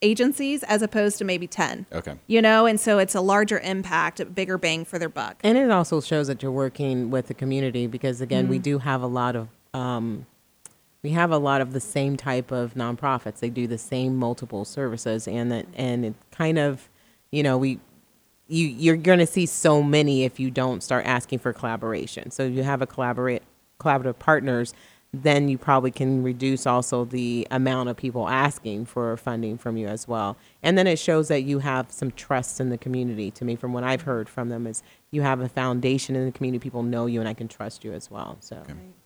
agencies 0.01 0.63
as 0.63 0.81
opposed 0.81 1.17
to 1.17 1.25
maybe 1.25 1.47
ten. 1.47 1.85
Okay. 1.91 2.15
You 2.27 2.41
know, 2.41 2.65
and 2.65 2.79
so 2.79 2.99
it's 2.99 3.15
a 3.15 3.21
larger 3.21 3.59
impact, 3.59 4.19
a 4.19 4.25
bigger 4.25 4.57
bang 4.57 4.85
for 4.85 4.97
their 4.97 5.09
buck. 5.09 5.39
And 5.43 5.57
it 5.57 5.69
also 5.71 6.01
shows 6.01 6.27
that 6.27 6.41
you're 6.41 6.51
working 6.51 7.09
with 7.09 7.27
the 7.27 7.33
community 7.33 7.87
because 7.87 8.21
again, 8.21 8.47
we 8.47 8.59
do 8.59 8.79
have 8.79 9.01
a 9.01 9.07
lot 9.07 9.35
of 9.35 9.49
um, 9.73 10.25
we 11.01 11.11
have 11.11 11.31
a 11.31 11.37
lot 11.37 11.61
of 11.61 11.73
the 11.73 11.79
same 11.79 12.17
type 12.17 12.51
of 12.51 12.73
nonprofits. 12.73 13.39
They 13.39 13.49
do 13.49 13.67
the 13.67 13.77
same 13.77 14.15
multiple 14.17 14.65
services, 14.65 15.27
and 15.27 15.51
that 15.51 15.65
and 15.75 16.05
it 16.05 16.13
kind 16.31 16.59
of, 16.59 16.89
you 17.31 17.43
know, 17.43 17.57
we 17.57 17.79
you 18.49 18.67
you're 18.67 18.97
going 18.97 19.19
to 19.19 19.27
see 19.27 19.45
so 19.45 19.81
many 19.81 20.23
if 20.23 20.39
you 20.39 20.51
don't 20.51 20.83
start 20.83 21.05
asking 21.05 21.39
for 21.39 21.53
collaboration. 21.53 22.31
So 22.31 22.43
if 22.43 22.53
you 22.53 22.63
have 22.63 22.81
a 22.81 22.87
collaborate 22.87 23.43
collaborative 23.79 24.19
partners, 24.19 24.73
then 25.13 25.49
you 25.49 25.57
probably 25.57 25.89
can 25.89 26.21
reduce 26.21 26.67
also 26.67 27.03
the 27.03 27.47
amount 27.49 27.89
of 27.89 27.97
people 27.97 28.27
asking 28.27 28.85
for 28.85 29.15
funding 29.17 29.57
from 29.57 29.75
you 29.77 29.87
as 29.87 30.07
well. 30.07 30.37
And 30.61 30.77
then 30.77 30.85
it 30.85 30.99
shows 30.99 31.29
that 31.29 31.41
you 31.41 31.59
have 31.59 31.91
some 31.91 32.11
trust 32.11 32.59
in 32.59 32.69
the 32.69 32.77
community. 32.77 33.31
To 33.31 33.45
me, 33.45 33.55
from 33.55 33.73
what 33.73 33.83
I've 33.83 34.03
heard 34.03 34.29
from 34.29 34.49
them, 34.49 34.67
is 34.67 34.83
you 35.09 35.23
have 35.23 35.39
a 35.39 35.49
foundation 35.49 36.15
in 36.15 36.25
the 36.25 36.31
community. 36.31 36.61
People 36.61 36.83
know 36.83 37.07
you, 37.07 37.19
and 37.19 37.29
I 37.29 37.33
can 37.33 37.47
trust 37.47 37.83
you 37.83 37.93
as 37.93 38.11
well. 38.11 38.37
So. 38.39 38.61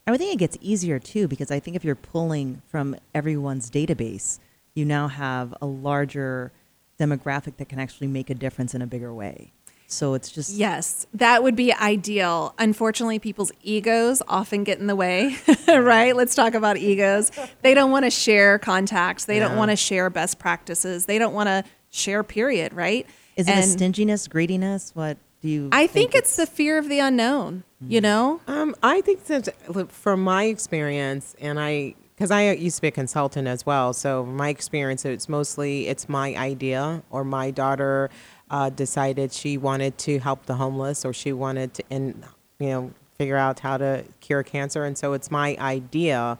I 0.06 0.10
would 0.10 0.20
think 0.20 0.34
it 0.34 0.38
gets 0.38 0.58
easier 0.60 0.98
too 0.98 1.26
because 1.26 1.50
I 1.50 1.58
think 1.58 1.76
if 1.76 1.84
you're 1.84 1.94
pulling 1.94 2.60
from 2.66 2.96
everyone's 3.14 3.70
database, 3.70 4.38
you 4.74 4.84
now 4.84 5.08
have 5.08 5.54
a 5.62 5.66
larger 5.66 6.52
demographic 6.98 7.56
that 7.56 7.68
can 7.68 7.78
actually 7.78 8.06
make 8.06 8.30
a 8.30 8.34
difference 8.34 8.74
in 8.74 8.82
a 8.82 8.86
bigger 8.86 9.12
way. 9.12 9.52
So 9.86 10.14
it's 10.14 10.30
just 10.30 10.54
Yes, 10.54 11.06
that 11.14 11.42
would 11.42 11.54
be 11.54 11.72
ideal. 11.72 12.54
Unfortunately, 12.58 13.18
people's 13.18 13.52
egos 13.62 14.22
often 14.26 14.64
get 14.64 14.78
in 14.78 14.86
the 14.86 14.96
way, 14.96 15.36
right? 15.68 16.16
Let's 16.16 16.34
talk 16.34 16.54
about 16.54 16.76
egos. 16.78 17.30
They 17.62 17.74
don't 17.74 17.90
want 17.90 18.04
to 18.04 18.10
share 18.10 18.58
contacts. 18.58 19.26
They 19.26 19.38
don't 19.38 19.56
want 19.56 19.70
to 19.70 19.76
share 19.76 20.10
best 20.10 20.38
practices. 20.38 21.06
They 21.06 21.18
don't 21.18 21.34
want 21.34 21.48
to 21.48 21.64
share, 21.90 22.22
period, 22.22 22.72
right? 22.72 23.06
Is 23.36 23.48
it 23.48 23.56
a 23.56 23.62
stinginess, 23.62 24.26
greediness? 24.26 24.92
What 24.94 25.18
do 25.42 25.48
you? 25.48 25.68
I 25.70 25.86
think 25.86 26.14
it's 26.14 26.36
the 26.36 26.46
fear 26.46 26.78
of 26.78 26.88
the 26.88 27.00
unknown, 27.00 27.64
you 27.86 28.00
know? 28.00 28.40
Um, 28.46 28.74
I 28.82 29.00
think 29.00 29.20
since 29.24 29.48
look, 29.68 29.90
from 29.90 30.24
my 30.24 30.44
experience, 30.44 31.36
and 31.40 31.60
I 31.60 31.94
because 32.14 32.30
I 32.30 32.52
used 32.52 32.76
to 32.76 32.82
be 32.82 32.88
a 32.88 32.92
consultant 32.92 33.48
as 33.48 33.66
well, 33.66 33.92
so 33.92 34.24
my 34.24 34.48
experience 34.48 35.04
it's 35.04 35.28
mostly 35.28 35.88
it's 35.88 36.08
my 36.08 36.34
idea 36.36 37.02
or 37.10 37.24
my 37.24 37.50
daughter 37.50 38.10
uh, 38.50 38.70
decided 38.70 39.32
she 39.32 39.58
wanted 39.58 39.98
to 39.98 40.18
help 40.20 40.46
the 40.46 40.54
homeless 40.54 41.04
or 41.04 41.12
she 41.12 41.32
wanted 41.32 41.74
to 41.74 41.82
and 41.90 42.24
you 42.58 42.68
know 42.68 42.92
figure 43.18 43.36
out 43.36 43.60
how 43.60 43.76
to 43.76 44.04
cure 44.20 44.42
cancer, 44.42 44.84
and 44.84 44.96
so 44.96 45.12
it's 45.12 45.30
my 45.30 45.56
idea 45.58 46.38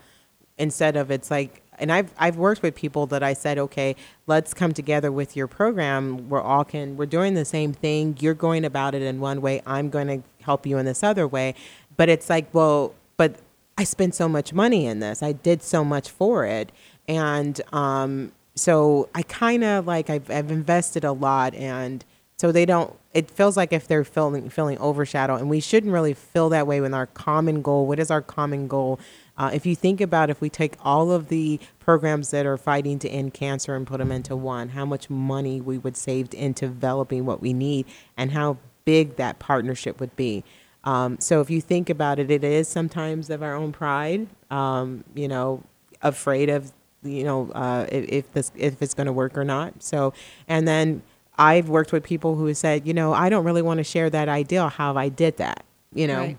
instead 0.59 0.97
of 0.97 1.11
it's 1.11 1.31
like 1.31 1.65
and 1.79 1.91
I've 1.91 2.13
I've 2.19 2.37
worked 2.37 2.63
with 2.63 2.75
people 2.75 3.07
that 3.07 3.23
I 3.23 3.33
said, 3.33 3.59
okay, 3.59 3.97
let's 4.27 4.55
come 4.55 4.73
together 4.73 5.11
with 5.11 5.37
your 5.37 5.47
program. 5.47 6.29
We're 6.29 6.41
all 6.41 6.65
can 6.65 6.97
we're 6.97 7.07
doing 7.07 7.35
the 7.35 7.45
same 7.45 7.73
thing. 7.73 8.17
You're 8.21 8.35
going 8.35 8.65
about 8.65 8.95
it 8.95 9.03
in 9.03 9.21
one 9.21 9.41
way. 9.41 9.63
I'm 9.67 9.91
going 9.91 10.07
to 10.07 10.23
help 10.43 10.67
you 10.67 10.79
in 10.79 10.87
this 10.87 11.03
other 11.03 11.27
way. 11.27 11.55
But 11.97 12.09
it's 12.09 12.29
like, 12.31 12.53
well, 12.53 12.95
but 13.17 13.37
I 13.77 13.85
spent 13.85 14.15
so 14.15 14.29
much 14.29 14.53
money 14.53 14.87
in 14.87 15.01
this. 15.01 15.23
I 15.23 15.33
did 15.33 15.63
so 15.63 15.85
much 15.85 16.11
for 16.11 16.45
it, 16.45 16.71
and 17.09 17.61
um, 17.73 18.33
so 18.55 19.09
I 19.15 19.23
kind 19.23 19.65
of 19.65 19.87
like 19.87 20.11
I've 20.11 20.31
I've 20.31 20.51
invested 20.51 21.05
a 21.05 21.13
lot, 21.13 21.55
and 21.55 22.05
so 22.37 22.53
they 22.53 22.67
don't. 22.67 22.97
It 23.13 23.31
feels 23.31 23.57
like 23.57 23.73
if 23.73 23.89
they're 23.89 24.05
feeling 24.05 24.49
feeling 24.49 24.79
overshadowed, 24.79 25.41
and 25.41 25.51
we 25.51 25.61
shouldn't 25.61 25.93
really 25.93 26.15
feel 26.15 26.49
that 26.51 26.67
way 26.67 26.81
with 26.81 26.95
our 26.95 27.07
common 27.07 27.63
goal. 27.63 27.87
What 27.87 27.99
is 27.99 28.11
our 28.11 28.23
common 28.23 28.69
goal? 28.69 29.01
Uh, 29.37 29.51
if 29.53 29.67
you 29.67 29.75
think 29.75 30.01
about 30.01 30.31
if 30.31 30.41
we 30.41 30.49
take 30.49 30.75
all 30.85 31.11
of 31.11 31.29
the 31.29 31.59
programs 31.81 32.31
that 32.31 32.47
are 32.47 32.57
fighting 32.57 33.01
to 33.01 33.09
end 33.09 33.35
cancer 33.35 33.75
and 33.75 33.87
put 33.87 33.99
them 33.99 34.13
into 34.13 34.37
one, 34.37 34.69
how 34.69 34.85
much 34.85 35.11
money 35.11 35.61
we 35.61 35.79
would 35.79 35.97
save 35.97 36.33
in 36.33 36.53
developing 36.53 37.27
what 37.27 37.41
we 37.41 37.53
need, 37.53 37.87
and 38.17 38.31
how 38.31 38.57
big 38.85 39.17
that 39.17 39.41
partnership 39.41 39.99
would 39.99 40.15
be. 40.15 40.45
Um, 40.85 41.19
so 41.19 41.41
if 41.41 41.51
you 41.51 41.61
think 41.61 41.91
about 41.91 42.19
it, 42.19 42.31
it 42.31 42.45
is 42.45 42.69
sometimes 42.69 43.31
of 43.31 43.43
our 43.43 43.55
own 43.55 43.73
pride, 43.73 44.29
um, 44.51 45.03
you 45.15 45.29
know, 45.29 45.63
afraid 46.03 46.51
of, 46.51 46.73
you 47.03 47.25
know, 47.25 47.51
uh, 47.53 47.87
if, 47.91 48.05
if 48.09 48.33
this 48.33 48.53
if 48.55 48.81
it's 48.83 48.95
going 48.95 49.07
to 49.07 49.13
work 49.13 49.37
or 49.37 49.45
not. 49.45 49.83
So, 49.83 50.13
and 50.47 50.69
then 50.69 51.03
I've 51.37 51.69
worked 51.69 51.91
with 51.91 52.05
people 52.05 52.37
who 52.37 52.53
said, 52.55 52.87
you 52.87 52.95
know, 52.95 53.13
I 53.13 53.29
don't 53.29 53.45
really 53.45 53.63
want 53.63 53.79
to 53.79 53.85
share 53.85 54.11
that 54.11 54.29
idea 54.29 54.69
how 54.69 54.97
I 54.97 55.09
did 55.09 55.39
that, 55.39 55.65
you 55.95 56.07
know. 56.07 56.19
Right. 56.21 56.39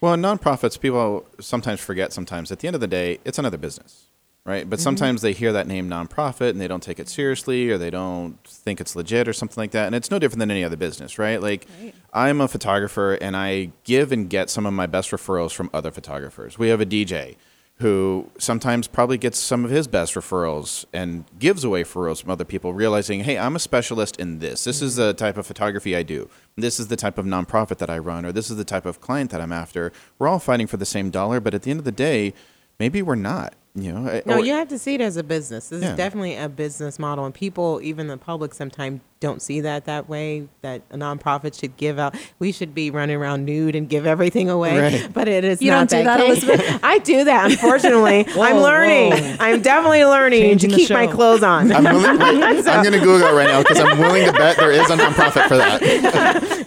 Well, 0.00 0.14
in 0.14 0.20
nonprofits, 0.20 0.78
people 0.78 1.26
sometimes 1.40 1.80
forget. 1.80 2.12
Sometimes 2.12 2.52
at 2.52 2.58
the 2.58 2.66
end 2.66 2.74
of 2.74 2.80
the 2.80 2.86
day, 2.86 3.18
it's 3.24 3.38
another 3.38 3.56
business, 3.56 4.05
right? 4.46 4.68
But 4.68 4.78
mm-hmm. 4.78 4.84
sometimes 4.84 5.22
they 5.22 5.32
hear 5.32 5.52
that 5.52 5.66
name 5.66 5.90
nonprofit 5.90 6.50
and 6.50 6.60
they 6.60 6.68
don't 6.68 6.82
take 6.82 7.00
it 7.00 7.08
seriously, 7.08 7.68
or 7.70 7.76
they 7.76 7.90
don't 7.90 8.38
think 8.46 8.80
it's 8.80 8.96
legit, 8.96 9.28
or 9.28 9.32
something 9.32 9.60
like 9.60 9.72
that. 9.72 9.86
And 9.86 9.94
it's 9.94 10.10
no 10.10 10.18
different 10.18 10.38
than 10.38 10.50
any 10.50 10.64
other 10.64 10.76
business, 10.76 11.18
right? 11.18 11.42
Like, 11.42 11.66
I'm 12.12 12.40
a 12.40 12.48
photographer, 12.48 13.14
and 13.14 13.36
I 13.36 13.72
give 13.84 14.12
and 14.12 14.30
get 14.30 14.48
some 14.48 14.64
of 14.64 14.72
my 14.72 14.86
best 14.86 15.10
referrals 15.10 15.52
from 15.52 15.68
other 15.74 15.90
photographers. 15.90 16.58
We 16.58 16.68
have 16.68 16.80
a 16.80 16.86
DJ 16.86 17.36
who 17.78 18.30
sometimes 18.38 18.88
probably 18.88 19.18
gets 19.18 19.38
some 19.38 19.62
of 19.62 19.70
his 19.70 19.86
best 19.86 20.14
referrals 20.14 20.86
and 20.94 21.24
gives 21.38 21.62
away 21.62 21.82
referrals 21.84 22.22
from 22.22 22.30
other 22.30 22.44
people, 22.44 22.72
realizing, 22.72 23.20
hey, 23.20 23.36
I'm 23.36 23.54
a 23.54 23.58
specialist 23.58 24.16
in 24.16 24.38
this. 24.38 24.64
This 24.64 24.80
is 24.80 24.96
the 24.96 25.12
type 25.12 25.36
of 25.36 25.46
photography 25.46 25.94
I 25.94 26.02
do. 26.02 26.30
This 26.56 26.80
is 26.80 26.88
the 26.88 26.96
type 26.96 27.18
of 27.18 27.26
nonprofit 27.26 27.76
that 27.78 27.90
I 27.90 27.98
run, 27.98 28.24
or 28.24 28.32
this 28.32 28.50
is 28.50 28.56
the 28.56 28.64
type 28.64 28.86
of 28.86 29.02
client 29.02 29.30
that 29.32 29.42
I'm 29.42 29.52
after. 29.52 29.92
We're 30.18 30.28
all 30.28 30.38
fighting 30.38 30.66
for 30.66 30.78
the 30.78 30.86
same 30.86 31.10
dollar, 31.10 31.38
but 31.38 31.52
at 31.52 31.62
the 31.64 31.70
end 31.70 31.80
of 31.80 31.84
the 31.84 31.92
day, 31.92 32.32
maybe 32.78 33.02
we're 33.02 33.14
not. 33.14 33.52
You 33.78 33.92
know, 33.92 34.22
No, 34.24 34.36
or- 34.38 34.44
you 34.44 34.52
have 34.54 34.68
to 34.68 34.78
see 34.78 34.94
it 34.94 35.02
as 35.02 35.16
a 35.18 35.22
business. 35.22 35.68
This 35.68 35.82
Yeah. 35.82 35.90
is 35.90 35.96
definitely 35.96 36.34
a 36.34 36.48
business 36.48 36.98
model, 36.98 37.26
and 37.26 37.34
people, 37.34 37.78
even 37.82 38.06
the 38.06 38.16
public, 38.16 38.54
sometimes 38.54 39.00
don't 39.18 39.40
see 39.40 39.62
that 39.62 39.86
that 39.86 40.08
way. 40.10 40.46
That 40.60 40.82
a 40.90 40.96
nonprofit 40.96 41.58
should 41.58 41.76
give 41.78 41.98
out. 41.98 42.14
We 42.38 42.52
should 42.52 42.74
be 42.74 42.90
running 42.90 43.16
around 43.16 43.46
nude 43.46 43.74
and 43.74 43.88
give 43.88 44.06
everything 44.06 44.50
away, 44.50 44.78
Right. 44.78 45.12
but 45.12 45.26
it 45.26 45.42
is 45.42 45.62
You 45.62 45.70
not 45.70 45.88
don't 45.88 46.00
do 46.00 46.04
that, 46.04 46.20
case. 46.20 46.42
Elizabeth? 46.44 46.80
I 46.84 46.98
do 46.98 47.24
that. 47.24 47.50
Unfortunately, 47.52 48.26
I'm 48.38 48.56
learning. 48.58 49.12
whoa. 49.12 49.36
I'm 49.40 49.62
definitely 49.62 50.04
learning 50.04 50.42
Changing 50.42 50.70
to 50.70 50.76
the 50.76 50.82
keep 50.82 50.90
my 50.90 51.06
clothes 51.06 51.42
on. 51.42 51.72
I'm 51.72 51.84
willing. 51.84 52.18
Wait, 52.18 52.42
I'm 52.66 52.82
going 52.84 52.92
to 52.92 52.98
Google 52.98 53.28
it 53.28 53.32
right 53.32 53.46
now 53.48 53.62
because 53.62 53.80
I'm 53.80 53.98
willing 53.98 54.26
to 54.26 54.32
bet 54.32 54.58
there 54.58 54.70
is 54.72 54.90
a 54.90 54.96
nonprofit 54.96 55.48
for 55.48 55.56
that. 55.56 55.82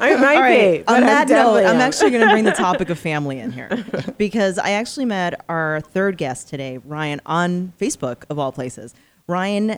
I 0.02 0.16
might 0.16 0.36
All 0.36 0.42
right. 0.42 0.86
be. 0.86 0.94
On 0.94 1.02
that 1.02 1.28
note, 1.30 1.58
I'm 1.58 1.76
am. 1.76 1.82
actually 1.82 2.10
going 2.10 2.26
to 2.28 2.32
bring 2.34 2.46
the 2.46 2.52
topic 2.52 2.90
of 2.90 2.98
family 2.98 3.40
in 3.40 3.52
here 3.52 3.86
because 4.18 4.58
I 4.58 4.72
actually 4.72 5.06
met 5.06 5.46
our 5.50 5.82
third 5.82 6.18
guest 6.18 6.48
today, 6.48 6.80
Ryan, 6.84 7.22
on 7.28 7.74
Facebook 7.80 8.24
of 8.30 8.40
all 8.40 8.52
places. 8.52 8.96
Ryan 9.28 9.78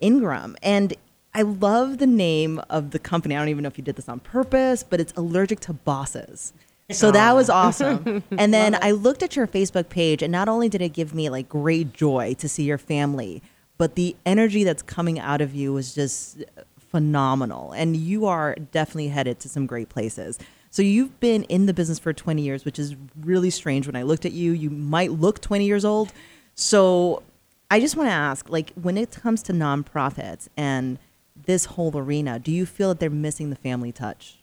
Ingram, 0.00 0.56
and 0.62 0.94
I 1.34 1.42
love 1.42 1.98
the 1.98 2.06
name 2.06 2.60
of 2.70 2.92
the 2.92 2.98
company. 2.98 3.34
I 3.34 3.38
don't 3.38 3.48
even 3.48 3.62
know 3.62 3.68
if 3.68 3.76
you 3.76 3.84
did 3.84 3.96
this 3.96 4.08
on 4.08 4.20
purpose, 4.20 4.84
but 4.84 5.00
it's 5.00 5.12
allergic 5.16 5.60
to 5.60 5.72
bosses. 5.72 6.52
So 6.90 7.10
that 7.10 7.34
was 7.34 7.48
awesome. 7.48 8.22
And 8.38 8.52
then 8.52 8.76
I 8.80 8.90
looked 8.90 9.22
at 9.22 9.36
your 9.36 9.46
Facebook 9.46 9.88
page, 9.88 10.22
and 10.22 10.30
not 10.30 10.48
only 10.48 10.68
did 10.68 10.82
it 10.82 10.90
give 10.90 11.14
me 11.14 11.30
like 11.30 11.48
great 11.48 11.92
joy 11.92 12.34
to 12.34 12.48
see 12.48 12.64
your 12.64 12.78
family, 12.78 13.42
but 13.78 13.94
the 13.94 14.14
energy 14.24 14.64
that's 14.64 14.82
coming 14.82 15.18
out 15.18 15.40
of 15.40 15.54
you 15.54 15.72
was 15.72 15.94
just 15.94 16.44
phenomenal. 16.78 17.72
And 17.72 17.96
you 17.96 18.26
are 18.26 18.54
definitely 18.54 19.08
headed 19.08 19.40
to 19.40 19.48
some 19.48 19.66
great 19.66 19.88
places. 19.88 20.38
So 20.70 20.82
you've 20.82 21.18
been 21.20 21.44
in 21.44 21.66
the 21.66 21.74
business 21.74 21.98
for 21.98 22.12
20 22.12 22.42
years, 22.42 22.64
which 22.64 22.78
is 22.78 22.96
really 23.20 23.50
strange. 23.50 23.86
When 23.86 23.96
I 23.96 24.02
looked 24.02 24.24
at 24.24 24.32
you, 24.32 24.52
you 24.52 24.70
might 24.70 25.10
look 25.10 25.40
20 25.40 25.64
years 25.64 25.84
old. 25.84 26.12
So 26.54 27.22
I 27.70 27.80
just 27.80 27.96
want 27.96 28.08
to 28.08 28.12
ask, 28.12 28.48
like, 28.48 28.72
when 28.74 28.98
it 28.98 29.10
comes 29.10 29.42
to 29.44 29.52
nonprofits 29.52 30.48
and 30.56 30.98
this 31.36 31.66
whole 31.66 31.96
arena, 31.96 32.38
do 32.38 32.52
you 32.52 32.66
feel 32.66 32.88
that 32.90 33.00
they're 33.00 33.10
missing 33.10 33.50
the 33.50 33.56
family 33.56 33.92
touch? 33.92 34.38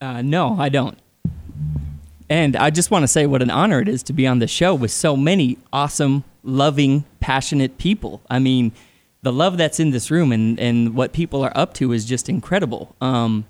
Uh, 0.00 0.22
no, 0.22 0.56
I 0.58 0.68
don't. 0.68 0.98
And 2.28 2.56
I 2.56 2.70
just 2.70 2.90
want 2.90 3.02
to 3.02 3.08
say 3.08 3.26
what 3.26 3.42
an 3.42 3.50
honor 3.50 3.80
it 3.80 3.88
is 3.88 4.02
to 4.04 4.12
be 4.12 4.26
on 4.26 4.38
the 4.38 4.46
show 4.46 4.74
with 4.74 4.90
so 4.90 5.16
many 5.16 5.58
awesome, 5.72 6.24
loving, 6.42 7.04
passionate 7.20 7.78
people. 7.78 8.22
I 8.28 8.38
mean, 8.38 8.72
the 9.22 9.32
love 9.32 9.56
that's 9.56 9.78
in 9.78 9.90
this 9.90 10.10
room 10.10 10.32
and, 10.32 10.58
and 10.58 10.94
what 10.94 11.12
people 11.12 11.42
are 11.42 11.52
up 11.54 11.74
to 11.74 11.92
is 11.92 12.04
just 12.04 12.28
incredible. 12.28 12.94
Um, 13.00 13.46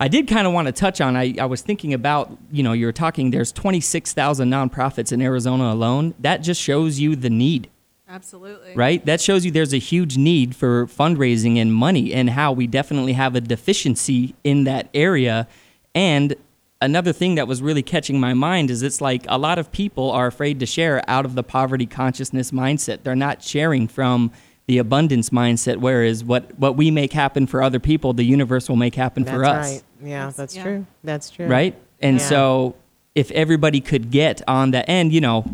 I 0.00 0.08
did 0.08 0.26
kind 0.26 0.46
of 0.46 0.52
want 0.52 0.66
to 0.66 0.72
touch 0.72 1.00
on, 1.00 1.16
I, 1.16 1.34
I 1.38 1.44
was 1.44 1.62
thinking 1.62 1.94
about, 1.94 2.36
you 2.50 2.62
know, 2.62 2.72
you 2.72 2.86
were 2.86 2.92
talking, 2.92 3.30
there's 3.30 3.52
26,000 3.52 4.50
nonprofits 4.50 5.12
in 5.12 5.22
Arizona 5.22 5.72
alone. 5.72 6.14
That 6.18 6.38
just 6.38 6.60
shows 6.60 6.98
you 6.98 7.14
the 7.14 7.30
need 7.30 7.70
Absolutely. 8.12 8.74
right? 8.74 9.04
That 9.06 9.20
shows 9.20 9.44
you 9.44 9.50
there's 9.50 9.72
a 9.72 9.78
huge 9.78 10.16
need 10.18 10.54
for 10.54 10.86
fundraising 10.86 11.56
and 11.56 11.72
money, 11.72 12.12
and 12.12 12.30
how 12.30 12.52
we 12.52 12.66
definitely 12.66 13.14
have 13.14 13.34
a 13.34 13.40
deficiency 13.40 14.34
in 14.44 14.64
that 14.64 14.88
area. 14.92 15.48
And 15.94 16.34
another 16.80 17.12
thing 17.12 17.36
that 17.36 17.48
was 17.48 17.62
really 17.62 17.82
catching 17.82 18.20
my 18.20 18.34
mind 18.34 18.70
is 18.70 18.82
it's 18.82 19.00
like 19.00 19.24
a 19.28 19.38
lot 19.38 19.58
of 19.58 19.72
people 19.72 20.10
are 20.10 20.26
afraid 20.26 20.60
to 20.60 20.66
share 20.66 21.02
out 21.08 21.24
of 21.24 21.34
the 21.34 21.42
poverty 21.42 21.86
consciousness 21.86 22.50
mindset. 22.50 23.02
They're 23.02 23.14
not 23.16 23.42
sharing 23.42 23.88
from 23.88 24.30
the 24.66 24.78
abundance 24.78 25.30
mindset, 25.30 25.78
whereas 25.78 26.22
what, 26.22 26.56
what 26.58 26.76
we 26.76 26.90
make 26.90 27.12
happen 27.12 27.46
for 27.46 27.62
other 27.62 27.80
people, 27.80 28.12
the 28.12 28.24
universe 28.24 28.68
will 28.68 28.76
make 28.76 28.94
happen 28.94 29.24
That's 29.24 29.36
for 29.36 29.44
us 29.44 29.72
right. 29.72 29.82
Yeah, 30.04 30.30
that's 30.30 30.54
yeah. 30.56 30.62
true. 30.62 30.86
That's 31.02 31.30
true. 31.30 31.46
right? 31.46 31.74
And 32.00 32.18
Yeah. 32.18 32.26
so 32.28 32.76
if 33.14 33.30
everybody 33.32 33.80
could 33.80 34.10
get 34.10 34.40
on 34.48 34.70
that 34.72 34.88
end, 34.88 35.12
you 35.12 35.20
know, 35.20 35.44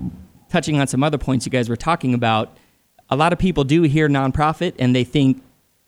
touching 0.48 0.80
on 0.80 0.86
some 0.86 1.02
other 1.02 1.18
points 1.18 1.46
you 1.46 1.50
guys 1.50 1.68
were 1.68 1.76
talking 1.76 2.14
about, 2.14 2.56
a 3.10 3.16
lot 3.16 3.32
of 3.32 3.38
people 3.38 3.64
do 3.64 3.82
hear 3.82 4.08
nonprofit 4.08 4.74
and 4.78 4.94
they 4.94 5.04
think, 5.04 5.42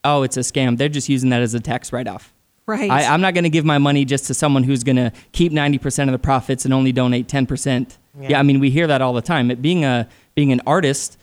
oh, 0.05 0.23
it's 0.23 0.37
a 0.37 0.41
scam. 0.41 0.79
They're 0.79 0.89
just 0.89 1.09
using 1.09 1.31
that 1.31 1.43
as 1.43 1.55
a 1.55 1.61
tax 1.61 1.93
write 1.93 2.09
off. 2.09 2.33
Right. 2.67 2.91
I, 2.91 3.05
I'm 3.07 3.21
not 3.21 3.35
going 3.35 3.45
to 3.45 3.51
give 3.51 3.65
my 3.65 3.79
money 3.79 4.05
just 4.05 4.27
to 4.27 4.35
someone 4.35 4.63
who's 4.63 4.85
going 4.85 4.97
to 4.97 5.13
keep 5.33 5.53
90% 5.53 6.05
of 6.05 6.13
the 6.13 6.19
profits 6.19 6.65
and 6.65 6.73
only 6.73 6.93
donate 6.93 7.27
10%. 7.27 7.97
Yeah. 8.21 8.29
Yeah. 8.29 8.39
I 8.39 8.43
mean, 8.43 8.61
we 8.61 8.71
hear 8.71 8.87
that 8.87 9.03
all 9.03 9.13
the 9.13 9.23
time. 9.23 9.51
It, 9.51 9.61
being, 9.61 9.85
a, 9.85 10.09
being 10.35 10.53
an 10.53 10.61
artist, 10.67 11.19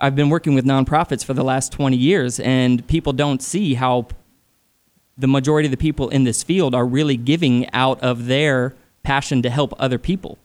I've 0.00 0.16
been 0.16 0.28
working 0.28 0.54
with 0.54 0.64
nonprofits 0.64 1.24
for 1.24 1.34
the 1.34 1.44
last 1.44 1.70
20 1.72 1.96
years, 1.96 2.40
and 2.40 2.84
people 2.88 3.12
don't 3.12 3.40
see 3.40 3.74
how 3.74 4.08
the 5.16 5.28
majority 5.28 5.66
of 5.66 5.70
the 5.70 5.76
people 5.76 6.08
in 6.08 6.24
this 6.24 6.42
field 6.42 6.74
are 6.74 6.84
really 6.84 7.16
giving 7.16 7.70
out 7.72 8.00
of 8.02 8.26
their 8.26 8.74
passion 9.04 9.42
to 9.42 9.50
help 9.50 9.72
other 9.78 9.98
people. 9.98 10.38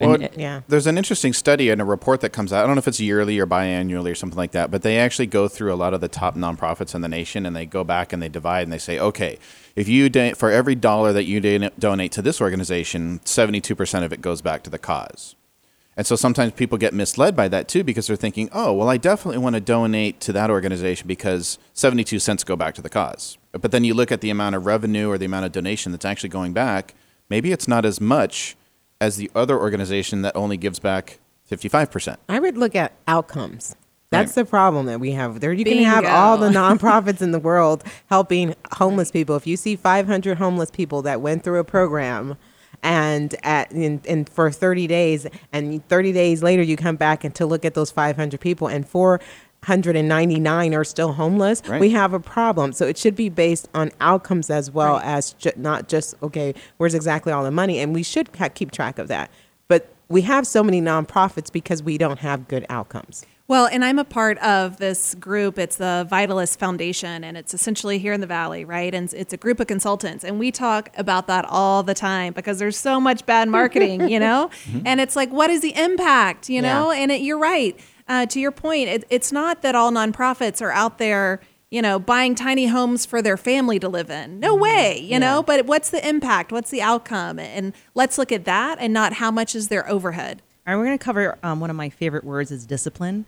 Well, 0.00 0.14
And- 0.14 0.28
Yeah. 0.36 0.60
There's 0.68 0.86
an 0.86 0.96
interesting 0.96 1.32
study 1.32 1.70
and 1.70 1.80
a 1.80 1.84
report 1.84 2.20
that 2.20 2.30
comes 2.30 2.52
out. 2.52 2.62
I 2.62 2.66
don't 2.66 2.76
know 2.76 2.80
if 2.80 2.88
it's 2.88 3.00
yearly 3.00 3.38
or 3.38 3.46
biannually 3.46 4.10
or 4.12 4.14
something 4.14 4.36
like 4.36 4.52
that, 4.52 4.70
but 4.70 4.82
they 4.82 4.98
actually 4.98 5.26
go 5.26 5.48
through 5.48 5.72
a 5.72 5.76
lot 5.76 5.94
of 5.94 6.00
the 6.00 6.08
top 6.08 6.36
nonprofits 6.36 6.94
in 6.94 7.00
the 7.00 7.08
nation 7.08 7.44
and 7.46 7.54
they 7.56 7.66
go 7.66 7.82
back 7.84 8.12
and 8.12 8.22
they 8.22 8.28
divide 8.28 8.62
and 8.62 8.72
they 8.72 8.78
say, 8.78 8.98
okay, 8.98 9.38
if 9.74 9.88
you 9.88 10.08
don- 10.08 10.34
for 10.34 10.50
every 10.50 10.74
dollar 10.74 11.12
that 11.12 11.24
you 11.24 11.40
don- 11.40 11.70
donate 11.78 12.12
to 12.12 12.22
this 12.22 12.40
organization, 12.40 13.20
72% 13.24 14.04
of 14.04 14.12
it 14.12 14.20
goes 14.20 14.40
back 14.40 14.62
to 14.64 14.70
the 14.70 14.78
cause. 14.78 15.34
And 15.96 16.06
so 16.06 16.14
sometimes 16.14 16.52
people 16.52 16.78
get 16.78 16.94
misled 16.94 17.34
by 17.34 17.48
that 17.48 17.66
too 17.66 17.82
because 17.82 18.06
they're 18.06 18.14
thinking, 18.14 18.48
oh, 18.52 18.72
well, 18.72 18.88
I 18.88 18.98
definitely 18.98 19.38
want 19.38 19.54
to 19.54 19.60
donate 19.60 20.20
to 20.20 20.32
that 20.32 20.48
organization 20.48 21.08
because 21.08 21.58
72 21.74 22.20
cents 22.20 22.44
go 22.44 22.54
back 22.54 22.76
to 22.76 22.82
the 22.82 22.88
cause. 22.88 23.36
But 23.50 23.72
then 23.72 23.82
you 23.82 23.94
look 23.94 24.12
at 24.12 24.20
the 24.20 24.30
amount 24.30 24.54
of 24.54 24.64
revenue 24.64 25.08
or 25.08 25.18
the 25.18 25.24
amount 25.24 25.46
of 25.46 25.50
donation 25.52 25.90
that's 25.90 26.04
actually 26.04 26.28
going 26.28 26.52
back, 26.52 26.94
maybe 27.28 27.50
it's 27.50 27.66
not 27.66 27.84
as 27.84 28.00
much 28.00 28.54
as 29.00 29.16
the 29.16 29.30
other 29.34 29.58
organization 29.58 30.22
that 30.22 30.34
only 30.36 30.56
gives 30.56 30.78
back 30.78 31.18
55%. 31.50 32.16
I 32.28 32.38
would 32.40 32.56
look 32.58 32.74
at 32.74 32.92
outcomes. 33.06 33.76
That's 34.10 34.36
Right. 34.36 34.44
the 34.44 34.50
problem 34.50 34.86
that 34.86 35.00
we 35.00 35.12
have. 35.12 35.40
There, 35.40 35.52
you 35.52 35.64
can 35.64 35.82
have 35.84 36.04
all 36.04 36.38
the 36.38 36.48
nonprofits 36.50 37.20
in 37.20 37.30
the 37.30 37.38
world 37.38 37.84
helping 38.06 38.54
homeless 38.72 39.10
people. 39.10 39.36
If 39.36 39.46
you 39.46 39.56
see 39.56 39.76
500 39.76 40.38
homeless 40.38 40.70
people 40.70 41.02
that 41.02 41.20
went 41.20 41.44
through 41.44 41.58
a 41.58 41.64
program, 41.64 42.36
and 42.82 43.34
at 43.42 43.72
in, 43.72 44.00
in 44.04 44.24
for 44.24 44.50
30 44.50 44.86
days, 44.86 45.26
and 45.52 45.86
30 45.88 46.12
days 46.12 46.42
later 46.42 46.62
you 46.62 46.76
come 46.76 46.96
back 46.96 47.24
and 47.24 47.34
to 47.34 47.44
look 47.44 47.64
at 47.64 47.74
those 47.74 47.90
500 47.90 48.40
people, 48.40 48.66
and 48.68 48.88
499 49.62 50.74
are 50.74 50.84
still 50.84 51.12
homeless, 51.12 51.62
Right. 51.68 51.80
we 51.80 51.90
have 51.90 52.12
a 52.12 52.20
problem. 52.20 52.72
So 52.72 52.86
it 52.86 52.96
should 52.98 53.14
be 53.16 53.28
based 53.28 53.68
on 53.74 53.90
outcomes 54.00 54.50
as 54.50 54.70
well 54.70 54.94
Right. 54.94 55.04
as 55.04 55.32
ju- 55.34 55.50
not 55.56 55.88
just 55.88 56.14
okay, 56.22 56.54
where's 56.76 56.94
exactly 56.94 57.32
all 57.32 57.44
the 57.44 57.50
money, 57.50 57.78
and 57.78 57.94
we 57.94 58.02
should 58.02 58.28
ha- 58.38 58.48
keep 58.48 58.70
track 58.70 58.98
of 58.98 59.08
that. 59.08 59.30
But 59.68 59.88
we 60.08 60.22
have 60.22 60.46
so 60.46 60.62
many 60.64 60.80
nonprofits 60.80 61.52
because 61.52 61.82
we 61.82 61.98
don't 61.98 62.20
have 62.20 62.48
good 62.48 62.64
outcomes. 62.70 63.26
Well, 63.46 63.66
and 63.66 63.82
I'm 63.82 63.98
a 63.98 64.04
part 64.04 64.36
of 64.38 64.76
this 64.76 65.14
group. 65.14 65.58
It's 65.58 65.76
the 65.76 66.06
Vitalyst 66.10 66.58
Foundation, 66.58 67.24
and 67.24 67.34
it's 67.34 67.54
essentially 67.54 67.98
here 67.98 68.12
in 68.12 68.20
the 68.20 68.26
Valley, 68.26 68.66
right? 68.66 68.94
And 68.94 69.10
it's 69.14 69.32
a 69.32 69.38
group 69.38 69.58
of 69.58 69.66
consultants, 69.66 70.22
and 70.22 70.38
we 70.38 70.50
talk 70.52 70.90
about 70.98 71.26
that 71.28 71.46
all 71.48 71.82
the 71.82 71.94
time 71.94 72.34
because 72.34 72.58
there's 72.58 72.76
so 72.76 73.00
much 73.00 73.24
bad 73.24 73.48
marketing, 73.48 74.08
you 74.10 74.20
know? 74.20 74.50
Mm-hmm. 74.68 74.86
And 74.86 75.00
it's 75.00 75.16
like, 75.16 75.30
what 75.30 75.48
is 75.48 75.62
the 75.62 75.74
impact, 75.76 76.50
you 76.50 76.60
know? 76.60 76.90
Yeah. 76.92 76.98
And 77.00 77.10
it, 77.12 77.22
you're 77.22 77.38
right. 77.38 77.78
Uh, 78.08 78.26
to 78.26 78.40
your 78.40 78.50
point, 78.50 78.88
it, 78.88 79.04
it's 79.10 79.30
not 79.30 79.62
that 79.62 79.74
all 79.74 79.92
nonprofits 79.92 80.62
are 80.62 80.70
out 80.70 80.98
there, 80.98 81.40
you 81.70 81.82
know, 81.82 81.98
buying 81.98 82.34
tiny 82.34 82.66
homes 82.66 83.04
for 83.04 83.20
their 83.20 83.36
family 83.36 83.78
to 83.78 83.88
live 83.88 84.10
in. 84.10 84.40
No 84.40 84.54
way, 84.54 84.98
you 84.98 85.18
know? 85.18 85.42
But 85.42 85.66
what's 85.66 85.90
the 85.90 86.06
impact? 86.08 86.50
What's 86.50 86.70
the 86.70 86.80
outcome? 86.80 87.38
And 87.38 87.74
let's 87.94 88.16
look 88.16 88.32
at 88.32 88.46
that 88.46 88.78
and 88.80 88.94
not 88.94 89.14
how 89.14 89.30
much 89.30 89.54
is 89.54 89.68
their 89.68 89.88
overhead. 89.88 90.40
All 90.66 90.74
right, 90.74 90.78
we're 90.78 90.86
going 90.86 90.98
to 90.98 91.04
cover 91.04 91.38
um, 91.42 91.60
one 91.60 91.70
of 91.70 91.76
my 91.76 91.90
favorite 91.90 92.24
words 92.24 92.50
is 92.50 92.64
discipline 92.66 93.26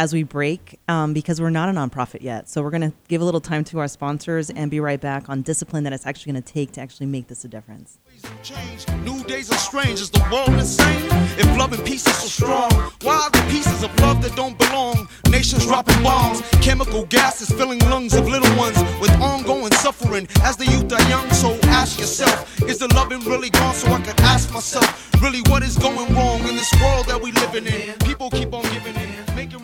as 0.00 0.14
we 0.14 0.22
break 0.22 0.80
um, 0.88 1.12
because 1.12 1.42
we're 1.42 1.50
not 1.50 1.68
a 1.68 1.72
nonprofit 1.72 2.22
yet. 2.22 2.48
So 2.48 2.62
we're 2.62 2.70
going 2.70 2.90
to 2.90 2.92
give 3.08 3.20
a 3.20 3.24
little 3.26 3.42
time 3.42 3.64
to 3.64 3.80
our 3.80 3.86
sponsors 3.86 4.48
and 4.48 4.70
be 4.70 4.80
right 4.80 4.98
back 4.98 5.28
on 5.28 5.42
discipline 5.42 5.84
that 5.84 5.92
it's 5.92 6.06
actually 6.06 6.32
going 6.32 6.42
to 6.42 6.52
take 6.54 6.72
to 6.72 6.80
actually 6.80 7.04
make 7.04 7.26
this 7.26 7.44
a 7.44 7.48
difference. 7.48 7.98
change. 8.42 8.88
New 9.04 9.22
days 9.24 9.52
are 9.52 9.58
strange. 9.58 10.00
Is 10.00 10.08
the 10.08 10.26
world 10.32 10.58
insane? 10.58 11.06
If 11.38 11.44
love 11.58 11.74
and 11.74 11.84
peace 11.84 12.06
is 12.06 12.16
so 12.16 12.28
strong, 12.28 12.70
why 13.02 13.16
are 13.16 13.30
the 13.30 13.46
pieces 13.50 13.82
of 13.82 13.94
love 14.00 14.22
that 14.22 14.34
don't 14.36 14.56
belong? 14.56 15.06
Nations 15.28 15.66
dropping 15.66 16.02
bombs, 16.02 16.40
chemical 16.62 17.04
gases 17.04 17.50
filling 17.50 17.80
lungs 17.80 18.14
of 18.14 18.26
little 18.26 18.56
ones 18.56 18.78
with 19.02 19.10
ongoing 19.20 19.72
suffering. 19.72 20.26
As 20.42 20.56
the 20.56 20.64
youth 20.64 20.90
are 20.94 21.08
young, 21.10 21.30
so 21.32 21.58
ask 21.64 22.00
yourself: 22.00 22.62
Is 22.62 22.78
the 22.78 22.88
loving 22.94 23.20
really 23.20 23.50
gone? 23.50 23.74
So 23.74 23.92
I 23.92 24.00
could 24.00 24.18
ask 24.20 24.50
myself, 24.50 25.12
really, 25.20 25.40
what 25.50 25.62
is 25.62 25.76
going 25.76 26.14
wrong 26.14 26.40
in 26.48 26.56
this 26.56 26.72
world 26.80 27.06
that 27.08 27.20
we 27.20 27.32
living 27.32 27.66
in? 27.66 27.98
People 27.98 28.30
keep 28.30 28.54
on 28.54 28.62
giving 28.72 28.99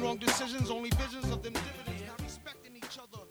wrong 0.06 0.16
decisions, 0.18 0.70
only 0.70 0.90
visions 0.90 1.32
of 1.32 1.42
them 1.42 1.52
dividends, 1.52 2.02
not 2.06 2.22
respecting 2.22 2.76
each 2.76 2.98
other. 2.98 3.24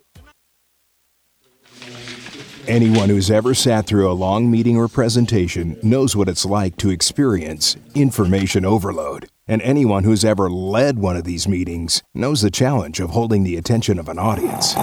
Anyone 2.68 3.10
who's 3.10 3.32
ever 3.32 3.54
sat 3.54 3.88
through 3.88 4.12
a 4.12 4.14
long 4.14 4.52
meeting 4.52 4.76
or 4.76 4.88
presentation 4.88 5.80
knows 5.82 6.16
what 6.16 6.28
it's 6.28 6.46
like 6.46 6.76
to 6.78 6.90
experience 6.90 7.78
information 7.94 8.66
overload. 8.66 9.30
And 9.48 9.62
anyone 9.62 10.04
who's 10.04 10.26
ever 10.26 10.50
led 10.50 10.98
one 10.98 11.16
of 11.16 11.24
these 11.24 11.48
meetings 11.48 12.02
knows 12.14 12.42
the 12.42 12.52
challenge 12.52 13.00
of 13.00 13.12
holding 13.12 13.44
the 13.44 13.56
attention 13.56 14.00
of 14.00 14.10
an 14.10 14.20
audience. 14.20 14.74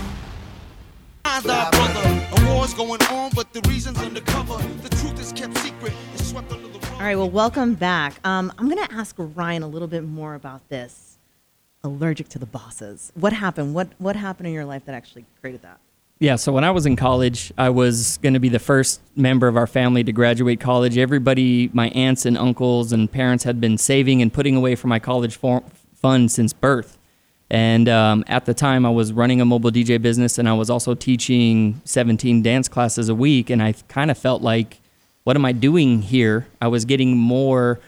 Eyes 1.24 1.44
are 1.46 1.70
brother. 1.72 2.26
A 2.36 2.54
war's 2.54 2.72
going 2.74 3.02
on, 3.02 3.32
but 3.34 3.52
the 3.52 3.68
reason's 3.68 3.98
undercover. 3.98 4.58
The 4.82 4.90
truth 4.90 5.20
is 5.20 5.32
kept 5.32 5.58
secret. 5.58 5.92
It's 6.12 6.28
swept 6.28 6.52
under 6.52 6.68
the 6.68 6.78
rug. 6.78 6.92
All 6.92 7.00
right, 7.00 7.16
well, 7.16 7.30
welcome 7.30 7.74
back. 7.74 8.20
Um, 8.24 8.52
I'm 8.58 8.68
going 8.68 8.86
to 8.86 8.94
ask 8.94 9.16
Ryan 9.18 9.64
a 9.64 9.68
little 9.68 9.88
bit 9.88 10.04
more 10.04 10.36
about 10.36 10.68
this. 10.68 11.03
Allergic 11.84 12.28
to 12.30 12.38
the 12.38 12.46
bosses. 12.46 13.12
What 13.14 13.32
happened? 13.32 13.74
What 13.74 13.88
what 13.98 14.16
happened 14.16 14.48
in 14.48 14.54
your 14.54 14.64
life 14.64 14.86
that 14.86 14.94
actually 14.94 15.26
created 15.40 15.62
that? 15.62 15.78
Yeah, 16.18 16.36
so 16.36 16.52
when 16.52 16.64
I 16.64 16.70
was 16.70 16.86
in 16.86 16.96
college, 16.96 17.52
I 17.58 17.70
was 17.70 18.18
going 18.18 18.34
to 18.34 18.40
be 18.40 18.48
the 18.48 18.58
first 18.58 19.00
member 19.16 19.48
of 19.48 19.56
our 19.56 19.66
family 19.66 20.02
to 20.04 20.12
graduate 20.12 20.60
college. 20.60 20.96
Everybody, 20.96 21.68
my 21.72 21.88
aunts 21.90 22.24
and 22.24 22.38
uncles 22.38 22.92
and 22.92 23.10
parents 23.10 23.44
had 23.44 23.60
been 23.60 23.76
saving 23.76 24.22
and 24.22 24.32
putting 24.32 24.56
away 24.56 24.76
for 24.76 24.86
my 24.86 24.98
college 24.98 25.36
fund 25.36 26.30
since 26.30 26.52
birth. 26.52 26.98
And 27.50 27.88
um, 27.88 28.24
at 28.26 28.46
the 28.46 28.54
time, 28.54 28.86
I 28.86 28.90
was 28.90 29.12
running 29.12 29.40
a 29.40 29.44
mobile 29.44 29.70
DJ 29.70 30.00
business 30.00 30.38
and 30.38 30.48
I 30.48 30.54
was 30.54 30.70
also 30.70 30.94
teaching 30.94 31.82
17 31.84 32.42
dance 32.42 32.68
classes 32.68 33.08
a 33.08 33.14
week. 33.14 33.50
And 33.50 33.62
I 33.62 33.72
kind 33.88 34.10
of 34.10 34.16
felt 34.16 34.40
like, 34.40 34.80
what 35.24 35.36
am 35.36 35.44
I 35.44 35.52
doing 35.52 36.02
here? 36.02 36.46
I 36.60 36.68
was 36.68 36.84
getting 36.84 37.16
more 37.16 37.80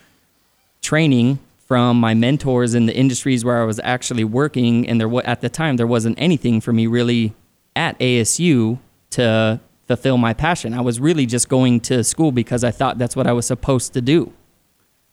training 0.83 1.39
from 1.67 1.99
my 1.99 2.15
mentors 2.15 2.75
in 2.75 2.87
the 2.87 2.97
industries 2.97 3.45
where 3.45 3.61
I 3.61 3.65
was 3.65 3.81
actually 3.83 4.25
working, 4.25 4.89
and 4.89 5.01
there 5.01 5.27
at 5.27 5.41
the 5.41 5.49
time 5.49 5.77
there 5.77 5.87
wasn't 5.87 6.19
anything 6.19 6.61
for 6.61 6.73
me 6.73 6.87
really 6.87 7.35
at 7.75 7.99
ASU 7.99 8.79
to 9.11 9.61
fulfill 9.87 10.17
my 10.17 10.33
passion. 10.33 10.75
I 10.75 10.81
was 10.81 11.01
really 11.01 11.27
just 11.27 11.49
going 11.49 11.81
to 11.81 12.03
school 12.05 12.33
because 12.33 12.65
I 12.65 12.71
thought 12.71 12.99
that's 12.99 13.17
what 13.17 13.27
I 13.27 13.33
was 13.33 13.47
supposed 13.47 13.93
to 13.95 14.01
do. 14.01 14.33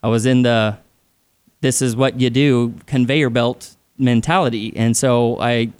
I 0.01 0.07
was 0.07 0.25
in 0.25 0.43
the 0.43 0.77
this 1.61 1.81
is 1.81 1.95
what 1.95 2.19
you 2.19 2.29
do 2.29 2.75
conveyor 2.85 3.29
belt 3.29 3.75
mentality, 3.97 4.73
and 4.75 4.95
so 4.95 5.39
I 5.39 5.71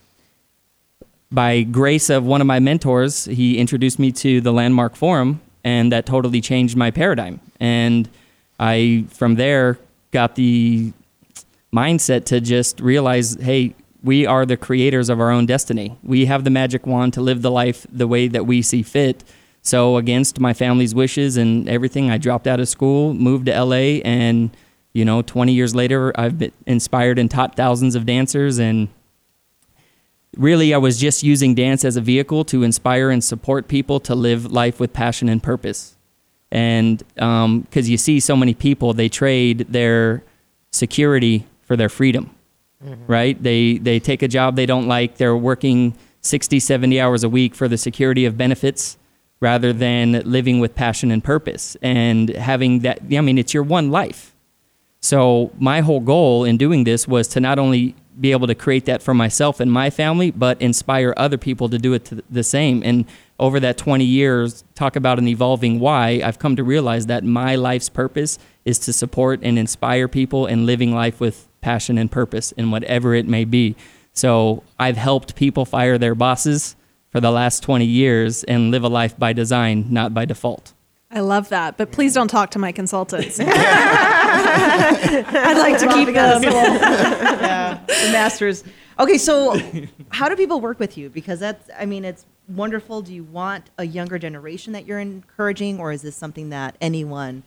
by 1.32 1.64
grace 1.64 2.10
of 2.10 2.26
one 2.26 2.42
of 2.42 2.48
my 2.48 2.60
mentors, 2.60 3.26
he 3.26 3.58
introduced 3.58 3.98
me 3.98 4.12
to 4.12 4.40
the 4.40 4.54
Landmark 4.54 4.96
Forum, 4.96 5.42
and 5.64 5.92
that 5.92 6.06
totally 6.06 6.42
changed 6.42 6.78
my 6.78 6.92
paradigm. 6.92 7.40
And 7.60 8.08
I, 8.60 9.06
from 9.10 9.36
there, 9.36 9.80
got 10.14 10.36
the 10.36 10.94
mindset 11.74 12.26
to 12.26 12.40
just 12.40 12.80
realize 12.80 13.36
hey, 13.36 13.76
we 14.04 14.26
are 14.26 14.46
the 14.46 14.58
creators 14.58 15.10
of 15.10 15.20
our 15.20 15.32
own 15.32 15.46
destiny. 15.46 15.98
We 16.04 16.26
have 16.26 16.44
the 16.44 16.50
magic 16.50 16.86
wand 16.86 17.14
to 17.14 17.22
live 17.22 17.42
the 17.42 17.52
life 17.52 17.88
the 17.92 18.08
way 18.08 18.28
that 18.28 18.46
we 18.46 18.62
see 18.62 18.84
fit. 18.84 19.24
So, 19.62 19.98
against 19.98 20.40
my 20.40 20.54
family's 20.54 20.94
wishes 20.94 21.38
and 21.38 21.70
everything, 21.70 22.12
I 22.12 22.18
dropped 22.18 22.48
out 22.48 22.60
of 22.60 22.68
school, 22.68 23.14
moved 23.14 23.46
to 23.46 23.64
LA, 23.64 24.02
and 24.04 24.56
you 24.94 25.06
know, 25.06 25.22
20 25.22 25.54
years 25.54 25.74
later, 25.74 26.14
I've 26.20 26.38
been 26.38 26.52
inspired 26.68 27.18
and 27.18 27.32
taught 27.32 27.56
thousands 27.56 27.96
of 27.96 28.06
dancers 28.06 28.60
and 28.60 28.90
really 30.38 30.74
I 30.74 30.78
was 30.78 31.00
just 31.00 31.24
using 31.24 31.56
dance 31.56 31.84
as 31.86 31.96
a 31.96 32.02
vehicle 32.02 32.44
to 32.46 32.64
inspire 32.64 33.10
and 33.10 33.24
support 33.24 33.68
people 33.68 34.00
to 34.02 34.16
live 34.16 34.52
life 34.52 34.80
with 34.80 34.94
passion 34.94 35.30
and 35.30 35.42
purpose. 35.42 35.96
And 36.54 37.02
um, 37.18 37.62
because 37.62 37.90
you 37.90 37.98
see 37.98 38.20
so 38.20 38.36
many 38.36 38.54
people, 38.54 38.94
they 38.94 39.10
trade 39.10 39.66
their 39.70 40.24
security 40.72 41.48
for 41.64 41.76
their 41.76 41.90
freedom, 41.90 42.30
mm-hmm. 42.82 43.12
right? 43.12 43.42
They, 43.42 43.80
they 43.80 44.00
take 44.00 44.22
a 44.22 44.28
job 44.28 44.56
they 44.56 44.68
don't 44.68 44.88
like, 44.88 45.18
they're 45.18 45.36
working 45.36 45.98
60, 46.22 46.60
70 46.60 47.02
hours 47.02 47.24
a 47.24 47.30
week 47.30 47.56
for 47.56 47.68
the 47.68 47.78
security 47.78 48.26
of 48.26 48.38
benefits 48.38 49.00
rather 49.40 49.74
than 49.74 50.22
living 50.26 50.60
with 50.60 50.76
passion 50.76 51.10
and 51.10 51.24
purpose 51.24 51.76
and 51.82 52.30
having 52.30 52.80
that. 52.80 53.00
I 53.12 53.22
mean, 53.22 53.40
it's 53.40 53.54
your 53.54 53.64
one 53.64 53.90
life. 53.90 54.36
So 55.02 55.52
my 55.58 55.82
whole 55.82 56.00
goal 56.00 56.46
in 56.46 56.58
doing 56.58 56.84
this 56.84 57.08
was 57.08 57.28
to 57.30 57.40
not 57.40 57.58
only 57.58 57.96
be 58.20 58.32
able 58.32 58.46
to 58.48 58.56
create 58.56 58.86
that 58.86 59.02
for 59.02 59.16
myself 59.16 59.60
and 59.60 59.72
my 59.72 59.90
family, 59.90 60.30
but 60.30 60.62
inspire 60.62 61.16
other 61.18 61.38
people 61.38 61.68
to 61.70 61.80
do 61.80 61.94
it 61.94 62.06
to 62.06 62.24
the 62.30 62.44
same. 62.44 62.84
And 62.86 63.06
over 63.44 63.60
that 63.60 63.78
20 63.78 64.06
years, 64.06 64.64
talk 64.74 64.96
about 64.96 65.20
an 65.20 65.28
evolving 65.28 65.82
why, 65.82 66.22
I've 66.24 66.40
come 66.40 66.56
to 66.56 66.64
realize 66.64 67.08
that 67.08 67.26
my 67.26 67.56
life's 67.56 67.90
purpose 67.90 68.40
is 68.64 68.80
to 68.80 68.94
support 68.94 69.42
and 69.44 69.60
inspire 69.60 70.08
people 70.08 70.48
in 70.48 70.66
living 70.66 70.96
life 70.96 71.20
with 71.20 71.50
passion 71.60 71.98
and 71.98 72.10
purpose 72.10 72.54
in 72.54 72.72
whatever 72.72 73.14
it 73.14 73.28
may 73.28 73.44
be. 73.44 73.76
So 74.14 74.64
I've 74.80 74.96
helped 74.96 75.36
people 75.36 75.66
fire 75.66 75.98
their 75.98 76.16
bosses 76.16 76.78
for 77.10 77.20
the 77.20 77.32
last 77.32 77.64
20 77.64 77.84
years 77.84 78.46
and 78.46 78.72
live 78.72 78.86
a 78.86 78.88
life 78.88 79.20
by 79.20 79.34
design, 79.34 79.88
not 79.90 80.14
by 80.14 80.24
default. 80.24 80.74
I 81.12 81.20
love 81.20 81.50
that, 81.50 81.76
but 81.76 81.92
please 81.92 82.14
don't 82.14 82.30
talk 82.30 82.52
to 82.52 82.60
my 82.60 82.72
consultants. 82.72 83.40
I'd 83.42 83.48
like 85.58 85.80
to 85.80 85.94
keep 85.94 86.14
them. 86.14 86.44
yeah, 86.44 87.78
the 87.88 88.10
masters. 88.14 88.64
Okay, 88.98 89.18
so 89.18 89.60
how 90.12 90.30
do 90.30 90.38
people 90.38 90.62
work 90.62 90.80
with 90.80 90.98
you? 90.98 91.10
Because 91.10 91.42
that's, 91.42 91.70
I 91.78 91.86
mean, 91.86 92.06
it's 92.06 92.26
wonderful. 92.48 93.02
Do 93.02 93.14
you 93.14 93.24
want 93.24 93.70
a 93.78 93.86
younger 93.86 94.18
generation 94.20 94.74
that 94.74 94.86
you're 94.86 95.00
encouraging, 95.00 95.80
or 95.80 95.92
is 95.92 96.02
this 96.02 96.16
something 96.16 96.50
that 96.50 96.76
anyone 96.82 97.44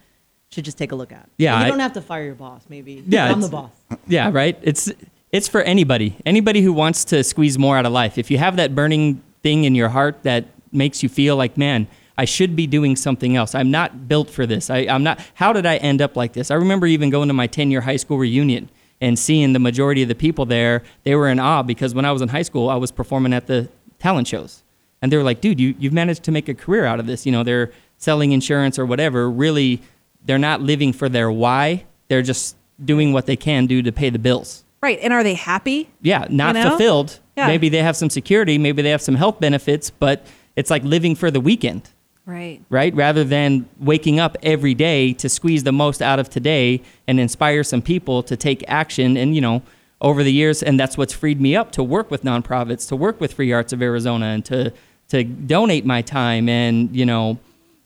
should 0.51 0.65
just 0.65 0.79
take 0.79 0.93
a 0.93 0.97
look 0.97 1.13
at? 1.13 1.29
Yeah, 1.39 1.59
you 1.59 1.67
I- 1.67 1.69
don't 1.69 1.81
have 1.81 1.93
to 1.95 2.03
fire 2.03 2.25
your 2.25 2.35
boss. 2.35 2.63
Maybe 2.69 3.03
Yeah, 3.07 3.31
I'm 3.31 3.41
the 3.41 3.49
boss. 3.49 3.71
Yeah, 4.07 4.31
right. 4.33 4.59
It's 4.63 4.91
it's 5.33 5.49
for 5.49 5.61
anybody. 5.63 6.17
Anybody 6.25 6.63
who 6.63 6.73
wants 6.73 7.05
to 7.07 7.23
squeeze 7.25 7.59
more 7.59 7.77
out 7.77 7.85
of 7.87 7.93
life. 7.93 8.17
If 8.19 8.31
you 8.31 8.39
have 8.39 8.57
that 8.57 8.75
burning 8.75 9.23
thing 9.43 9.65
in 9.65 9.75
your 9.75 9.89
heart 9.91 10.23
that 10.23 10.47
makes 10.73 11.03
you 11.03 11.09
feel 11.09 11.37
like, 11.37 11.57
man, 11.59 11.89
I 12.19 12.25
should 12.25 12.57
be 12.57 12.67
doing 12.67 12.97
something 12.97 13.37
else. 13.37 13.55
I'm 13.55 13.71
not 13.71 14.09
built 14.09 14.31
for 14.31 14.47
this. 14.47 14.71
I, 14.71 14.79
I'm 14.89 15.03
not. 15.03 15.21
How 15.35 15.53
did 15.53 15.67
I 15.67 15.77
end 15.77 16.01
up 16.01 16.17
like 16.17 16.33
this? 16.33 16.51
I 16.51 16.55
remember 16.55 16.87
even 16.87 17.11
going 17.11 17.29
to 17.29 17.35
my 17.35 17.47
10 17.47 17.71
year 17.71 17.83
high 17.83 17.97
school 17.97 18.19
reunion 18.19 18.71
and 19.01 19.19
seeing 19.19 19.53
the 19.53 19.59
majority 19.59 20.03
of 20.03 20.09
the 20.09 20.15
people 20.15 20.47
there. 20.47 20.83
They 21.05 21.15
were 21.15 21.29
in 21.29 21.39
awe 21.39 21.63
because 21.63 21.95
when 21.95 22.05
I 22.07 22.13
was 22.13 22.23
in 22.23 22.29
high 22.29 22.43
school, 22.43 22.71
I 22.71 22.77
was 22.77 22.91
performing 22.91 23.35
at 23.35 23.47
the 23.47 23.69
talent 23.99 24.29
shows, 24.29 24.63
and 25.07 25.13
they 25.13 25.17
were 25.17 25.23
like, 25.23 25.41
"Dude, 25.41 25.61
you 25.61 25.75
you've 25.79 25.93
managed 25.93 26.25
to 26.25 26.33
make 26.33 26.49
a 26.49 26.55
career 26.55 26.85
out 26.85 26.99
of 27.01 27.07
this." 27.07 27.25
You 27.25 27.31
know, 27.33 27.45
they're 27.45 27.71
selling 27.97 28.33
insurance 28.33 28.77
or 28.79 28.85
whatever. 28.85 29.31
Really, 29.31 29.81
they're 30.25 30.37
not 30.39 30.61
living 30.61 30.93
for 30.93 31.09
their 31.09 31.31
why. 31.31 31.85
They're 32.09 32.23
just 32.23 32.57
doing 32.85 33.13
what 33.13 33.27
they 33.27 33.37
can 33.37 33.67
do 33.67 33.83
to 33.83 33.93
pay 33.93 34.11
the 34.11 34.19
bills. 34.19 34.65
Right. 34.83 34.99
And 35.01 35.13
are 35.13 35.23
they 35.23 35.35
happy? 35.35 35.89
Yeah, 36.03 36.27
not 36.29 36.57
You 36.57 36.63
know? 36.65 36.69
fulfilled. 36.71 37.21
Yeah. 37.37 37.47
Maybe 37.47 37.69
they 37.69 37.83
have 37.83 37.97
some 37.97 38.11
security, 38.11 38.59
maybe 38.59 38.83
they 38.83 38.91
have 38.91 39.01
some 39.03 39.15
health 39.15 39.41
benefits, 39.41 39.91
but 39.91 40.27
it's 40.57 40.71
like 40.71 40.83
living 40.85 41.15
for 41.15 41.31
the 41.31 41.41
weekend, 41.41 41.83
Right. 42.27 42.61
right? 42.69 42.95
Rather 42.95 43.25
than 43.25 43.67
waking 43.81 44.19
up 44.21 44.37
every 44.43 44.75
day 44.75 45.13
to 45.15 45.29
squeeze 45.29 45.65
the 45.65 45.73
most 45.73 46.03
out 46.03 46.19
of 46.19 46.29
today 46.29 46.83
and 47.09 47.19
inspire 47.21 47.63
some 47.65 47.81
people 47.83 48.23
to 48.25 48.37
take 48.37 48.65
action. 48.69 49.17
And, 49.17 49.35
you 49.35 49.41
know, 49.41 49.63
over 50.03 50.23
the 50.23 50.33
years, 50.33 50.63
and 50.63 50.79
that's 50.79 50.99
what's 50.99 51.15
freed 51.15 51.41
me 51.41 51.57
up 51.57 51.73
to 51.73 51.83
work 51.83 52.11
with 52.11 52.23
nonprofits, 52.25 52.87
to 52.89 52.97
work 52.97 53.21
with 53.21 53.33
Free 53.33 53.53
Arts 53.53 53.73
of 53.73 53.81
Arizona, 53.81 54.27
and 54.27 54.45
to, 54.45 54.73
to 55.09 55.25
donate 55.25 55.85
my 55.85 56.03
time 56.03 56.49
and, 56.49 56.95
you 56.95 57.07
know, 57.07 57.39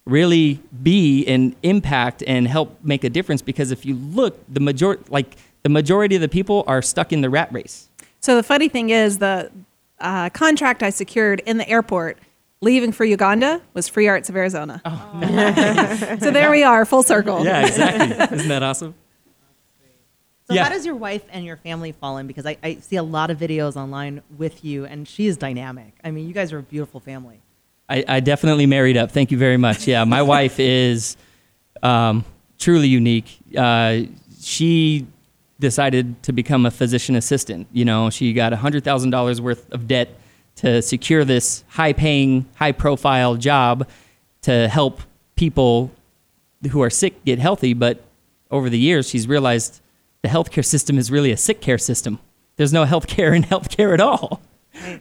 really 0.07 0.61
be 0.83 1.27
an 1.27 1.55
impact 1.62 2.23
and 2.27 2.49
help 2.49 2.79
make 2.83 3.05
a 3.05 3.11
difference 3.11 3.43
because 3.43 3.71
if 3.71 3.85
you 3.87 3.95
look 3.95 4.43
the 4.53 4.59
major 4.61 4.99
like 5.09 5.37
the 5.62 5.68
majority 5.68 6.14
of 6.16 6.23
the 6.23 6.29
people 6.29 6.64
are 6.66 6.83
stuck 6.83 7.12
in 7.12 7.21
the 7.21 7.31
rat 7.31 7.53
race 7.53 7.89
So 8.21 8.35
the 8.35 8.43
funny 8.43 8.68
thing 8.68 8.91
is, 8.91 9.18
the 9.18 9.51
uh, 10.01 10.31
contract 10.31 10.83
I 10.83 10.91
secured 10.91 11.41
in 11.47 11.59
the 11.59 11.68
airport 11.68 12.18
leaving 12.62 12.93
for 12.93 13.05
Uganda 13.05 13.61
was 13.75 13.89
Free 13.89 14.09
Arts 14.09 14.29
of 14.29 14.37
Arizona. 14.37 14.81
Oh, 14.85 16.16
so 16.21 16.31
there 16.31 16.51
we 16.51 16.62
are, 16.62 16.85
full 16.85 17.03
circle. 17.03 17.45
Yeah, 17.45 17.66
exactly. 17.66 18.37
Isn't 18.37 18.49
that 18.49 18.62
awesome? 18.62 18.95
So 20.51 20.55
Yeah. 20.57 20.64
how 20.64 20.70
does 20.70 20.84
your 20.84 20.96
wife 20.96 21.22
and 21.30 21.44
your 21.44 21.57
family 21.59 21.92
fall 21.92 22.18
in? 22.18 22.26
Because 22.26 22.44
I, 22.44 22.57
I 22.61 22.74
see 22.80 22.96
a 22.96 23.05
lot 23.05 23.30
of 23.30 23.38
videos 23.38 23.76
online 23.76 24.20
with 24.36 24.64
you, 24.64 24.84
and 24.84 25.07
she 25.07 25.28
is 25.28 25.36
dynamic. 25.36 25.92
I 26.03 26.11
mean, 26.11 26.26
you 26.26 26.34
guys 26.34 26.53
are 26.53 26.59
a 26.59 26.62
beautiful 26.62 26.98
family. 26.98 27.38
I, 27.88 28.05
I 28.09 28.18
definitely 28.18 28.66
married 28.66 28.96
up. 28.96 29.12
Thank 29.12 29.30
you 29.30 29.38
very 29.38 29.57
much. 29.57 29.86
Yeah, 29.86 30.03
my 30.03 30.22
wife 30.34 30.59
is 30.59 31.16
um, 31.84 32.24
truly 32.59 32.88
unique. 32.88 33.38
Uh, 33.57 34.01
she 34.40 35.07
decided 35.61 36.20
to 36.24 36.32
become 36.32 36.66
a 36.66 36.70
physician 36.72 37.14
assistant. 37.14 37.68
You 37.72 37.84
know, 37.84 38.11
she 38.11 38.32
got 38.32 38.53
$100,000 38.53 39.38
worth 39.40 39.70
of 39.70 39.86
debt 39.86 40.09
to 40.57 40.82
secure 40.82 41.24
this 41.24 41.62
high 41.68 41.92
paying, 41.92 42.46
high 42.57 42.72
profile 42.72 43.36
job 43.36 43.86
to 44.42 44.66
help 44.66 45.01
people 45.36 45.92
who 46.72 46.82
are 46.82 46.90
sick 46.90 47.24
get 47.24 47.38
healthy. 47.38 47.72
But 47.72 48.03
over 48.51 48.68
the 48.68 48.80
years, 48.80 49.09
she's 49.09 49.28
realized 49.28 49.80
the 50.23 50.29
healthcare 50.29 50.64
system 50.64 50.99
is 50.99 51.11
really 51.11 51.31
a 51.33 51.37
sick 51.37 51.61
care 51.61 51.79
system. 51.79 52.18
There's 52.57 52.73
no 52.73 52.85
healthcare 52.85 53.35
in 53.35 53.43
healthcare 53.53 53.93
at 53.95 54.01
all. 54.01 54.41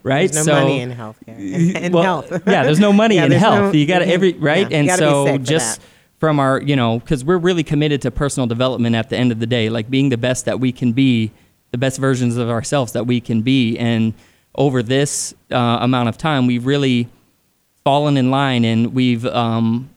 Right? 0.03 0.31
There's 0.31 0.47
no 0.47 0.55
money 0.61 0.79
in 0.81 0.91
healthcare. 0.91 1.37
In, 1.37 1.75
in 1.85 1.91
Well, 1.91 2.03
health. 2.21 2.43
yeah, 2.47 2.63
there's 2.63 2.79
no 2.79 2.91
money 2.91 3.15
Yeah, 3.17 3.25
in 3.25 3.31
health. 3.33 3.59
no- 3.59 3.79
you 3.79 3.85
got 3.85 3.99
to 3.99 4.07
every 4.07 4.33
right, 4.33 4.69
yeah, 4.69 4.77
and 4.77 4.91
so 4.91 5.37
just 5.37 5.81
from 6.17 6.39
our, 6.39 6.61
you 6.61 6.75
know, 6.75 6.99
because 6.99 7.23
we're 7.23 7.37
really 7.37 7.63
committed 7.63 8.01
to 8.01 8.11
personal 8.11 8.47
development. 8.47 8.95
At 8.95 9.09
the 9.09 9.17
end 9.17 9.31
of 9.31 9.39
the 9.39 9.45
day, 9.45 9.69
like 9.69 9.89
being 9.89 10.09
the 10.09 10.17
best 10.17 10.45
that 10.45 10.59
we 10.59 10.71
can 10.71 10.91
be, 10.91 11.31
the 11.71 11.77
best 11.77 11.97
versions 11.99 12.35
of 12.35 12.49
ourselves 12.49 12.91
that 12.93 13.05
we 13.07 13.21
can 13.21 13.41
be, 13.41 13.77
and 13.77 14.13
over 14.55 14.81
this 14.83 15.33
uh, 15.51 15.77
amount 15.81 16.09
of 16.09 16.17
time, 16.17 16.47
we've 16.47 16.65
really 16.65 17.07
fallen 17.85 18.17
in 18.17 18.31
line, 18.31 18.65
and 18.65 18.93
we've 18.93 19.25
um, 19.27 19.89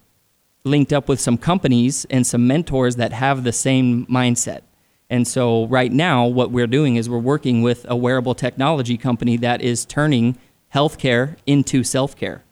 linked 0.64 0.92
up 0.92 1.08
with 1.08 1.18
some 1.20 1.36
companies 1.38 2.04
and 2.10 2.24
some 2.26 2.46
mentors 2.46 2.96
that 2.96 3.12
have 3.12 3.42
the 3.42 3.52
same 3.52 4.06
mindset. 4.06 4.60
And 5.12 5.28
so 5.28 5.66
right 5.66 5.92
now, 5.92 6.24
what 6.24 6.52
we're 6.52 6.66
doing 6.66 6.96
is 6.96 7.06
we're 7.06 7.18
working 7.18 7.60
with 7.60 7.84
a 7.86 7.94
wearable 7.94 8.34
technology 8.34 8.96
company 8.96 9.36
that 9.36 9.60
is 9.60 9.84
turning 9.84 10.38
healthcare 10.74 11.36
into 11.44 11.84
self 11.84 12.16
care. 12.16 12.42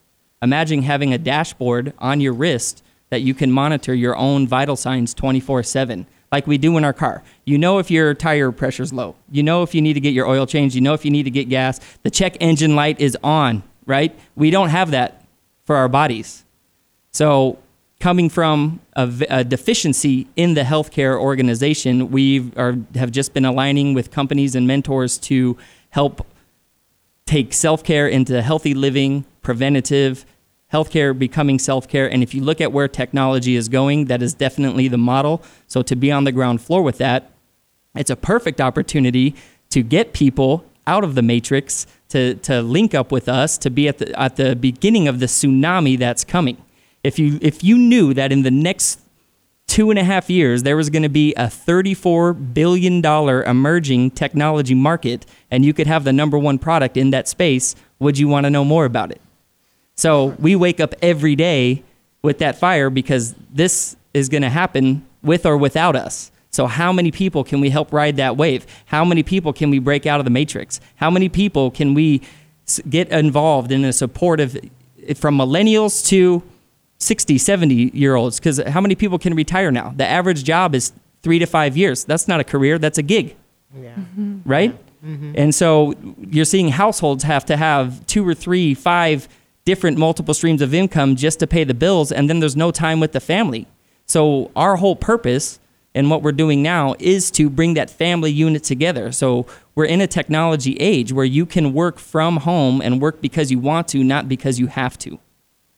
Imagine 0.43 0.83
having 0.83 1.15
a 1.15 1.17
dashboard 1.17 1.95
on 1.99 2.21
your 2.21 2.35
wrist 2.35 2.85
that 3.09 3.23
you 3.23 3.33
can 3.33 3.51
monitor 3.51 3.95
your 3.95 4.15
own 4.15 4.47
vital 4.47 4.77
signs 4.77 5.15
24 5.15 5.63
7, 5.63 6.07
like 6.31 6.47
we 6.47 6.59
do 6.59 6.77
in 6.77 6.85
our 6.85 6.93
car. 6.93 7.23
You 7.47 7.57
know 7.57 7.79
if 7.79 7.91
your 7.91 8.13
tire 8.13 8.53
pressure's 8.53 8.93
low, 8.93 9.17
you 9.31 9.43
know 9.43 9.63
if 9.63 9.75
you 9.75 9.81
need 9.81 9.95
to 9.95 10.01
get 10.01 10.13
your 10.13 10.27
oil 10.27 10.45
changed, 10.45 10.75
you 10.75 10.83
know 10.83 10.93
if 10.93 11.03
you 11.03 11.11
need 11.11 11.23
to 11.23 11.31
get 11.31 11.49
gas. 11.49 11.81
The 12.03 12.11
check 12.11 12.37
engine 12.41 12.77
light 12.77 13.01
is 13.01 13.17
on, 13.25 13.63
right? 13.87 14.15
We 14.37 14.51
don't 14.51 14.69
have 14.69 14.91
that 14.91 15.25
for 15.65 15.77
our 15.77 15.89
bodies. 15.89 16.45
So, 17.11 17.59
coming 18.01 18.31
from 18.31 18.81
a 18.97 19.45
deficiency 19.45 20.27
in 20.35 20.55
the 20.55 20.63
healthcare 20.63 21.21
organization, 21.21 22.11
we 22.11 22.51
are, 22.57 22.77
have 22.95 23.13
just 23.13 23.35
been 23.35 23.45
aligning 23.45 23.95
with 23.95 24.11
companies 24.11 24.55
and 24.55 24.67
mentors 24.67 25.19
to 25.19 25.57
help 25.91 26.27
take 27.27 27.53
self 27.53 27.85
care 27.85 28.09
into 28.09 28.41
healthy 28.43 28.75
living, 28.75 29.25
preventative, 29.43 30.25
healthcare 30.73 31.17
becoming 31.17 31.59
self 31.59 31.87
care. 31.87 32.11
And 32.11 32.23
if 32.23 32.35
you 32.35 32.43
look 32.43 32.61
at 32.61 32.73
where 32.73 32.89
technology 32.89 33.55
is 33.55 33.69
going, 33.69 34.07
that 34.07 34.23
is 34.23 34.33
definitely 34.33 34.89
the 34.89 34.99
model. 34.99 35.43
So 35.67 35.83
to 35.83 35.95
be 35.95 36.11
on 36.11 36.25
the 36.25 36.33
ground 36.33 36.63
floor 36.63 36.83
with 36.83 36.99
that, 36.99 37.31
it's 37.95 38.11
a 38.11 38.17
perfect 38.17 38.61
opportunity 38.61 39.35
to 39.71 39.83
get 39.83 40.15
people 40.15 40.65
out 40.87 41.05
of 41.05 41.15
the 41.15 41.23
matrix, 41.23 41.87
to, 42.09 42.35
to 42.37 42.63
link 42.63 42.95
up 42.95 43.13
with 43.13 43.29
us, 43.29 43.59
to 43.59 43.71
be 43.71 43.89
at 43.89 43.99
the, 43.99 44.19
at 44.19 44.37
the 44.37 44.57
beginning 44.57 45.07
of 45.07 45.21
the 45.21 45.27
tsunami 45.27 45.99
that's 45.99 46.25
coming. 46.25 46.57
If 47.03 47.19
you, 47.19 47.39
if 47.41 47.65
you 47.65 47.79
knew 47.79 48.15
that 48.15 48.33
in 48.33 48.43
the 48.43 48.51
next 48.51 49.01
two 49.67 49.91
and 49.91 49.99
a 49.99 50.05
half 50.05 50.29
years, 50.29 50.65
there 50.65 50.77
was 50.77 50.91
going 50.91 51.05
to 51.05 51.09
be 51.09 51.33
a 51.35 51.47
$34 51.47 52.55
billion 52.55 53.05
emerging 53.05 54.11
technology 54.11 54.75
market, 54.75 55.25
and 55.51 55.65
you 55.65 55.73
could 55.73 55.87
have 55.87 56.05
the 56.05 56.13
number 56.13 56.39
one 56.39 56.59
product 56.59 56.97
in 56.97 57.11
that 57.11 57.29
space, 57.29 57.77
would 57.99 58.19
you 58.19 58.29
want 58.29 58.45
to 58.45 58.51
know 58.51 58.65
more 58.65 58.85
about 58.85 59.11
it? 59.11 59.21
So 59.95 60.35
we 60.39 60.57
wake 60.57 60.81
up 60.81 60.95
every 61.01 61.37
day 61.37 61.85
with 62.23 62.39
that 62.39 62.59
fire 62.59 62.91
because 62.91 63.35
this 63.53 63.97
is 64.13 64.29
going 64.29 64.43
to 64.43 64.51
happen 64.51 65.07
with 65.23 65.47
or 65.47 65.57
without 65.57 65.97
us. 65.97 66.33
So, 66.53 66.67
how 66.67 66.93
many 66.93 67.13
people 67.13 67.45
can 67.45 67.61
we 67.61 67.71
help 67.71 67.93
ride 67.93 68.17
that 68.17 68.37
wave? 68.37 68.67
How 68.87 69.05
many 69.05 69.23
people 69.23 69.53
can 69.53 69.71
we 69.71 69.79
break 69.79 70.05
out 70.05 70.19
of 70.19 70.25
the 70.25 70.31
matrix? 70.31 70.81
How 70.97 71.09
many 71.09 71.29
people 71.29 71.71
can 71.71 71.95
we 71.95 72.23
get 72.89 73.09
involved 73.11 73.71
in 73.71 73.85
a 73.85 73.93
supportive, 73.93 74.59
from 75.15 75.39
millennials 75.39 76.05
to 76.09 76.43
60, 77.01 77.39
70 77.39 77.75
year 77.75 78.15
olds? 78.15 78.39
Because 78.39 78.59
how 78.69 78.81
many 78.81 78.95
people 78.95 79.19
can 79.19 79.35
retire 79.35 79.71
now? 79.71 79.93
The 79.97 80.07
average 80.07 80.45
job 80.45 80.75
is 80.75 80.93
three 81.23 81.39
to 81.39 81.47
five 81.47 81.77
years. 81.77 82.05
That's 82.05 82.29
not 82.29 82.41
a 82.41 82.45
career, 82.45 82.79
that's 82.79 82.99
a 82.99 83.03
gig 83.03 83.37
Yeah. 83.75 83.91
Mm-hmm. 83.91 84.23
Mm-hmm. 84.23 84.49
right? 84.49 84.79
Mm-hmm. 85.05 85.33
And 85.35 85.55
so 85.55 85.95
you're 86.19 86.45
seeing 86.45 86.69
households 86.69 87.25
have 87.25 87.45
to 87.47 87.57
have 87.57 88.07
two 88.07 88.27
or 88.27 88.35
three, 88.35 88.75
five 88.75 89.29
different 89.65 89.99
multiple 89.99 90.35
streams 90.35 90.63
of 90.63 90.75
income 90.75 91.17
just 91.17 91.39
to 91.41 91.47
pay 91.47 91.65
the 91.65 91.75
bills, 91.75 92.13
and 92.13 92.29
then 92.29 92.41
there's 92.41 92.57
no 92.57 92.71
time 92.71 93.01
with 93.01 93.13
the 93.13 93.21
family. 93.21 93.67
So 94.07 94.51
our 94.57 94.77
whole 94.77 94.97
purpose 94.97 95.59
and 95.95 96.11
what 96.11 96.23
we're 96.23 96.33
doing 96.33 96.63
now 96.63 96.95
is 96.99 97.31
to 97.33 97.51
bring 97.51 97.75
that 97.75 97.91
family 97.91 98.31
unit 98.31 98.63
together. 98.63 99.13
So 99.13 99.47
we're 99.75 99.87
in 99.87 100.01
a 100.01 100.07
technology 100.07 100.77
age 100.77 101.13
where 101.13 101.25
you 101.25 101.47
can 101.47 101.73
work 101.73 101.99
from 101.99 102.39
home 102.39 102.81
and 102.81 103.01
work 103.01 103.21
because 103.21 103.51
you 103.51 103.59
want 103.59 103.89
to, 103.89 104.05
not 104.05 104.29
because 104.29 104.61
you 104.61 104.69
have 104.69 104.99
to. 104.99 105.19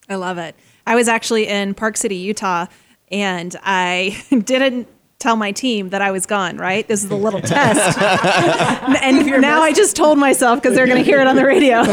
I 0.08 0.16
love 0.16 0.38
it. 0.38 0.54
I 0.87 0.95
was 0.95 1.09
actually 1.09 1.47
in 1.47 1.74
Park 1.74 1.97
City, 1.97 2.16
Utah, 2.16 2.66
and 3.11 3.55
I 3.62 4.22
didn't 4.45 4.89
tell 5.18 5.37
my 5.37 5.53
team 5.53 5.91
that 5.91 6.03
I 6.03 6.11
was 6.11 6.26
gone, 6.26 6.57
right? 6.57 6.87
This 6.89 7.05
is 7.05 7.11
a 7.11 7.16
little 7.16 7.41
test. 7.43 7.97
and 9.03 9.24
now 9.41 9.62
I 9.62 9.72
just 9.72 9.95
told 9.95 10.18
myself 10.18 10.61
because 10.61 10.74
they're 10.74 10.87
going 10.87 10.99
to 10.99 11.05
hear 11.05 11.20
it 11.20 11.28
on 11.28 11.37
the 11.37 11.45
radio. 11.45 11.85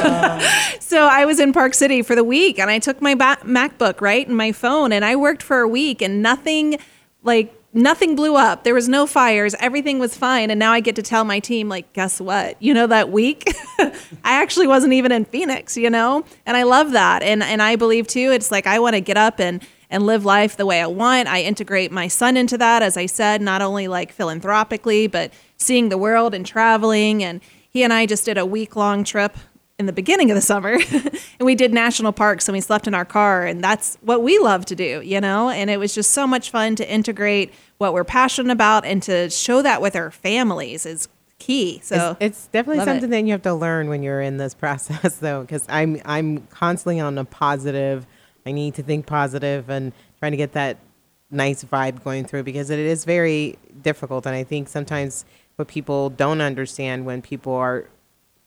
so 0.80 1.06
I 1.06 1.26
was 1.26 1.40
in 1.40 1.54
Park 1.54 1.76
City 1.76 2.02
for 2.02 2.16
the 2.16 2.24
week 2.24 2.58
and 2.58 2.72
I 2.72 2.80
took 2.80 3.02
my 3.02 3.14
ba- 3.14 3.38
MacBook, 3.44 4.02
right, 4.02 4.28
and 4.28 4.36
my 4.36 4.52
phone, 4.52 4.92
and 4.92 5.06
I 5.06 5.16
worked 5.16 5.44
for 5.44 5.60
a 5.60 5.68
week 5.68 6.02
and 6.02 6.24
nothing 6.24 6.80
like 7.22 7.54
nothing 7.82 8.16
blew 8.16 8.36
up. 8.36 8.64
There 8.64 8.74
was 8.74 8.90
no 8.90 9.06
fires. 9.06 9.56
Everything 9.60 10.00
was 10.00 10.16
fine. 10.16 10.50
And 10.50 10.60
now 10.60 10.72
I 10.72 10.80
get 10.80 10.96
to 10.96 11.02
tell 11.02 11.24
my 11.24 11.40
team, 11.40 11.70
like, 11.70 11.92
guess 11.94 12.20
what? 12.20 12.62
You 12.62 12.74
know, 12.74 12.88
that 12.88 13.12
week, 13.12 13.52
I 13.80 13.94
actually 14.24 14.68
wasn't 14.68 14.94
even 14.94 15.12
in 15.12 15.26
Phoenix, 15.26 15.78
you 15.78 15.90
know? 15.90 16.24
And 16.46 16.58
I 16.58 16.64
love 16.64 16.92
that. 16.92 17.24
And 17.24 17.44
and 17.44 17.62
I 17.62 17.76
believe 17.76 18.08
too, 18.08 18.32
it's 18.32 18.52
like 18.52 18.68
I 18.68 18.80
want 18.80 18.96
to 18.96 19.02
get 19.02 19.18
up 19.18 19.40
and 19.40 19.66
and 19.90 20.06
live 20.06 20.24
life 20.24 20.56
the 20.56 20.66
way 20.66 20.82
I 20.82 20.88
want. 20.88 21.28
I 21.28 21.42
integrate 21.42 21.92
my 21.92 22.08
son 22.08 22.38
into 22.38 22.58
that, 22.60 22.84
as 22.84 22.96
I 22.96 23.08
said, 23.08 23.42
not 23.42 23.62
only 23.62 23.88
like 23.88 24.12
philanthropically, 24.12 25.08
but 25.08 25.34
seeing 25.58 25.90
the 25.90 25.98
world 25.98 26.36
and 26.36 26.46
traveling. 26.46 27.24
And 27.24 27.42
he 27.70 27.84
and 27.84 27.92
I 27.92 28.06
just 28.06 28.26
did 28.26 28.38
a 28.38 28.46
week 28.46 28.76
long 28.76 29.04
trip 29.04 29.36
in 29.80 29.86
the 29.86 29.94
beginning 29.94 30.30
of 30.30 30.36
the 30.36 30.42
summer 30.42 30.78
and 30.92 31.22
we 31.40 31.56
did 31.56 31.74
national 31.74 32.12
parks 32.12 32.50
and 32.50 32.54
we 32.54 32.60
slept 32.60 32.86
in 32.86 32.94
our 32.94 33.06
car 33.06 33.46
and 33.46 33.64
that's 33.64 33.98
what 34.02 34.22
we 34.22 34.38
love 34.38 34.66
to 34.66 34.76
do 34.76 35.02
you 35.02 35.22
know 35.22 35.50
and 35.50 35.70
it 35.70 35.78
was 35.78 35.96
just 35.96 36.12
so 36.12 36.28
much 36.28 36.52
fun 36.52 36.76
to 36.76 36.92
integrate 36.92 37.54
what 37.80 37.94
we're 37.94 38.04
passionate 38.04 38.52
about 38.52 38.86
and 38.86 39.02
to 39.02 39.30
show 39.30 39.62
that 39.64 39.82
with 39.82 39.96
our 39.96 40.12
families 40.12 40.86
is 40.86 41.08
key. 41.40 41.80
So 41.82 42.18
it's, 42.20 42.20
it's 42.20 42.48
definitely 42.48 42.80
love 42.80 42.88
it. 42.90 42.92
something 42.92 43.10
that 43.10 43.24
you 43.24 43.32
have 43.32 43.42
to 43.44 43.54
learn 43.54 43.90
when 43.90 44.04
you're 44.04 44.22
in 44.22 44.38
this 44.38 44.54
process 44.64 45.16
though 45.18 45.42
because 45.42 45.66
i'm 45.70 46.00
i'm 46.06 46.46
constantly 46.48 47.00
on 47.00 47.18
a 47.18 47.26
positive. 47.26 48.06
I 48.46 48.52
need 48.52 48.76
to 48.76 48.84
think 48.84 49.06
positive 49.06 49.70
and 49.70 49.94
trying 50.20 50.32
to 50.32 50.38
get 50.38 50.54
that 50.54 50.78
nice 51.32 51.64
vibe 51.64 52.04
going 52.04 52.26
through 52.26 52.44
because 52.44 52.70
it 52.70 52.80
is 52.80 53.06
very 53.06 53.58
difficult. 53.82 54.26
And 54.26 54.36
i 54.36 54.44
think 54.44 54.68
sometimes 54.68 55.26
what 55.56 55.68
people 55.68 56.10
don't 56.10 56.42
understand 56.42 57.06
when 57.06 57.22
people 57.22 57.54
are 57.54 57.88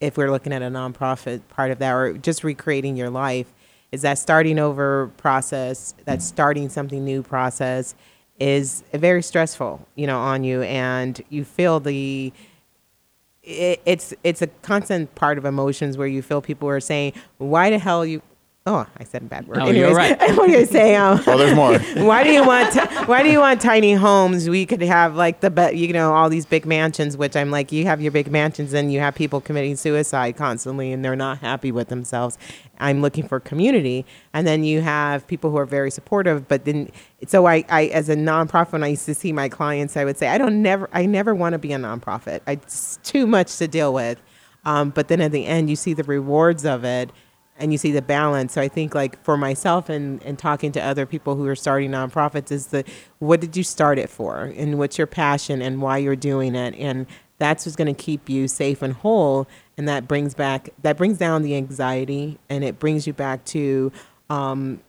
if 0.00 0.16
we're 0.16 0.30
looking 0.30 0.52
at 0.52 0.62
a 0.62 0.68
nonprofit 0.68 1.40
part 1.48 1.70
of 1.70 1.78
that 1.78 1.92
or 1.92 2.12
just 2.14 2.44
recreating 2.44 2.96
your 2.96 3.08
life 3.08 3.52
is 3.92 4.02
that 4.02 4.18
starting 4.18 4.58
over 4.58 5.10
process 5.16 5.94
that 6.04 6.20
starting 6.20 6.68
something 6.68 7.02
new 7.04 7.22
process 7.22 7.94
is 8.42 8.82
very 8.92 9.22
stressful 9.22 9.86
you 9.94 10.06
know 10.06 10.18
on 10.18 10.42
you 10.42 10.62
and 10.62 11.22
you 11.28 11.44
feel 11.44 11.78
the 11.78 12.32
it, 13.42 13.80
it's 13.84 14.14
it's 14.22 14.42
a 14.42 14.46
constant 14.62 15.14
part 15.14 15.38
of 15.38 15.44
emotions 15.44 15.98
where 15.98 16.06
you 16.06 16.22
feel 16.22 16.40
people 16.40 16.68
are 16.68 16.80
saying, 16.80 17.12
"Why 17.38 17.70
the 17.70 17.78
hell 17.78 18.04
you?" 18.06 18.22
Oh, 18.64 18.86
I 18.96 19.02
said 19.02 19.22
a 19.22 19.24
bad 19.24 19.48
word. 19.48 19.56
No, 19.58 19.70
you're 19.70 19.92
right. 19.92 20.16
what 20.36 20.46
do 20.46 20.52
you 20.52 20.64
say? 20.66 20.94
Um, 20.94 21.20
Oh, 21.26 21.36
there's 21.36 21.54
more. 21.56 21.78
why 22.06 22.22
do 22.22 22.30
you 22.30 22.46
want? 22.46 22.72
ti- 22.72 22.94
why 23.06 23.24
do 23.24 23.28
you 23.28 23.40
want 23.40 23.60
tiny 23.60 23.92
homes? 23.94 24.48
We 24.48 24.66
could 24.66 24.80
have 24.82 25.16
like 25.16 25.40
the 25.40 25.50
be- 25.50 25.76
you 25.76 25.92
know 25.92 26.12
all 26.14 26.28
these 26.28 26.46
big 26.46 26.64
mansions. 26.64 27.16
Which 27.16 27.34
I'm 27.34 27.50
like, 27.50 27.72
you 27.72 27.86
have 27.86 28.00
your 28.00 28.12
big 28.12 28.30
mansions, 28.30 28.72
and 28.72 28.92
you 28.92 29.00
have 29.00 29.16
people 29.16 29.40
committing 29.40 29.74
suicide 29.74 30.36
constantly, 30.36 30.92
and 30.92 31.04
they're 31.04 31.16
not 31.16 31.38
happy 31.38 31.72
with 31.72 31.88
themselves. 31.88 32.38
I'm 32.78 33.00
looking 33.02 33.26
for 33.26 33.40
community, 33.40 34.06
and 34.32 34.46
then 34.46 34.62
you 34.62 34.80
have 34.80 35.26
people 35.26 35.50
who 35.50 35.56
are 35.56 35.66
very 35.66 35.90
supportive. 35.90 36.46
But 36.46 36.64
then, 36.64 36.88
so 37.26 37.46
I, 37.46 37.64
I 37.68 37.86
as 37.86 38.08
a 38.08 38.14
nonprofit, 38.14 38.70
when 38.72 38.84
I 38.84 38.88
used 38.88 39.06
to 39.06 39.14
see 39.14 39.32
my 39.32 39.48
clients, 39.48 39.96
I 39.96 40.04
would 40.04 40.18
say, 40.18 40.28
I 40.28 40.38
don't 40.38 40.62
never, 40.62 40.88
I 40.92 41.06
never 41.06 41.34
want 41.34 41.54
to 41.54 41.58
be 41.58 41.72
a 41.72 41.78
nonprofit. 41.78 42.42
I, 42.46 42.52
it's 42.52 43.00
too 43.02 43.26
much 43.26 43.56
to 43.58 43.66
deal 43.66 43.92
with. 43.92 44.22
Um, 44.64 44.90
but 44.90 45.08
then 45.08 45.20
at 45.20 45.32
the 45.32 45.46
end, 45.46 45.68
you 45.68 45.74
see 45.74 45.94
the 45.94 46.04
rewards 46.04 46.64
of 46.64 46.84
it 46.84 47.10
and 47.62 47.72
you 47.72 47.78
see 47.78 47.92
the 47.92 48.02
balance. 48.02 48.54
So 48.54 48.60
I 48.60 48.68
think 48.68 48.94
like 48.94 49.22
for 49.24 49.36
myself 49.36 49.88
and, 49.88 50.22
and 50.24 50.38
talking 50.38 50.72
to 50.72 50.80
other 50.80 51.06
people 51.06 51.36
who 51.36 51.46
are 51.46 51.54
starting 51.54 51.92
nonprofits 51.92 52.50
is 52.50 52.66
the 52.66 52.84
what 53.20 53.40
did 53.40 53.56
you 53.56 53.62
start 53.62 53.98
it 53.98 54.10
for 54.10 54.52
and 54.56 54.78
what's 54.78 54.98
your 54.98 55.06
passion 55.06 55.62
and 55.62 55.80
why 55.80 55.98
you're 55.98 56.16
doing 56.16 56.54
it 56.54 56.74
and 56.74 57.06
that's 57.38 57.64
what's 57.64 57.76
going 57.76 57.92
to 57.92 58.02
keep 58.02 58.28
you 58.28 58.48
safe 58.48 58.82
and 58.82 58.94
whole 58.94 59.46
and 59.76 59.88
that 59.88 60.06
brings 60.06 60.34
back 60.34 60.70
that 60.82 60.96
brings 60.96 61.18
down 61.18 61.42
the 61.42 61.54
anxiety 61.56 62.38
and 62.50 62.64
it 62.64 62.78
brings 62.78 63.06
you 63.06 63.12
back 63.12 63.44
to 63.44 63.92
um, 64.28 64.80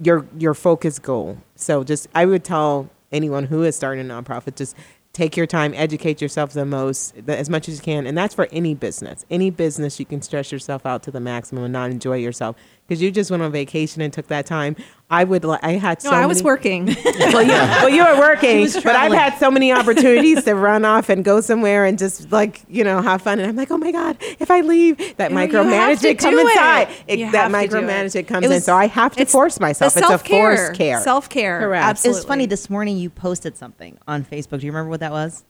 your 0.00 0.26
your 0.36 0.54
focus 0.54 0.98
goal. 0.98 1.38
So 1.54 1.84
just 1.84 2.08
I 2.14 2.26
would 2.26 2.44
tell 2.44 2.90
anyone 3.12 3.44
who 3.44 3.62
is 3.62 3.76
starting 3.76 4.10
a 4.10 4.12
nonprofit 4.12 4.56
just 4.56 4.76
take 5.14 5.36
your 5.36 5.46
time, 5.46 5.72
educate 5.74 6.20
yourself 6.20 6.52
the 6.52 6.66
most 6.66 7.14
as 7.26 7.48
much 7.48 7.68
as 7.68 7.76
you 7.76 7.82
can, 7.82 8.06
and 8.06 8.18
that's 8.18 8.34
for 8.34 8.48
any 8.52 8.74
business. 8.74 9.24
Any 9.30 9.48
business 9.48 9.98
you 9.98 10.04
can 10.04 10.20
stress 10.20 10.52
yourself 10.52 10.84
out 10.84 11.02
to 11.04 11.10
the 11.10 11.20
maximum 11.20 11.64
and 11.64 11.72
not 11.72 11.90
enjoy 11.90 12.16
yourself 12.16 12.56
because 12.86 13.00
you 13.02 13.10
just 13.10 13.30
went 13.30 13.42
on 13.42 13.50
vacation 13.52 14.02
and 14.02 14.12
took 14.12 14.26
that 14.28 14.46
time. 14.46 14.76
I 15.10 15.24
would 15.24 15.44
li- 15.44 15.58
I 15.62 15.72
had 15.72 16.02
no 16.02 16.10
so 16.10 16.16
i 16.16 16.26
was 16.26 16.38
many- 16.38 16.46
working 16.46 16.86
well, 17.04 17.42
you, 17.42 17.48
well, 17.48 17.88
you 17.88 18.02
were 18.04 18.18
working, 18.18 18.66
but 18.82 18.96
I've 18.96 19.12
had 19.12 19.38
so 19.38 19.50
many 19.50 19.70
opportunities 19.80 20.42
to 20.44 20.54
run 20.54 20.84
off 20.84 21.08
and 21.08 21.24
go 21.24 21.40
somewhere 21.40 21.84
and 21.84 21.98
just 21.98 22.32
like 22.32 22.62
you 22.68 22.82
know 22.84 23.00
have 23.02 23.22
fun. 23.22 23.38
And 23.38 23.48
I'm 23.48 23.54
like, 23.56 23.70
oh 23.70 23.76
my 23.78 23.92
god, 23.92 24.16
if 24.40 24.50
I 24.50 24.60
leave, 24.62 24.96
that 25.18 25.30
You- 25.30 25.38
you 25.38 25.46
micromanagement 25.48 26.18
comes 26.18 26.34
do 26.34 26.38
it. 26.46 26.50
inside. 26.50 26.88
It, 27.06 27.32
that 27.32 27.50
have 27.50 27.54
it. 27.54 27.70
micromanagement 27.70 28.26
comes 28.26 28.46
It 28.46 28.52
in, 28.52 28.60
so 28.62 28.74
I 28.74 28.86
have 28.86 29.14
to 29.16 29.24
force 29.26 29.60
myself. 29.60 29.92
the 29.94 29.98
It's 30.00 30.06
a 30.06 30.10
self-care. 30.10 30.56
forced 30.56 30.74
care. 30.78 31.00
Self-care. 31.00 31.60
Correct. 31.60 31.84
Absolutely. 31.84 32.18
It's 32.18 32.26
funny. 32.26 32.46
This 32.46 32.68
morning 32.70 32.96
you 32.96 33.10
posted 33.10 33.56
something 33.56 33.98
on 34.08 34.24
Facebook. 34.24 34.60
Do 34.60 34.66
you 34.66 34.72
remember 34.72 34.90
what 34.90 35.00
that 35.00 35.12
was? 35.12 35.44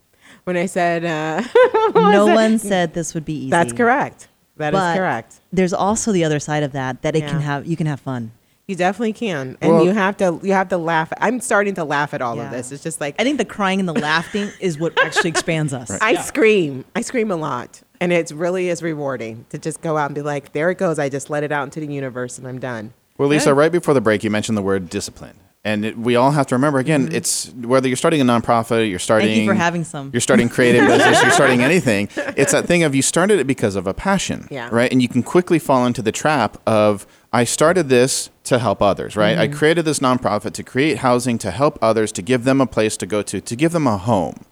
When 0.44 0.56
I 0.56 0.66
said, 0.66 1.04
uh, 1.04 1.42
no 1.94 2.26
one 2.26 2.58
said 2.58 2.92
this 2.92 3.14
would 3.14 3.24
be 3.24 3.34
easy. 3.34 3.50
that's 3.50 3.72
correct. 3.72 4.28
That 4.56 4.72
is 4.74 4.80
But 4.80 4.96
correct. 4.96 5.34
There's 5.52 5.72
also 5.72 6.12
the 6.12 6.24
other 6.24 6.38
side 6.38 6.62
of 6.62 6.72
that 6.72 7.02
that 7.02 7.16
it 7.16 7.26
can 7.26 7.40
have. 7.40 7.66
You 7.66 7.76
can 7.76 7.86
have 7.86 8.00
fun. 8.00 8.30
You 8.66 8.76
definitely 8.76 9.12
can, 9.12 9.58
and 9.60 9.74
Well- 9.74 9.84
you 9.84 9.90
have 9.90 10.16
to 10.18 10.40
you 10.42 10.52
have 10.54 10.68
to 10.70 10.78
laugh. 10.78 11.12
I'm 11.20 11.40
starting 11.40 11.74
to 11.74 11.84
laugh 11.84 12.14
at 12.14 12.22
all 12.22 12.36
Yeah. 12.36 12.44
of 12.46 12.50
this. 12.50 12.72
It's 12.72 12.82
just 12.82 12.98
like 13.00 13.14
I 13.18 13.22
think 13.24 13.36
the 13.38 13.44
crying 13.44 13.78
and 13.78 13.86
the 13.88 13.92
laughing 13.92 14.48
is 14.60 14.78
what 14.78 14.98
actually 15.04 15.28
expands 15.30 15.74
us. 15.74 15.90
I 16.00 16.14
scream. 16.22 16.84
I 16.96 17.02
scream 17.02 17.30
a 17.30 17.36
lot, 17.36 17.82
and 18.00 18.10
it 18.12 18.30
really 18.30 18.70
is 18.70 18.82
rewarding 18.82 19.44
to 19.50 19.58
just 19.58 19.82
go 19.82 19.98
out 19.98 20.06
and 20.06 20.14
be 20.14 20.22
like, 20.22 20.52
"There 20.52 20.70
it 20.70 20.78
goes. 20.78 20.98
I 20.98 21.08
just 21.10 21.28
let 21.28 21.42
it 21.42 21.52
out 21.52 21.64
into 21.64 21.80
the 21.80 21.86
universe, 21.92 22.38
and 22.38 22.46
I'm 22.48 22.58
done." 22.58 22.94
Well, 23.18 23.28
Lisa, 23.28 23.52
right 23.54 23.70
before 23.70 23.92
the 23.92 24.00
break, 24.00 24.24
you 24.24 24.30
mentioned 24.30 24.56
the 24.56 24.62
word 24.62 24.88
discipline. 24.88 25.36
And 25.66 25.84
it, 25.86 25.96
we 25.98 26.14
all 26.16 26.30
have 26.32 26.46
to 26.48 26.54
remember 26.54 26.78
again, 26.78 27.08
it's 27.10 27.48
whether 27.54 27.88
you're 27.88 27.96
starting 27.96 28.20
a 28.20 28.24
nonprofit, 28.24 28.90
you're 28.90 28.98
starting. 28.98 29.28
Mm-hmm. 29.28 29.34
Thank 29.36 29.44
you 29.46 29.50
for 29.50 29.54
having 29.54 29.84
some. 29.84 30.10
You're 30.12 30.20
starting 30.20 30.50
creative 30.50 30.86
business, 30.86 31.22
you're 31.22 31.30
starting 31.30 31.62
anything. 31.70 32.08
It's 32.36 32.52
that 32.52 32.66
thing 32.66 32.82
of 32.82 32.94
you 32.94 33.00
started 33.00 33.38
it 33.38 33.46
because 33.46 33.74
of 33.74 33.86
a 33.86 33.94
passion, 33.94 34.46
Yeah. 34.50 34.68
right? 34.70 34.92
And 34.92 35.00
you 35.00 35.08
can 35.08 35.22
quickly 35.22 35.58
fall 35.58 35.86
into 35.86 36.02
the 36.02 36.12
trap 36.12 36.58
of 36.66 37.06
I 37.32 37.44
started 37.44 37.88
this 37.88 38.28
to 38.44 38.58
help 38.58 38.82
others, 38.82 39.16
right? 39.16 39.38
I 39.38 39.46
Mm-hmm. 39.48 39.56
created 39.56 39.84
this 39.86 40.00
nonprofit 40.00 40.52
to 40.52 40.62
create 40.62 40.98
housing 40.98 41.38
to 41.38 41.50
help 41.50 41.78
others, 41.80 42.12
to 42.12 42.22
give 42.22 42.44
them 42.44 42.60
a 42.60 42.66
place 42.66 42.96
to 42.98 43.06
go 43.06 43.22
to, 43.22 43.40
to 43.40 43.56
give 43.56 43.72
them 43.72 43.86
a 43.86 43.96
home. 43.96 44.44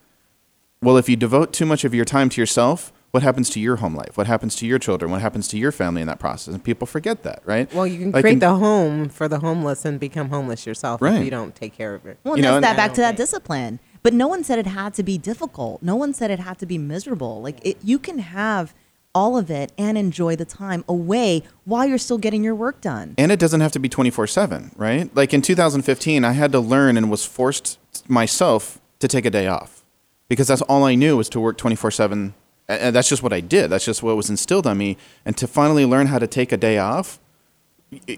Well, 0.81 0.97
if 0.97 1.09
you 1.11 1.17
devote 1.17 1.53
too 1.53 1.67
much 1.67 1.85
of 1.85 1.93
your 1.95 2.05
time 2.07 2.31
to 2.31 2.41
yourself, 2.41 2.91
what 3.13 3.23
happens 3.23 3.51
to 3.51 3.61
your 3.61 3.77
home 3.77 3.95
life? 3.95 4.17
What 4.17 4.27
happens 4.27 4.57
to 4.57 4.67
your 4.67 4.79
children? 4.79 5.11
What 5.11 5.21
happens 5.21 5.47
to 5.49 5.59
your 5.59 5.71
family 5.71 6.01
in 6.01 6.07
that 6.09 6.19
process? 6.19 6.55
And 6.55 6.65
people 6.65 6.87
forget 6.87 7.23
that, 7.25 7.43
right? 7.45 7.73
Well, 7.75 7.87
you 7.87 7.99
can 7.99 8.11
Like 8.11 8.23
create 8.23 8.33
in- 8.35 8.39
the 8.41 8.55
home 8.55 9.11
for 9.11 9.29
the 9.29 9.39
homeless 9.39 9.85
and 9.85 10.01
become 10.01 10.31
homeless 10.31 10.67
yourself 10.67 11.03
Right. 11.03 11.17
if 11.19 11.25
you 11.25 11.31
don't 11.31 11.55
take 11.55 11.77
care 11.77 11.95
of 11.95 12.07
it. 12.07 12.19
Well, 12.25 12.37
You 12.37 12.43
know, 12.43 12.55
that's 12.59 12.65
that 12.65 12.77
back 12.77 12.95
to 12.95 13.03
that 13.03 13.09
Okay. 13.11 13.17
discipline. 13.19 13.81
But 14.03 14.15
no 14.15 14.27
one 14.27 14.43
said 14.43 14.59
it 14.59 14.67
had 14.67 14.95
to 14.95 15.03
be 15.03 15.19
difficult. 15.19 15.83
No 15.83 15.95
one 15.95 16.15
said 16.15 16.31
it 16.31 16.41
had 16.41 16.59
to 16.61 16.67
be 16.67 16.79
miserable. 16.79 17.43
Like 17.43 17.59
it, 17.65 17.77
you 17.85 17.99
can 17.99 18.19
have 18.19 18.75
all 19.15 19.37
of 19.37 19.51
it 19.51 19.73
and 19.77 19.99
enjoy 19.99 20.35
the 20.35 20.47
time 20.47 20.83
away 20.89 21.43
while 21.67 21.85
you're 21.87 21.99
still 21.99 22.17
getting 22.17 22.43
your 22.43 22.55
work 22.55 22.81
done. 22.81 23.15
And 23.19 23.31
it 23.31 23.39
doesn't 23.39 23.61
have 23.61 23.73
to 23.73 23.79
be 23.79 23.91
24 23.91 24.27
7, 24.27 24.73
right? 24.75 25.15
Like 25.15 25.35
in 25.35 25.43
2015, 25.43 26.25
I 26.25 26.33
had 26.33 26.51
to 26.53 26.61
learn 26.61 26.97
and 26.97 27.11
was 27.11 27.27
forced 27.27 27.79
myself 28.09 28.81
to 29.01 29.07
take 29.07 29.27
a 29.27 29.31
day 29.31 29.47
off 29.49 29.85
because 30.31 30.47
that's 30.49 30.63
all 30.63 30.85
I 30.85 30.95
knew 30.95 31.19
was 31.19 31.29
to 31.29 31.41
work 31.41 31.59
24 31.59 31.91
7. 31.91 32.33
And 32.81 32.95
that's 32.95 33.09
just 33.09 33.23
what 33.23 33.33
I 33.33 33.41
did. 33.41 33.69
That's 33.69 33.85
just 33.85 34.03
what 34.03 34.17
was 34.17 34.31
instilled 34.31 34.67
on 34.67 34.79
me. 34.79 34.97
And 35.25 35.37
to 35.37 35.47
finally 35.47 35.85
learn 35.85 36.07
how 36.07 36.19
to 36.19 36.27
take 36.27 36.53
a 36.53 36.57
day 36.57 36.79
off, 36.79 37.19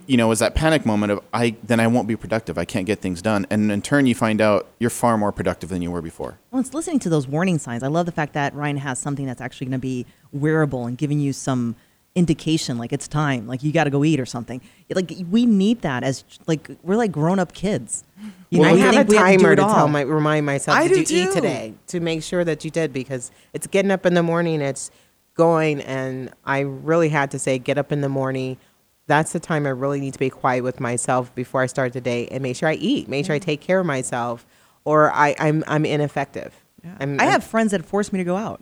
you 0.06 0.16
know, 0.16 0.30
is 0.30 0.38
that 0.38 0.54
panic 0.54 0.86
moment 0.86 1.12
of 1.12 1.20
I 1.32 1.56
then 1.62 1.80
I 1.80 1.86
won't 1.88 2.06
be 2.06 2.14
productive. 2.14 2.56
I 2.58 2.64
can't 2.64 2.86
get 2.86 3.00
things 3.00 3.20
done. 3.20 3.46
And 3.50 3.72
in 3.72 3.82
turn, 3.82 4.06
you 4.06 4.14
find 4.14 4.40
out 4.40 4.68
you're 4.78 4.90
far 4.90 5.18
more 5.18 5.32
productive 5.32 5.68
than 5.68 5.82
you 5.82 5.90
were 5.90 6.02
before. 6.02 6.38
Well, 6.50 6.60
it's 6.60 6.74
listening 6.74 7.00
to 7.00 7.08
those 7.08 7.26
warning 7.26 7.58
signs. 7.58 7.82
I 7.82 7.88
love 7.88 8.06
the 8.06 8.12
fact 8.12 8.34
that 8.34 8.54
Ryan 8.54 8.76
has 8.78 8.98
something 8.98 9.26
that's 9.26 9.40
actually 9.40 9.66
going 9.66 9.72
to 9.72 9.78
be 9.78 10.06
wearable 10.32 10.86
and 10.86 10.96
giving 10.96 11.18
you 11.18 11.32
some 11.32 11.74
indication, 12.14 12.78
like 12.78 12.92
it's 12.92 13.08
time, 13.08 13.46
like 13.46 13.62
you 13.62 13.72
got 13.72 13.84
to 13.84 13.90
go 13.90 14.04
eat 14.04 14.20
or 14.20 14.26
something. 14.26 14.60
Like 14.94 15.12
we 15.30 15.46
need 15.46 15.80
that 15.82 16.04
as 16.04 16.24
like 16.46 16.70
we're 16.82 16.96
like 16.96 17.12
grown 17.12 17.38
up 17.38 17.52
kids. 17.52 18.04
You 18.50 18.62
I 18.62 18.72
we 18.72 18.80
have 18.80 18.94
a 18.94 18.96
think 18.98 19.08
we 19.08 19.16
to 19.16 19.22
timer 19.22 19.52
it 19.52 19.56
to 19.56 19.64
all. 19.64 19.74
tell 19.74 19.88
my 19.88 20.02
remind 20.02 20.46
myself 20.46 20.78
I 20.78 20.86
did 20.86 21.06
do 21.06 21.16
you 21.16 21.28
eat 21.28 21.32
today 21.32 21.74
to 21.88 22.00
make 22.00 22.22
sure 22.22 22.44
that 22.44 22.64
you 22.64 22.70
did 22.70 22.92
because 22.92 23.32
it's 23.52 23.66
getting 23.66 23.90
up 23.90 24.06
in 24.06 24.14
the 24.14 24.22
morning 24.22 24.60
it's 24.60 24.90
going 25.34 25.80
and 25.80 26.32
I 26.44 26.60
really 26.60 27.08
had 27.08 27.32
to 27.32 27.38
say 27.38 27.58
get 27.58 27.78
up 27.78 27.90
in 27.90 28.00
the 28.00 28.08
morning 28.08 28.58
that's 29.06 29.32
the 29.32 29.40
time 29.40 29.66
I 29.66 29.70
really 29.70 30.00
need 30.00 30.12
to 30.12 30.18
be 30.18 30.30
quiet 30.30 30.62
with 30.62 30.78
myself 30.78 31.34
before 31.34 31.62
I 31.62 31.66
start 31.66 31.92
the 31.92 32.00
day 32.00 32.28
and 32.28 32.42
make 32.42 32.56
sure 32.56 32.68
I 32.68 32.74
eat 32.74 33.08
make 33.08 33.26
sure 33.26 33.34
I 33.34 33.38
mm-hmm. 33.38 33.44
take 33.44 33.60
care 33.60 33.80
of 33.80 33.86
myself 33.86 34.46
or 34.84 35.12
I, 35.12 35.34
I'm 35.38 35.64
I'm 35.66 35.84
ineffective 35.84 36.54
I'm, 37.00 37.18
I 37.18 37.24
I'm- 37.24 37.32
have 37.32 37.42
friends 37.42 37.72
that 37.72 37.84
force 37.84 38.12
me 38.12 38.18
to 38.18 38.24
go 38.24 38.36
out 38.36 38.60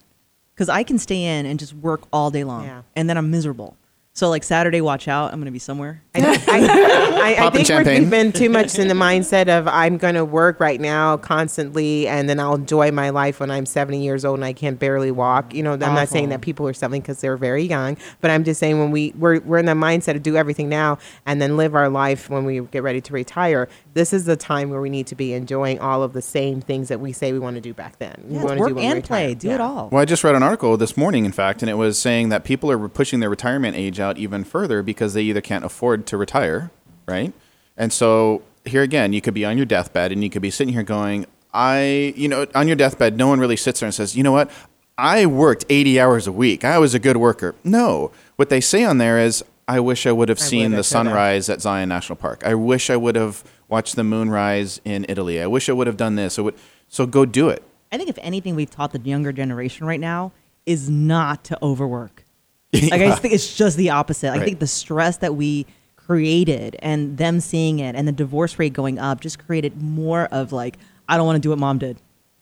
because 0.62 0.68
I 0.72 0.84
can 0.84 0.96
stay 1.00 1.24
in 1.24 1.44
and 1.44 1.58
just 1.58 1.74
work 1.74 2.02
all 2.12 2.30
day 2.30 2.44
long, 2.44 2.64
Yeah. 2.64 2.82
and 2.94 3.10
then 3.10 3.16
I'm 3.18 3.32
miserable. 3.32 3.76
So 4.14 4.28
like 4.28 4.44
Saturday, 4.44 4.82
watch 4.82 5.08
out, 5.08 5.32
I'm 5.32 5.38
going 5.38 5.46
to 5.46 5.50
be 5.52 5.58
somewhere. 5.58 6.02
I, 6.14 6.20
I, 6.20 7.32
I 7.32 7.34
Popping 7.38 7.64
think 7.64 7.86
we've 7.86 8.10
been 8.10 8.30
too 8.30 8.50
much 8.50 8.78
in 8.78 8.88
the 8.88 8.94
mindset 8.94 9.48
of 9.48 9.66
I'm 9.66 9.96
going 9.96 10.16
to 10.16 10.24
work 10.24 10.60
right 10.60 10.78
now 10.78 11.16
constantly, 11.16 12.06
and 12.06 12.28
then 12.28 12.38
I'll 12.38 12.54
enjoy 12.54 12.90
my 12.92 13.08
life 13.08 13.40
when 13.40 13.50
I'm 13.50 13.64
70 13.64 14.04
years 14.04 14.26
old 14.26 14.36
and 14.38 14.44
I 14.44 14.52
can't 14.52 14.78
barely 14.78 15.10
walk. 15.10 15.54
You 15.54 15.62
know, 15.62 15.72
I'm 15.72 15.80
not 15.80 16.08
saying 16.10 16.28
that 16.28 16.42
people 16.42 16.68
are 16.68 16.74
70 16.74 17.00
because 17.00 17.22
they're 17.22 17.38
very 17.38 17.62
young, 17.64 17.96
but 18.20 18.30
I'm 18.30 18.44
just 18.44 18.60
saying 18.60 18.78
when 18.78 18.90
we 18.90 19.14
we're, 19.16 19.40
we're 19.40 19.58
in 19.58 19.64
the 19.66 19.72
mindset 19.72 20.14
of 20.14 20.22
do 20.22 20.36
everything 20.36 20.68
now 20.68 20.98
and 21.24 21.40
then 21.40 21.56
live 21.56 21.74
our 21.74 21.88
life 21.88 22.28
when 22.28 22.44
we 22.44 22.60
get 22.60 22.82
ready 22.82 23.00
to 23.00 23.12
retire. 23.14 23.66
This 23.94 24.12
is 24.14 24.24
the 24.24 24.36
time 24.36 24.70
where 24.70 24.80
we 24.80 24.88
need 24.88 25.06
to 25.08 25.14
be 25.14 25.34
enjoying 25.34 25.78
all 25.78 26.02
of 26.02 26.14
the 26.14 26.22
same 26.22 26.62
things 26.62 26.88
that 26.88 26.98
we 26.98 27.12
say 27.12 27.32
we 27.32 27.38
want 27.38 27.56
to 27.56 27.60
do 27.60 27.74
back 27.74 27.98
then. 27.98 28.24
We 28.26 28.36
Yeah, 28.36 28.44
wanna 28.44 28.52
it's 28.62 28.68
do 28.68 28.74
work 28.74 28.82
we 28.82 28.86
and 28.86 29.04
play, 29.04 29.34
do 29.34 29.50
it 29.50 29.60
all. 29.60 29.90
Well, 29.90 30.00
I 30.00 30.06
just 30.06 30.24
read 30.24 30.34
an 30.34 30.42
article 30.42 30.76
this 30.78 30.96
morning, 30.96 31.26
in 31.26 31.32
fact, 31.32 31.62
and 31.62 31.68
it 31.70 31.74
was 31.74 31.98
saying 31.98 32.30
that 32.30 32.42
people 32.44 32.70
are 32.70 32.88
pushing 32.88 33.20
their 33.20 33.28
retirement 33.28 33.76
age 33.76 34.00
out 34.00 34.16
even 34.16 34.44
further 34.44 34.82
because 34.82 35.12
they 35.12 35.22
either 35.22 35.42
can't 35.42 35.64
afford 35.64 36.06
to 36.06 36.16
retire, 36.16 36.70
right? 37.06 37.34
And 37.76 37.92
so 37.92 38.42
here 38.64 38.82
again, 38.82 39.12
you 39.12 39.20
could 39.20 39.34
be 39.34 39.44
on 39.44 39.56
your 39.58 39.66
deathbed 39.66 40.10
and 40.10 40.24
you 40.24 40.30
could 40.30 40.42
be 40.42 40.50
sitting 40.50 40.72
here 40.72 40.82
going, 40.82 41.26
I, 41.52 42.14
you 42.16 42.28
know, 42.28 42.46
on 42.54 42.66
your 42.68 42.76
deathbed, 42.76 43.18
no 43.18 43.28
one 43.28 43.40
really 43.40 43.56
sits 43.56 43.80
there 43.80 43.86
and 43.86 43.94
says, 43.94 44.16
you 44.16 44.22
know 44.22 44.32
what? 44.32 44.50
I 44.96 45.26
worked 45.26 45.64
80 45.68 46.00
hours 46.00 46.26
a 46.26 46.32
week. 46.32 46.64
I 46.64 46.78
was 46.78 46.94
a 46.94 46.98
good 46.98 47.16
worker. 47.18 47.54
No. 47.64 48.10
What 48.36 48.48
they 48.48 48.60
say 48.60 48.84
on 48.84 48.98
there 48.98 49.18
is, 49.18 49.44
I 49.68 49.80
wish 49.80 50.06
I 50.06 50.12
would 50.12 50.28
have 50.28 50.38
seen 50.40 50.62
woulda, 50.72 50.76
the 50.76 50.84
sunrise 50.84 51.48
at 51.48 51.60
Zion 51.62 51.88
National 51.88 52.16
Park. 52.16 52.42
I 52.44 52.54
wish 52.54 52.90
I 52.90 52.96
would 52.96 53.16
have 53.16 53.44
watched 53.68 53.96
the 53.96 54.04
moonrise 54.04 54.80
in 54.84 55.06
Italy. 55.08 55.40
I 55.40 55.46
wish 55.46 55.68
I 55.68 55.72
would 55.72 55.86
have 55.86 55.96
done 55.96 56.16
this. 56.16 56.34
So, 56.34 56.52
so 56.88 57.06
go 57.06 57.24
do 57.24 57.48
it. 57.48 57.62
I 57.90 57.96
think 57.96 58.08
if 58.10 58.18
anything 58.22 58.54
we've 58.54 58.70
taught 58.70 58.92
the 58.92 58.98
younger 59.00 59.32
generation 59.32 59.86
right 59.86 60.00
now 60.00 60.32
is 60.66 60.90
not 60.90 61.44
to 61.44 61.58
overwork. 61.62 62.24
Like 62.74 62.92
I 62.94 63.08
just 63.08 63.20
think 63.20 63.34
it's 63.34 63.54
just 63.54 63.76
the 63.76 63.90
opposite. 63.90 64.30
I 64.30 64.38
Right. 64.38 64.44
think 64.46 64.58
the 64.58 64.66
stress 64.66 65.18
that 65.18 65.34
we 65.36 65.66
created 65.96 66.76
and 66.80 67.16
them 67.18 67.38
seeing 67.40 67.78
it 67.80 67.94
and 67.94 68.08
the 68.08 68.12
divorce 68.12 68.58
rate 68.58 68.72
going 68.72 68.98
up 68.98 69.20
just 69.20 69.38
created 69.46 69.80
more 69.80 70.24
of 70.32 70.52
like 70.52 70.78
I 71.08 71.16
don't 71.16 71.26
want 71.26 71.36
to 71.36 71.40
do 71.40 71.50
what 71.50 71.58
mom 71.58 71.78
did. 71.78 71.98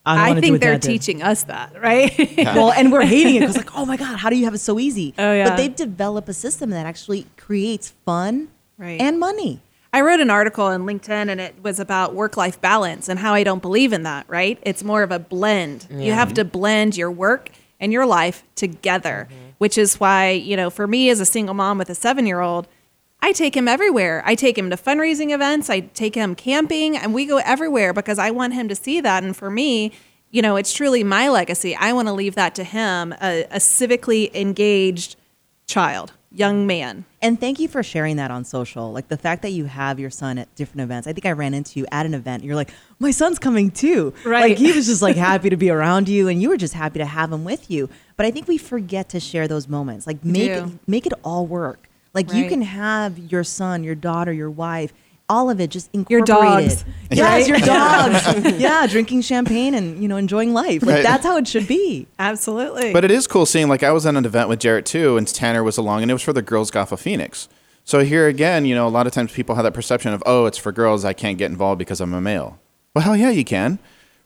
I, 0.07 0.15
don't 0.15 0.25
I 0.25 0.29
wanna 0.29 0.41
do 0.41 0.47
think 0.47 0.61
they're 0.61 0.73
dad 0.73 0.81
did." 0.81 0.89
teaching 0.89 1.23
us 1.23 1.43
that, 1.45 1.81
right? 1.81 2.13
well, 2.39 2.73
and 2.73 2.91
we're 2.91 3.05
hating 3.05 3.37
it 3.37 3.41
because 3.41 3.57
like, 3.57 3.77
oh 3.77 3.85
my 3.85 3.97
god, 3.97 4.19
how 4.19 4.31
do 4.31 4.37
you 4.37 4.45
have 4.45 4.55
it 4.55 4.59
so 4.59 4.79
easy? 4.79 5.15
Oh, 5.19 5.33
yeah. 5.33 5.49
But 5.51 5.57
they've 5.57 5.75
developed 5.77 6.29
a 6.29 6.33
system 6.35 6.71
that 6.71 6.87
actually 6.87 7.27
creates 7.37 7.91
fun 8.05 8.49
Right. 8.79 8.99
and 9.01 9.19
money. 9.19 9.61
I 9.93 10.01
wrote 10.01 10.21
an 10.21 10.31
article 10.31 10.65
on 10.65 10.83
LinkedIn 10.87 11.29
and 11.29 11.39
it 11.41 11.57
was 11.63 11.79
about 11.81 12.15
work 12.15 12.37
life 12.37 12.61
balance 12.61 13.09
and 13.09 13.19
how 13.19 13.35
I 13.35 13.43
don't 13.43 13.61
believe 13.61 13.93
in 13.93 14.05
that, 14.05 14.25
right? 14.29 14.59
It's 14.63 14.83
more 14.83 15.03
of 15.03 15.11
a 15.13 15.19
blend. 15.19 15.87
You 15.91 16.13
have 16.13 16.33
to 16.35 16.45
blend 16.45 16.97
your 16.97 17.11
work 17.11 17.51
and 17.81 17.93
your 17.93 18.07
life 18.07 18.45
together, 18.55 19.29
mm-hmm. 19.31 19.51
which 19.59 19.77
is 19.77 19.99
why, 20.01 20.31
you 20.31 20.57
know, 20.57 20.71
for 20.71 20.87
me 20.87 21.11
as 21.11 21.19
a 21.21 21.27
single 21.27 21.55
mom 21.55 21.77
with 21.77 21.91
a 21.91 21.95
seven 21.95 22.25
year 22.27 22.41
old, 22.41 22.69
I 23.23 23.33
take 23.33 23.57
him 23.57 23.69
everywhere. 23.69 24.23
I 24.25 24.35
take 24.35 24.57
him 24.57 24.71
to 24.71 24.77
fundraising 24.77 25.33
events, 25.35 25.69
I 25.69 25.81
take 25.81 26.15
him 26.15 26.35
camping, 26.35 26.97
and 26.97 27.13
we 27.13 27.27
go 27.27 27.39
everywhere 27.39 27.93
because 27.93 28.19
I 28.19 28.31
want 28.31 28.55
him 28.55 28.69
to 28.69 28.75
see 28.75 29.01
that. 29.01 29.23
And 29.23 29.37
for 29.37 29.51
me, 29.51 29.93
you 30.31 30.43
know, 30.43 30.57
it's 30.57 30.73
truly 30.73 31.05
my 31.05 31.29
legacy. 31.29 31.75
I 31.75 31.93
want 31.93 32.09
to 32.09 32.15
leave 32.15 32.35
that 32.37 32.55
to 32.55 32.65
him, 32.65 33.13
a, 33.21 33.45
a 33.51 33.59
civically 33.59 34.33
engaged 34.35 35.17
child, 35.67 36.13
young 36.31 36.67
man. 36.67 37.05
And 37.21 37.39
thank 37.39 37.59
you 37.59 37.69
for 37.69 37.83
sharing 37.83 38.17
that 38.17 38.31
on 38.31 38.45
social. 38.45 38.93
Like 38.93 39.09
the 39.09 39.17
fact 39.17 39.43
that 39.43 39.51
you 39.51 39.67
have 39.67 39.99
your 39.99 40.11
son 40.11 40.39
at 40.39 40.53
different 40.55 40.83
events. 40.83 41.07
I 41.07 41.13
think 41.13 41.27
I 41.27 41.33
ran 41.33 41.53
into 41.53 41.81
you 41.81 41.87
at 41.93 42.07
an 42.07 42.15
event. 42.15 42.45
You're 42.45 42.55
like, 42.55 42.71
my 42.99 43.11
son's 43.11 43.39
coming 43.39 43.71
too. 43.71 44.15
Right. 44.25 44.51
Like 44.51 44.59
he 44.59 44.73
was 44.73 44.87
just 44.87 45.03
like 45.03 45.17
happy 45.31 45.51
to 45.51 45.57
be 45.57 45.71
around 45.71 46.09
you, 46.09 46.29
and 46.29 46.41
you 46.41 46.49
were 46.49 46.57
just 46.57 46.75
happy 46.75 47.01
to 47.01 47.07
have 47.07 47.33
him 47.33 47.45
with 47.45 47.71
you. 47.71 47.91
But 48.17 48.25
I 48.25 48.31
think 48.31 48.49
we 48.49 48.57
forget 48.57 49.09
to 49.11 49.21
share 49.21 49.49
those 49.49 49.69
moments. 49.69 50.07
Like 50.07 50.25
make 50.25 50.51
it, 50.51 50.65
make 50.87 51.07
it 51.07 51.13
all 51.25 51.47
work. 51.47 51.90
Like 52.15 52.33
you 52.33 52.49
can 52.49 52.63
have 52.63 53.19
your 53.19 53.45
son, 53.45 53.85
your 53.85 53.95
daughter, 53.95 54.33
your 54.33 54.51
wife. 54.51 54.93
All 55.29 55.49
of 55.49 55.61
it 55.61 55.71
just 55.71 55.89
incorporated. 55.93 56.29
Your 56.29 56.37
dogs. 56.41 56.85
Yes, 57.13 57.21
Right? 57.21 57.49
your 57.49 57.59
dogs. 57.59 58.59
yeah, 58.61 58.87
drinking 58.89 59.23
champagne 59.23 59.75
and 59.75 60.03
you 60.03 60.09
know 60.09 60.17
enjoying 60.17 60.53
life. 60.53 60.83
Like 60.83 60.97
Right. 60.97 61.03
that's 61.05 61.25
how 61.25 61.37
it 61.37 61.47
should 61.47 61.69
be. 61.69 62.09
Absolutely. 62.19 62.93
But 62.93 63.05
it 63.05 63.11
is 63.13 63.27
cool 63.29 63.47
seeing, 63.47 63.69
like, 63.69 63.83
I 63.85 63.93
was 63.93 64.07
at 64.07 64.15
an 64.17 64.25
event 64.25 64.49
with 64.49 64.59
Jarrett 64.59 64.87
too, 64.87 65.17
and 65.17 65.27
Tanner 65.29 65.63
was 65.63 65.77
along, 65.79 66.03
and 66.03 66.11
it 66.11 66.15
was 66.15 66.23
for 66.23 66.33
the 66.33 66.43
Girls 66.43 66.71
Golf 66.73 66.91
of 66.91 67.01
Phoenix. 67.01 67.49
So 67.85 68.01
here 68.05 68.27
again, 68.27 68.65
you 68.65 68.75
know, 68.75 68.87
a 68.87 68.91
lot 68.91 69.07
of 69.07 69.13
times 69.13 69.33
people 69.33 69.55
have 69.55 69.65
that 69.65 69.73
perception 69.75 70.13
of, 70.13 70.23
oh, 70.27 70.47
it's 70.47 70.59
for 70.59 70.71
girls, 70.73 71.05
I 71.05 71.13
can't 71.13 71.39
get 71.39 71.51
involved 71.51 71.79
because 71.79 72.01
I'm 72.01 72.13
a 72.13 72.21
male. 72.21 72.59
Well, 72.95 73.05
hell 73.05 73.17
yeah, 73.17 73.31
you 73.31 73.45
can, 73.45 73.79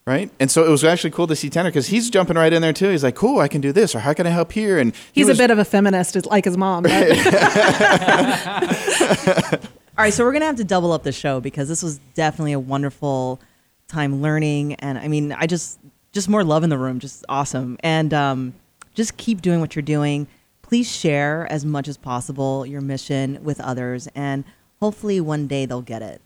right? 0.07 0.31
And 0.39 0.51
so 0.51 0.65
it 0.65 0.69
was 0.71 0.85
actually 0.85 1.11
cool 1.11 1.27
to 1.27 1.37
see 1.37 1.51
Tanner 1.51 1.71
because 1.71 1.89
he's 1.89 2.11
jumping 2.11 2.37
right 2.37 2.53
in 2.53 2.63
there 2.63 2.73
too. 2.73 2.91
He's 2.91 3.05
like, 3.05 3.15
cool, 3.15 3.41
I 3.41 3.49
can 3.49 3.61
do 3.61 3.73
this, 3.73 3.95
or 3.95 4.01
how 4.01 4.13
can 4.13 4.27
I 4.27 4.31
help 4.31 4.53
here? 4.53 4.79
And 4.79 4.95
he 4.95 5.03
He's 5.23 5.29
was- 5.29 5.39
a 5.39 5.43
bit 5.43 5.51
of 5.51 5.59
a 5.59 5.65
feminist, 5.65 6.27
like 6.27 6.45
his 6.45 6.57
mom. 6.57 6.85
Right? 6.85 7.11
All 9.97 10.03
right, 10.05 10.13
so 10.13 10.25
we're 10.25 10.33
gonna 10.33 10.47
have 10.47 10.57
to 10.57 10.65
double 10.65 10.93
up 10.93 11.05
the 11.05 11.13
show 11.13 11.41
because 11.41 11.69
this 11.69 11.83
was 11.83 11.99
definitely 12.15 12.53
a 12.53 12.59
wonderful 12.61 13.41
time 13.87 14.21
learning, 14.23 14.75
and 14.77 14.99
I 14.99 15.07
mean, 15.09 15.33
I 15.33 15.47
just 15.47 15.79
just 16.13 16.29
more 16.29 16.43
love 16.43 16.65
in 16.65 16.71
the 16.71 16.79
room, 16.79 16.99
just 16.99 17.25
awesome, 17.29 17.77
and 17.81 18.13
um, 18.13 18.55
just 18.95 19.17
keep 19.17 19.41
doing 19.41 19.61
what 19.61 19.77
you're 19.77 19.83
doing. 19.85 20.27
Please 20.63 20.91
share 20.91 21.47
as 21.51 21.65
much 21.65 21.87
as 21.87 21.97
possible 21.97 22.67
your 22.67 22.81
mission 22.81 23.39
with 23.45 23.61
others, 23.61 24.09
and 24.17 24.43
hopefully 24.81 25.21
one 25.21 25.47
day 25.47 25.65
they'll 25.67 25.83
get 25.83 26.03
it. 26.03 26.21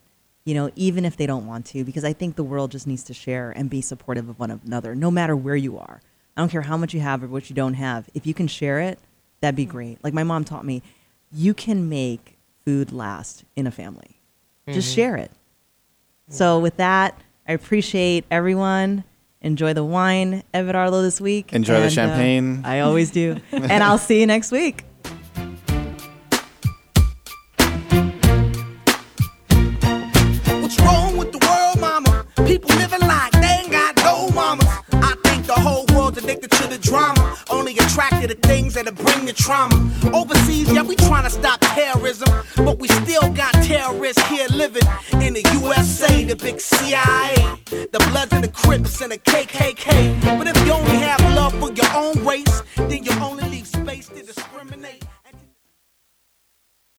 You 0.48 0.54
know, 0.54 0.70
even 0.76 1.04
if 1.04 1.18
they 1.18 1.26
don't 1.26 1.46
want 1.46 1.66
to, 1.66 1.84
because 1.84 2.04
I 2.04 2.14
think 2.14 2.36
the 2.36 2.42
world 2.42 2.70
just 2.70 2.86
needs 2.86 3.02
to 3.04 3.12
share 3.12 3.50
and 3.50 3.68
be 3.68 3.82
supportive 3.82 4.30
of 4.30 4.38
one 4.38 4.50
another, 4.64 4.94
no 4.94 5.10
matter 5.10 5.36
where 5.36 5.54
you 5.56 5.76
are. 5.76 6.00
I 6.34 6.40
don't 6.40 6.48
care 6.48 6.62
how 6.62 6.78
much 6.78 6.94
you 6.94 7.00
have 7.00 7.22
or 7.22 7.26
what 7.26 7.50
you 7.50 7.54
don't 7.54 7.74
have. 7.74 8.08
If 8.14 8.26
you 8.26 8.32
can 8.32 8.46
share 8.46 8.80
it, 8.80 8.98
that'd 9.42 9.56
be 9.56 9.66
great. 9.66 10.02
Like 10.02 10.14
my 10.14 10.24
mom 10.24 10.44
taught 10.44 10.64
me, 10.64 10.82
you 11.30 11.52
can 11.52 11.90
make 11.90 12.38
food 12.64 12.92
last 12.92 13.44
in 13.56 13.66
a 13.66 13.70
family. 13.70 14.20
just 14.72 14.94
share 14.94 15.16
it. 15.16 15.30
So 16.30 16.58
with 16.60 16.78
that, 16.78 17.20
I 17.46 17.52
appreciate 17.52 18.24
everyone. 18.30 19.04
Enjoy 19.42 19.74
the 19.74 19.84
wine, 19.84 20.44
Everardo, 20.54 21.02
this 21.02 21.20
week. 21.20 21.52
Enjoy 21.52 21.74
the 21.74 21.80
And, 21.80 21.86
uh, 21.86 21.90
champagne. 21.90 22.62
I 22.64 22.80
always 22.80 23.10
do. 23.10 23.36
and 23.52 23.84
I'll 23.84 23.98
see 23.98 24.18
you 24.20 24.26
next 24.26 24.50
week. 24.50 24.84
the 36.70 36.78
drama, 36.78 37.36
only 37.50 37.72
attracted 37.78 38.28
to 38.28 38.34
things 38.48 38.74
that'll 38.74 38.92
bring 38.92 39.24
the 39.26 39.32
trauma. 39.32 39.74
Overseas, 40.14 40.70
yeah, 40.72 40.82
we 40.82 40.96
trying 40.96 41.24
to 41.24 41.30
stop 41.30 41.60
terrorism, 41.60 42.28
but 42.56 42.78
we 42.78 42.88
still 42.88 43.28
got 43.32 43.52
terrorists 43.54 44.22
here 44.28 44.46
living 44.48 44.86
in 45.20 45.34
the 45.34 45.42
USA, 45.62 46.24
the 46.24 46.36
big 46.36 46.60
CIA, 46.60 47.34
the 47.66 48.04
Bloods 48.10 48.32
and 48.32 48.44
the 48.44 48.48
Crips 48.48 49.00
and 49.00 49.12
the 49.12 49.18
KKK. 49.18 50.38
But 50.38 50.48
if 50.48 50.66
you 50.66 50.72
only 50.72 50.96
have 50.96 51.20
love 51.34 51.54
for 51.58 51.72
your 51.72 51.90
own 51.94 52.24
race, 52.24 52.62
then 52.76 53.04
you 53.04 53.12
only 53.20 53.44
leave 53.44 53.66
space 53.66 54.08
to 54.08 54.22
discriminate. 54.22 55.07